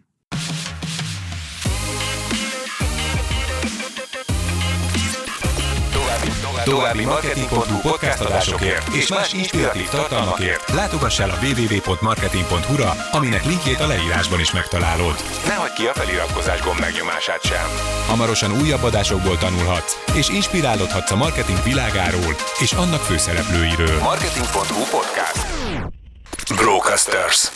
További 6.69 7.05
marketing.hu 7.05 7.81
podcast 7.81 8.21
adásokért 8.21 8.89
és 8.95 9.09
más 9.09 9.33
inspiratív 9.33 9.89
tartalmakért 9.89 10.71
látogass 10.73 11.19
el 11.19 11.31
a 11.31 11.39
www.marketing.hu-ra, 11.43 12.93
aminek 13.13 13.45
linkjét 13.45 13.81
a 13.81 13.87
leírásban 13.87 14.41
is 14.41 14.53
megtalálod. 14.53 15.15
Ne 15.47 15.55
hagyd 15.55 15.73
ki 15.73 15.87
a 15.87 15.93
feliratkozás 15.93 16.61
gomb 16.61 16.81
megnyomását 16.81 17.43
sem. 17.43 17.67
Hamarosan 18.07 18.61
újabb 18.61 18.83
adásokból 18.83 19.39
tanulhatsz, 19.39 19.97
és 20.15 20.29
inspirálódhatsz 20.29 21.11
a 21.11 21.17
marketing 21.17 21.63
világáról 21.63 22.37
és 22.59 22.73
annak 22.73 23.01
főszereplőiről. 23.01 23.99
Marketing.hu 23.99 24.83
podcast. 24.91 25.47
Brocasters. 26.55 27.51